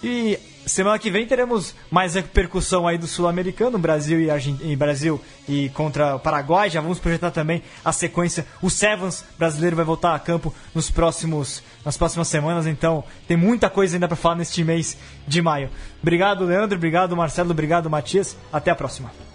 E 0.03 0.39
semana 0.69 0.99
que 0.99 1.11
vem 1.11 1.27
teremos 1.27 1.75
mais 1.91 2.15
repercussão 2.15 2.87
aí 2.87 2.99
do 2.99 3.07
sul-americano, 3.07 3.79
Brasil 3.79 4.21
e, 4.21 4.31
Argent... 4.31 4.61
e 4.63 4.77
Brasil 4.77 5.21
e 5.49 5.69
contra 5.71 6.17
o 6.17 6.21
Paraguai. 6.21 6.71
Já 6.71 6.81
vamos 6.81 6.99
projetar 6.99 7.31
também 7.31 7.63
a 7.85 7.93
sequência. 7.93 8.47
O 8.63 8.71
Sevens 8.71 9.25
brasileiro 9.39 9.77
vai 9.77 9.85
voltar 9.85 10.15
a 10.15 10.19
campo 10.19 10.55
nos 10.75 10.91
próximos 10.91 11.63
nas 11.85 11.97
próximas 11.97 12.29
semanas, 12.29 12.67
então 12.67 13.03
tem 13.27 13.37
muita 13.37 13.71
coisa 13.71 13.97
ainda 13.97 14.07
para 14.07 14.17
falar 14.17 14.35
neste 14.35 14.63
mês 14.63 14.97
de 15.27 15.41
maio. 15.41 15.71
Obrigado, 16.03 16.45
Leandro, 16.45 16.77
obrigado, 16.77 17.17
Marcelo, 17.17 17.51
obrigado, 17.51 17.89
Matias. 17.89 18.37
Até 18.53 18.71
a 18.71 18.75
próxima. 18.75 19.28